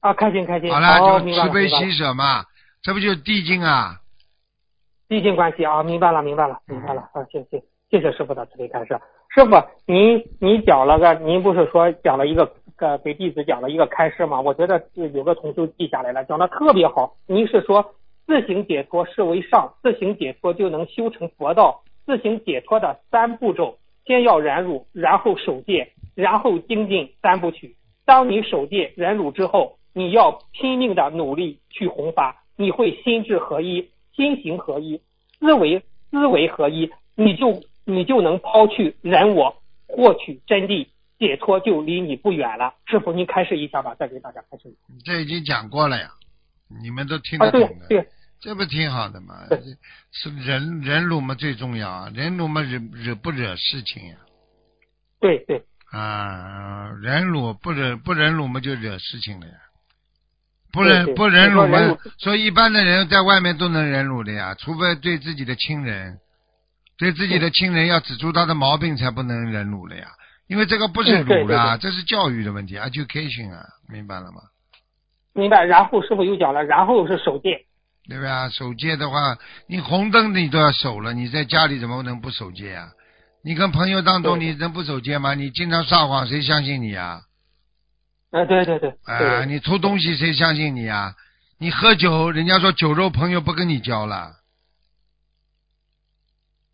[0.00, 0.70] 啊，开心开心。
[0.70, 2.44] 好了，哦、就慈悲喜舍嘛，
[2.82, 4.00] 这不就是递进啊？
[5.08, 7.02] 递进关系啊，明白了，明白了，明白了。
[7.12, 8.98] 啊，谢谢，谢谢师傅的慈悲开示。
[9.32, 14.40] 师傅，您您讲了个，您不是说讲了一个呃给弟子讲了一个开示吗？
[14.40, 17.14] 我觉得是有个同修记下来了，讲的特别好。
[17.26, 17.94] 您是说
[18.26, 21.82] 自行解脱是为上，自行解脱就能修成佛道。
[22.06, 27.76] 自行解脱的三步骤，先要忍辱，然后守戒，然后精进三部曲。
[28.04, 33.90] 当你守戒、忍辱之后，你要拼命的努力去弘法，你会心智合一。
[34.14, 35.00] 心行合一，
[35.40, 35.82] 思维
[36.12, 39.56] 思维合一，你就你就能抛去人我，
[39.88, 40.86] 获取真谛，
[41.18, 42.74] 解脱就离你不远了。
[42.86, 44.78] 师傅，您开示一下吧，再给大家开示一下。
[45.04, 46.10] 这已经讲过了呀，
[46.82, 47.86] 你们都听得懂的。
[47.88, 48.06] 对，
[48.40, 49.34] 这不挺好的吗？
[50.12, 54.16] 是忍忍辱嘛最重要啊，忍辱嘛惹惹不惹事情呀？
[55.20, 59.54] 对对，啊，忍辱不忍不忍辱嘛就惹事情了呀。
[60.72, 66.18] 不忍不忍辱嘛所以一般的人在外面都能忍辱的呀，除非对自己的亲人，
[66.98, 70.08] 对自己的亲人要指出他的毛病才不能忍辱了呀。
[70.46, 74.42] 因为这个不是辱啦，对这是教育的问题，education 啊，明白了吗？
[75.34, 75.64] 明白。
[75.64, 77.66] 然后师傅又讲了，然后是守戒。
[78.06, 78.50] 对吧？
[78.50, 82.90] 守戒的话，你红灯你都要守了，你在家里怎么能不守戒啊、
[83.42, 85.32] 你跟朋友当中你能不守戒吗？
[85.32, 87.22] 你经常撒谎，谁相信你啊？
[88.30, 91.14] 啊，对对对，啊、对对你偷东西谁相信你啊？
[91.58, 94.32] 你喝酒，人家说酒肉朋友不跟你交了，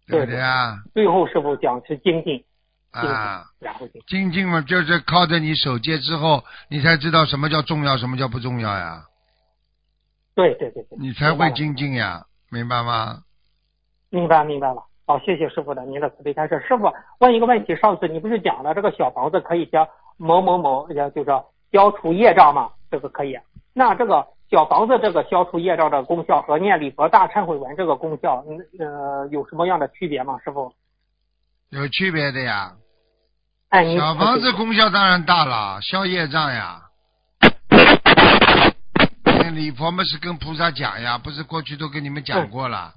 [0.09, 0.79] 对不对对啊？
[0.95, 2.45] 最后师傅讲是精进，
[2.93, 4.03] 啊，然后精进。
[4.07, 9.05] 精进嘛，就是靠着你守戒之后，你才知道什么叫重要，什么叫不重要呀，
[10.35, 13.23] 对对对对，你才会精进呀，明白吗？
[14.11, 14.83] 明白明白了。
[15.07, 16.65] 好，谢谢师傅的您的慈悲开示。
[16.67, 19.87] 师傅问一个问题，上次你不是讲了这个小房子可以将
[20.17, 21.31] 某某某，也，就是
[21.73, 22.71] 消除业障嘛？
[22.91, 23.39] 这个可以。
[23.73, 30.39] 那这个小房子这个消除业障的功效和念礼佛大忏悔文这个功效，嗯呃，有什么样的区别吗？
[30.45, 30.73] 师傅？
[31.71, 32.73] 有区别的呀。
[33.71, 36.83] 小房子功效当然大了，消业障呀。
[39.25, 42.93] 那 礼佛嘛是跟菩萨讲呀，不是过去都跟你们讲过了。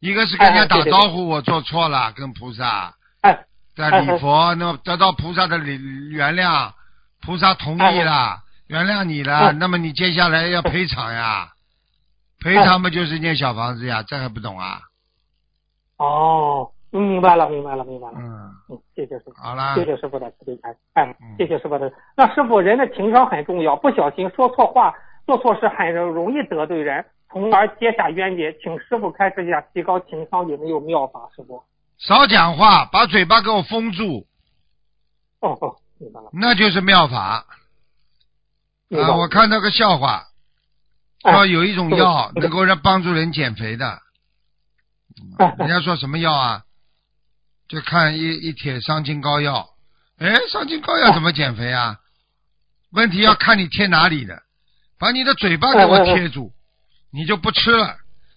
[0.00, 2.94] 一个是跟人家打招呼，我做错了，跟菩萨。
[3.22, 5.76] 哎在礼佛，那么得到菩萨的理
[6.10, 6.72] 原谅，
[7.20, 8.38] 菩萨同意了，
[8.68, 11.48] 原谅你了，那么你接下来要赔偿呀，
[12.38, 14.78] 赔偿嘛就是念小房子呀，这还不懂啊？
[15.96, 18.14] 哦，嗯明白了，明白了，明白了。
[18.18, 19.32] 嗯，嗯，谢谢师傅。
[19.34, 20.78] 好啦，谢谢师傅的慈悲开示。
[20.92, 21.92] 哎嗯，谢谢师傅的。
[22.16, 24.94] 那师傅，人的情商很重要，不小心说错话、
[25.26, 28.56] 做错事，很容易得罪人，从而结下冤结。
[28.62, 31.28] 请师傅开示一下，提高情商有没有妙法？
[31.34, 31.60] 师傅？
[31.98, 34.24] 少讲话，把嘴巴给我封住，
[35.40, 36.30] 哦哦，明白了。
[36.32, 37.44] 那就是妙法。
[38.90, 40.22] 啊，我看到个笑话，
[41.24, 43.98] 哎说有一种药能够让帮助人减肥的，
[45.38, 46.62] 哎 人家说什么药啊？
[47.68, 49.68] 就看一一帖伤筋膏药，
[50.18, 51.98] 哎，伤筋膏药怎么减肥啊？
[52.92, 54.42] 问题要看你贴哪里的，
[54.98, 56.52] 把你的嘴巴给我贴住，
[57.12, 57.96] 你就不吃了，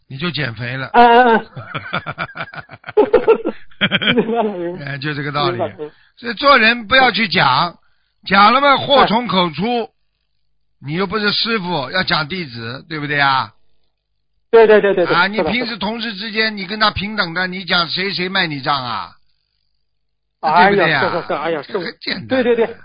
[0.09, 0.89] 你就减肥了。
[0.93, 1.45] 嗯
[4.99, 5.59] 就这个道理
[6.17, 7.77] 所以做人不要去讲，
[8.25, 9.89] 讲了嘛祸从口出。
[10.79, 13.51] 你又不是师傅，要讲弟子，对不对啊？
[14.51, 15.15] 对对对对对。
[15.15, 19.16] 啊，你平时同事之间，你跟他平等的，你讲谁谁卖你账啊？
[20.41, 21.01] 哎对不对呀？
[21.01, 22.27] 是是是，哎呀，很简单。
[22.27, 22.77] 对对对。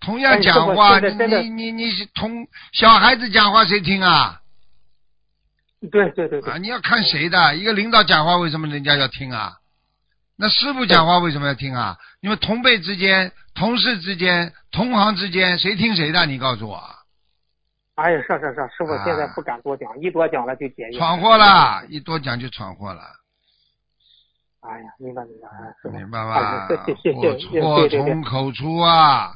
[0.00, 4.40] 同样讲话，哎师傅现在真的你你你同小孩子讲话谁听啊？
[5.90, 7.56] 对对对对啊，，你要看谁的。
[7.56, 9.54] 一个领导讲话，为什么人家要听啊？
[10.36, 11.96] 那师傅讲话为什么要听啊？
[12.20, 16.26] 因为同辈之间、同事之间、同行之间，谁听谁的？
[16.26, 16.82] 你告诉我。
[17.94, 20.90] 哎呀，是是是，师傅现在不敢多讲，一多讲了就解。
[20.96, 23.02] 闯祸了，一多讲就闯祸了。
[24.62, 25.48] 哎呀，明白明白，
[25.82, 25.90] 师傅。
[25.90, 26.68] 明白吧？
[26.86, 27.60] 谢谢谢谢。
[27.60, 29.34] 祸从口出啊，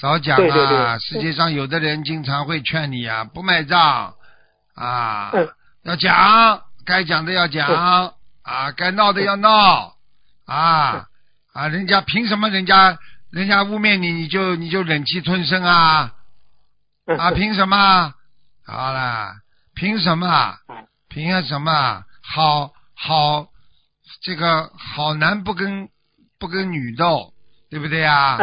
[0.00, 0.96] 少讲对对对啊！
[0.98, 4.14] 世界上有的人经常会劝你啊，不买账
[4.76, 5.32] 啊，
[5.82, 7.66] 要讲，该讲的要讲
[8.42, 9.94] 啊，该闹的要闹
[10.46, 11.08] 啊
[11.52, 11.68] 啊！
[11.68, 12.96] 人家凭什么人家
[13.30, 16.12] 人家污蔑你，你就你就忍气吞声啊？
[17.18, 18.14] 啊，凭什么？
[18.66, 19.34] 好了，
[19.74, 20.54] 凭什么？
[21.08, 22.04] 凭什么？
[22.22, 23.46] 好好，
[24.24, 25.88] 这个好男不跟
[26.40, 27.34] 不跟女斗，
[27.70, 28.38] 对不对呀？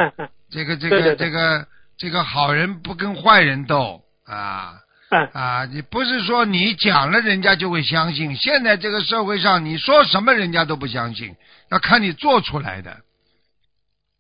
[0.51, 1.67] 这个这个这个
[1.97, 4.75] 这个好人不跟坏人斗啊
[5.09, 5.65] 嗯啊！
[5.65, 11.35] 你不是说你讲了人家就会相信，现在这个社会上你说什么人家都不相信，
[11.69, 13.01] 要看你做出来的。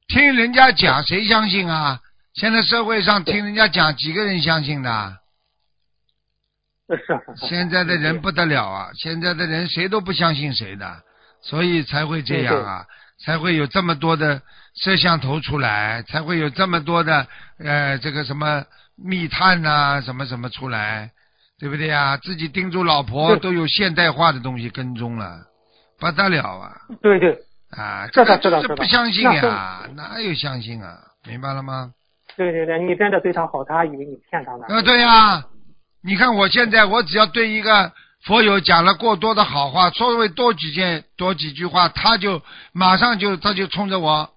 [0.07, 2.01] 听人家讲谁相信啊？
[2.33, 5.17] 现在社会上听人家讲几个人相信的？
[7.47, 8.89] 现在的人不得了啊！
[8.95, 11.03] 现在的人谁都不相信谁的，
[11.41, 12.85] 所以才会这样啊，
[13.25, 14.41] 才会有这么多的
[14.75, 17.27] 摄像头出来，才会有这么多的
[17.59, 18.63] 呃这个什么
[18.95, 21.11] 密探呐、什么什么出来，
[21.59, 22.17] 对不对呀？
[22.17, 25.41] 自己盯住老婆都有现代化的东西跟踪了，
[25.99, 26.71] 不得了啊！
[27.01, 27.37] 对对。
[27.71, 30.99] 啊，这个就是是的的不相信那呀，哪有相信啊？
[31.25, 31.93] 明白了吗？
[32.35, 34.65] 对对对，你真的对他好，他还以为你骗他呢。
[34.67, 35.41] 啊，对呀、
[36.03, 37.91] 你看我现在，我只要对一个
[38.25, 42.41] 佛友讲了过多的好话，稍微多几件多几句话，他就
[42.71, 44.29] 马上就他就冲着我，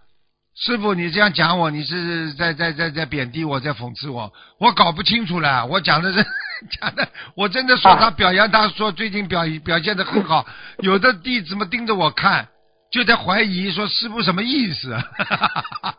[0.57, 6.27] 师傅你这样讲我，你是在在在在贬低我，在讽刺我，我搞不清楚了，我讲的是
[6.81, 7.07] 讲的，
[7.37, 10.47] 我真的说他表扬他说最近表表现的很好，
[10.81, 12.49] 有的弟子们盯着我看。
[12.91, 14.97] 就在怀疑说师傅什么意思？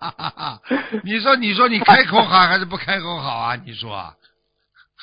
[1.03, 3.55] 你说你说你开口好还是不开口好啊？
[3.65, 3.93] 你说？
[3.93, 4.13] 啊，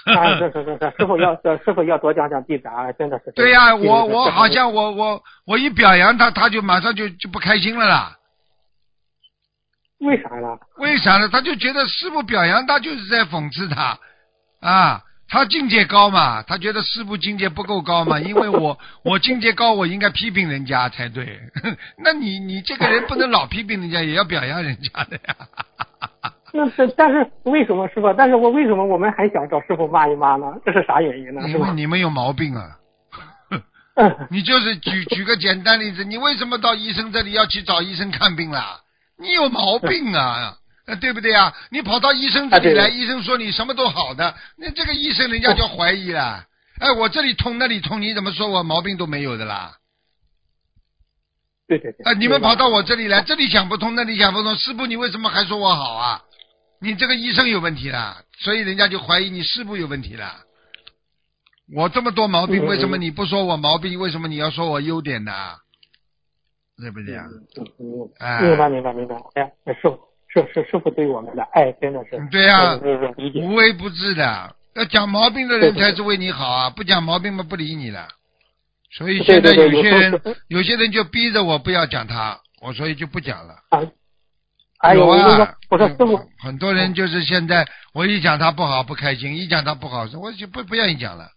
[0.39, 1.35] 是是是是，师傅要
[1.65, 3.31] 师傅要多讲讲弟子啊，真的是。
[3.33, 8.17] 对呀、我我好像我我我一表扬他，他就马上就就不开心了啦。
[10.01, 10.59] 为啥呢？
[10.79, 11.29] 为啥呢？
[11.29, 13.97] 他就觉得师傅表扬他就是在讽刺他
[14.61, 21.39] 啊，他境界高嘛，他觉得师傅境界不够高嘛，因为我我境界高，我应该批评人家才对。
[22.03, 25.37] 那你你这个人不能老批评人家，也要表扬人家的呀。
[26.53, 28.13] 那是，但是为什么师傅？
[28.13, 30.53] 但是我为什么我们还想找师傅骂一骂呢？
[30.65, 31.41] 这是啥原因呢？
[31.43, 31.71] 是因为？
[31.73, 32.79] 你们有毛病啊。
[33.97, 38.81] 嗯 你就是举举个简单例子，你为什么到医生这里要去找医生看病啦？
[39.19, 40.57] 你有毛病啊，
[40.87, 41.55] 呃对不对啊？
[41.71, 46.45] 你跑到医生这里来，啊医生说你什么都好的，那这个医生人家就怀疑了。
[46.81, 49.73] 哎，我这里痛那里痛，你怎么说我毛病都没有的啦？
[51.69, 52.05] 对对对。
[52.05, 56.23] 啊，你们跑到我这里来，这里想不通，那里想不通，师傅你为什么还说我好啊？
[56.83, 60.35] 你这个医生有问题了，所以人家就怀疑你师傅有问题了。
[61.75, 63.99] 我这么多毛病，为什么你不说我毛病？
[63.99, 65.33] 为什么你要说我优点呢？
[66.77, 67.25] 对不对啊？
[68.41, 69.15] 明白明白明白。
[69.35, 72.21] 哎，师傅是是师傅对我们的爱真的是。
[72.33, 73.41] 对呀、是是是理解。
[73.41, 74.57] 无微不至的。
[74.75, 78.09] 要讲毛病的人才是为你好啊，不讲毛病嘛不理你了。
[78.91, 83.55] 所以现在有些人有些人就逼着我不要讲他，我所以就不讲了。
[84.83, 87.65] 哎呦，有我说啊，，我说师傅，很多人就是现在，
[87.95, 91.29] 我一讲他不好不开心，一讲他不好，我就不不愿意讲了，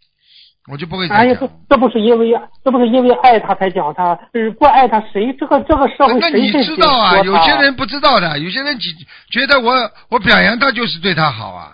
[0.72, 1.36] 我就不会讲哎。
[1.36, 2.32] 这这不是因为
[2.64, 7.20] 这不是因为爱他才讲他，呃不爱他谁这个这个社会那你知道啊？
[7.22, 8.90] 有些人不知道的，有些人觉
[9.30, 9.74] 觉得我
[10.10, 11.72] 我表扬他就是对他好啊，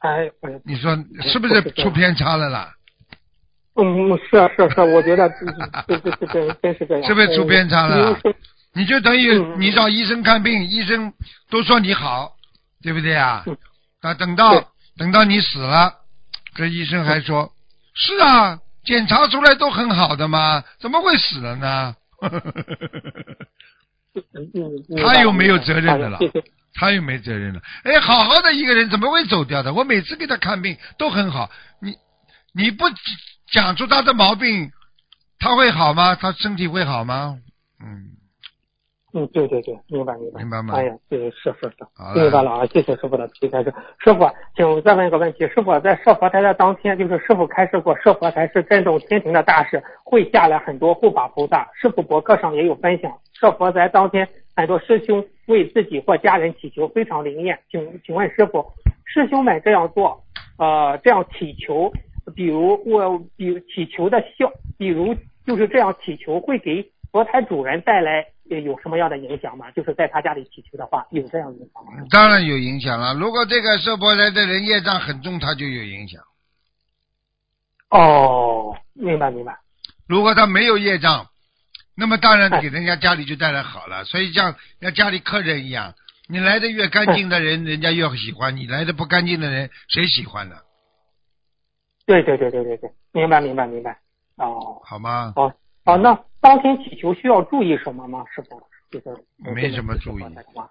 [0.00, 2.74] 哎，我你说是不是出偏差了啦？
[3.74, 8.14] 嗯，是啊是啊是啊，我觉得这这这这真是这样，是不是出偏差了
[8.74, 11.12] 你就等于嗯你找医生看病，医生
[11.50, 12.36] 都说你好，
[12.82, 13.44] 对不对啊？
[14.00, 15.94] 啊，等到等到你死了，
[16.54, 17.52] 这医生还说，
[17.94, 21.94] 是啊，检查出来都很好的嘛，怎么会死了呢？
[25.02, 26.18] 他又没有责任的了
[26.74, 27.60] 他又没责任了。
[27.84, 29.72] 哎，好好的一个人怎么会走掉的？
[29.74, 31.50] 我每次给他看病都很好，
[31.80, 31.94] 你
[32.54, 32.84] 你不
[33.50, 34.72] 讲出他的毛病，
[35.38, 36.14] 他会好吗？
[36.14, 37.38] 他身体会好吗？
[37.84, 38.11] 嗯，
[39.14, 40.40] 嗯，对对对，明白明白。
[40.40, 41.74] 明白吗哎呀，对，是是是
[42.14, 42.66] 明白了啊！
[42.66, 43.72] 谢谢师傅的提开示。
[43.98, 44.26] 师傅，
[44.56, 51.70] 请再问一个问题：师傅在设佛台的当天，就是师傅开示过，设佛台是震动天庭的大事，会下来很多护法菩萨。
[51.74, 54.26] 师傅博客上也有分享，设佛台当天，
[54.56, 57.58] 很多师兄为自己或家人祈求，非常灵验。
[57.70, 58.64] 请请问师傅，
[59.04, 60.22] 师兄们这样做，
[60.58, 61.92] 呃，这样祈求，
[62.34, 65.14] 比如我比如祈求的效，比如
[65.46, 69.70] 就是这样祈求会给佛台主人带来呃有什么样的影响吗？
[69.70, 71.92] 就是在他家里祈求的话，有这样影响吗？
[72.10, 73.14] 当然有影响了。
[73.14, 76.22] 如果这个受波来的人业障很重，他就有影响。
[77.90, 79.58] 哦，明白明白。
[80.06, 81.26] 如果他没有业障，
[81.94, 84.04] 那么当然给人家家里就带来好了。
[84.04, 85.94] 所以像像家里客人一样，
[86.28, 90.56] 你来的越干净的人，人家越喜欢你；来的不干净的人，谁喜欢呢？
[92.06, 93.98] 对对对对对对，明白明白明白。
[94.36, 95.32] 哦，好吗？
[95.36, 95.54] 哦
[95.84, 98.24] 哦，那当天祈求需要注意什么吗？
[98.34, 100.22] 师傅，就是没什么注意，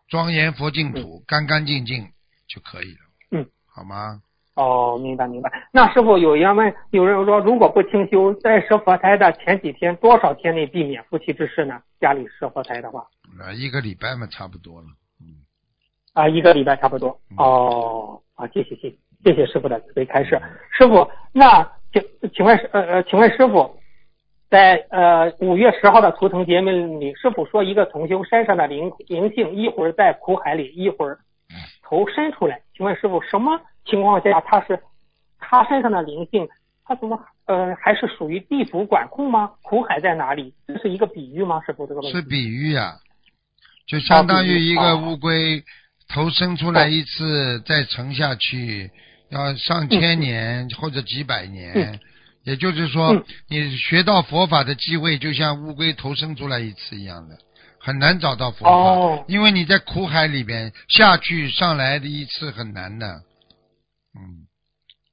[0.08, 2.08] 庄严佛净土，干干净净
[2.48, 3.00] 就可以了。
[3.32, 4.22] 嗯，好吗？
[4.56, 5.50] 哦，明白明白。
[5.72, 11.82] 那师傅有人问，有人说，如果不清修，在设佛台的前几天，多少天内避免夫妻之事呢？
[12.02, 13.08] 家里设佛台的话，
[13.40, 14.88] 啊，一个礼拜嘛，差不多了。
[15.22, 15.40] 嗯，
[16.14, 17.18] 啊，一个礼拜差不多。
[17.38, 20.40] 哦，啊，谢谢谢谢谢谢师傅的慈悲开示。
[20.78, 21.64] 师傅，那
[21.94, 22.04] 请
[22.36, 23.74] 请问呃呃，请问师傅，
[24.52, 31.18] 在呃五月十号的图腾节目里，师傅说一个同修身上的灵灵性一会儿在苦海里，一会儿
[31.82, 33.62] 头伸出来，请问师傅什么？
[33.86, 34.78] 情况下，他是
[35.40, 36.46] 他身上的灵性，
[36.84, 39.52] 他怎么呃还是属于地府管控吗？
[39.62, 40.54] 苦海在哪里？
[40.68, 41.62] 这是一个比喻吗？
[41.66, 42.96] 师傅这个问题是比喻呀、
[43.88, 45.64] 就相当于一个乌龟
[46.10, 48.92] 头伸出来一次，再沉下去，
[49.30, 51.98] 要上千年或者几百年。
[52.44, 57.38] 也就是说，你学到佛法的机会，就像乌龟投生出来一次一样的，
[57.80, 63.08] 很难找到佛法，哦因为你在苦海里边下去上来的一次很难的。
[64.18, 64.48] 嗯，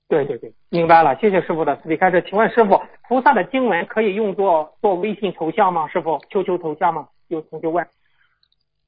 [0.09, 2.25] 对对对，明白了，谢谢师傅的慈悲开示。
[2.29, 5.87] 请问师傅，菩萨的经文可以用作做微信头像吗？
[5.89, 7.07] 师傅，，QQ 头像吗？
[7.29, 7.87] 有同学问。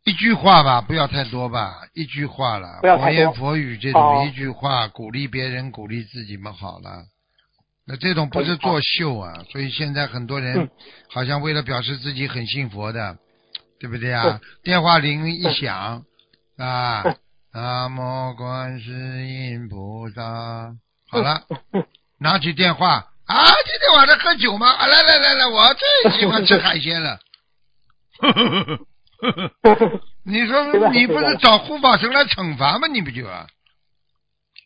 [0.05, 7.05] 一句话吧，不要太多吧，一句话了，不要太多佛言佛语这哦种一句话，鼓励别人，鼓励自己嘛，好了。
[7.91, 10.71] 那这种不是作秀啊，所以现在很多人嗯
[11.13, 13.19] 好像为了表示自己很信佛的，
[13.81, 14.41] 对不对对啊？
[14.63, 16.05] 电话铃一响
[16.57, 17.03] 啊，
[17.53, 18.93] 南无观世
[19.27, 20.73] 音菩萨，
[21.11, 21.43] 好了，
[22.21, 24.71] 拿起电话啊，今天晚上喝酒吗？
[24.71, 27.19] 啊，来来来来，我最喜欢吃海鲜了。
[30.23, 32.87] 你说对吧你不是找护法神来惩罚吗？
[32.87, 33.49] 你不就啊？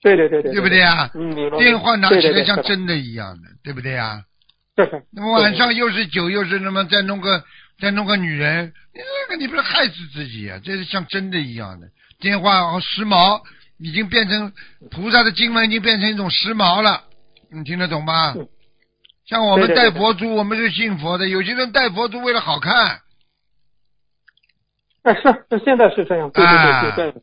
[0.05, 1.11] 对对对对，对不对啊？
[1.15, 4.23] 嗯，电话拿起来像真的一样的，对不对啊？
[4.77, 4.87] 对。
[5.11, 7.43] 那么晚上又是酒，又是什么再弄个
[7.81, 10.61] 再弄个女人，你这个你不是害死自己啊？
[10.63, 11.89] 这是像真的一样的。
[12.21, 13.41] 电话和，时髦，
[13.79, 14.53] 已经变成
[14.91, 17.03] 菩萨的经文，已经变成一种时髦了。
[17.51, 18.35] 你听得懂吗？
[18.37, 18.47] 嗯
[19.27, 23.01] 像我们对对对戴佛珠，我们是信佛的，有些人戴佛珠为了好看。
[25.03, 27.23] 哎是是现在是这样，对对啊对对对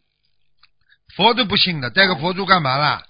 [1.15, 3.03] 佛都不信的，戴个佛珠干嘛啦？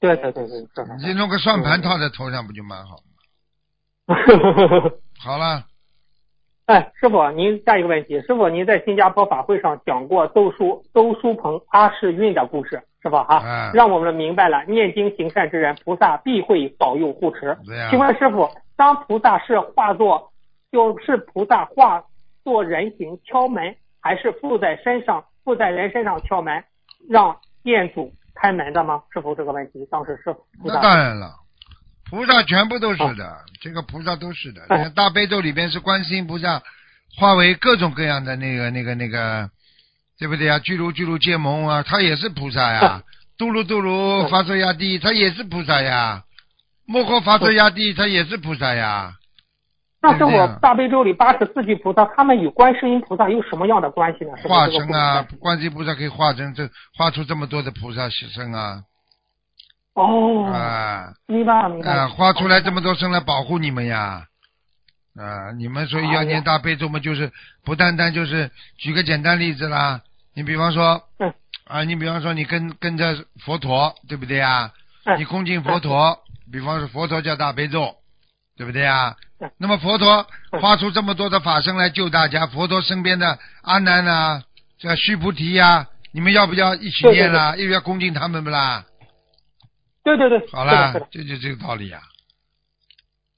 [0.00, 2.96] 对对对对，你弄个算盘套在头上不就蛮好？
[5.22, 5.64] 好了，
[6.66, 13.22] 哎，师傅，您下一个问题，师傅，您在新加坡法会上讲过周书周书鹏阿世运的故事，是吧？
[13.24, 17.56] 哈、嗯让我们明白了念经行善之人，菩萨必会保佑护持。
[17.90, 20.32] 请问师傅，当菩萨是化作，
[20.72, 22.02] 就是菩萨化
[22.42, 26.64] 作人形敲门，还是附在身上附在人身上敲门，
[27.08, 29.02] 让店主开门的吗？
[29.12, 31.32] 是否这个问题，当时是菩萨那当然了，
[32.10, 34.62] 菩萨全部都是的，这个菩萨都是的。
[34.68, 36.62] 哎你看大悲咒里边是观世音菩萨
[37.16, 39.50] 化为各种各样的那个那个那个，
[40.18, 40.58] 对不对啊？
[40.58, 43.02] 巨鹿巨鹿界蒙啊，他也是菩萨呀。
[43.38, 46.22] 嘟噜嘟噜发作压地，他也是菩萨呀。
[46.86, 49.14] 摩诃发作压地，他也是菩萨呀。
[50.02, 54.32] 那师对不对啊傅，大悲咒里八十四句菩萨，他们与观世音菩萨有什么样的关系呢？
[54.42, 56.68] 化身啊，观世音菩萨可以化成这
[56.98, 58.82] 化出这么多的菩萨身啊。
[59.94, 61.14] 哦，啊。
[61.26, 62.02] 明白了，明白了。
[62.02, 64.26] 啊，化出来这么多生来保护你们呀！
[65.14, 67.30] 啊，你们所以要念大悲咒嘛，就是
[67.64, 70.00] 不单单就是举个简单例子啦，
[70.34, 71.32] 你比方说，嗯。
[71.64, 74.72] 啊，你比方说你跟跟着佛陀，对不对呀？
[75.04, 75.20] 嗯。
[75.20, 76.18] 你恭敬佛陀，
[76.50, 77.94] 比方说佛陀叫大悲咒，
[78.62, 79.50] 对不对呀嗯？
[79.58, 84.44] 那么佛陀嗯发出这么多的法身来救大家，佛陀身边的阿难啊，
[84.78, 87.56] 这须菩提呀、你们要不要一起念啦？
[87.56, 88.84] 又要恭敬他们不啦？
[90.04, 91.00] 对对对，好是的，是的，。
[91.00, 92.00] 了这就这个道理呀、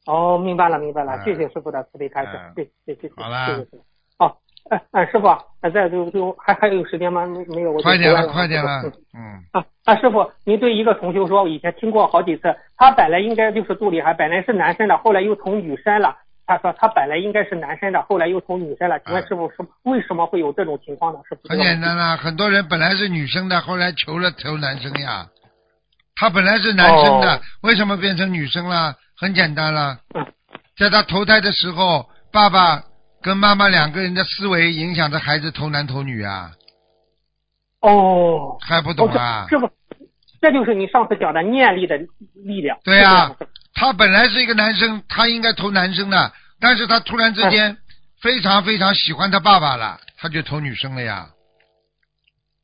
[0.04, 3.93] 哦，明白了，明白了，嗯谢谢师傅的慈悲开示嗯，对对对，好啦谢谢师傅。
[4.70, 5.28] 好，哎哎，师傅
[5.60, 7.26] 还，在就就还还有时间吗？
[7.26, 8.82] 没没有，我就快点了，快点了，
[9.14, 16.16] 嗯，啊啊，师傅，您对一个同修说，我以前听过好几次，他本来应该就是杜丽海，本来是男生的，后来又从女生了。
[16.46, 18.98] 他说他本来应该是男生的，后来又从女生了。
[19.00, 21.18] 请问嗯师傅，是为什么会有这种情况呢？
[21.28, 25.26] 师傅，很简单啦，很多人本来是女生的，后来求了求男生呀。
[26.16, 28.94] 他本来是男生的，哦为什么变成女生了？
[29.16, 30.26] 很简单了嗯，
[30.76, 32.82] 在他投胎的时候，爸爸
[33.24, 36.50] 跟妈妈两个人的思维影响着孩子投男投女啊，
[37.80, 39.46] 哦，还不懂啊？
[39.48, 39.70] 师傅，
[40.42, 41.96] 这就是你上次讲的念力的
[42.44, 42.78] 力量。
[42.84, 47.78] 对呀、是这样他本来是一个男生，他应该投男生的，但是他突然之哎间
[48.20, 51.30] 非常非常喜欢他爸爸了，他就投女生了呀。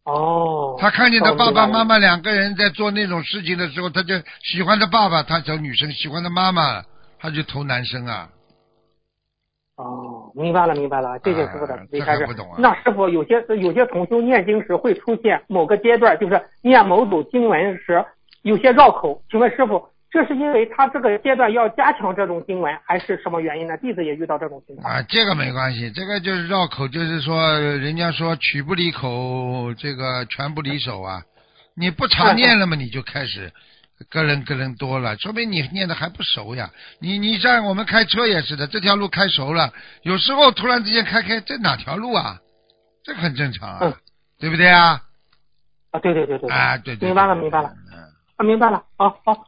[0.05, 0.77] 哦。
[0.78, 4.15] 他看见他爸爸妈妈两个人在做那种事情的时候，他就
[4.45, 6.85] 喜欢他爸爸，他投女生；喜欢他妈妈，
[7.19, 8.28] 他就投男生啊。
[9.81, 12.57] 哦，明白了，明白了，谢谢师傅的这还不懂啊。
[12.59, 18.05] 那师傅有些有些同修念经时会出现某个阶段，就是念某组经文时
[18.43, 23.77] 有些绕口，请问师傅，这是因为他这个阶段要加强这种经文，还是什么原因呢？
[23.78, 24.93] 弟子也遇到这种情况。
[24.93, 31.23] 啊，这个没关系，这个就是绕口，就是说人家说曲不离口，这个拳不离手啊。
[31.74, 33.51] 你不常念了嘛，你就开始
[34.09, 36.70] 咯楞咯楞多了，说明你念的还不熟呀。
[37.01, 39.72] 你你像我们开车也是的，这条路开熟了，
[40.02, 42.39] 有时候突然之间开开，这哪条路啊？
[43.05, 43.94] 这很正常啊，嗯
[44.39, 45.01] 对不对啊？
[45.90, 46.51] 啊，对对对对。
[46.51, 47.68] 啊，对对明白了，明白了。
[48.36, 48.82] 啊，明白了。
[48.97, 49.47] 好好，